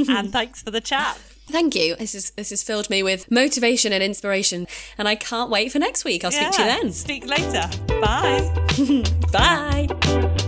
And 0.08 0.32
thanks 0.32 0.62
for 0.62 0.70
the 0.70 0.80
chat. 0.80 1.18
Thank 1.48 1.74
you. 1.74 1.96
This 1.96 2.14
is 2.14 2.30
this 2.32 2.50
has 2.50 2.62
filled 2.62 2.90
me 2.90 3.02
with 3.02 3.30
motivation 3.30 3.92
and 3.92 4.02
inspiration, 4.02 4.66
and 4.98 5.08
I 5.08 5.14
can't 5.14 5.50
wait 5.50 5.72
for 5.72 5.78
next 5.78 6.04
week. 6.04 6.22
I'll 6.24 6.32
yeah, 6.32 6.50
speak 6.50 6.56
to 6.56 6.62
you 6.62 6.82
then. 6.82 6.92
Speak 6.92 7.26
later. 7.26 7.70
Bye. 8.00 8.52
Bye. 9.32 10.44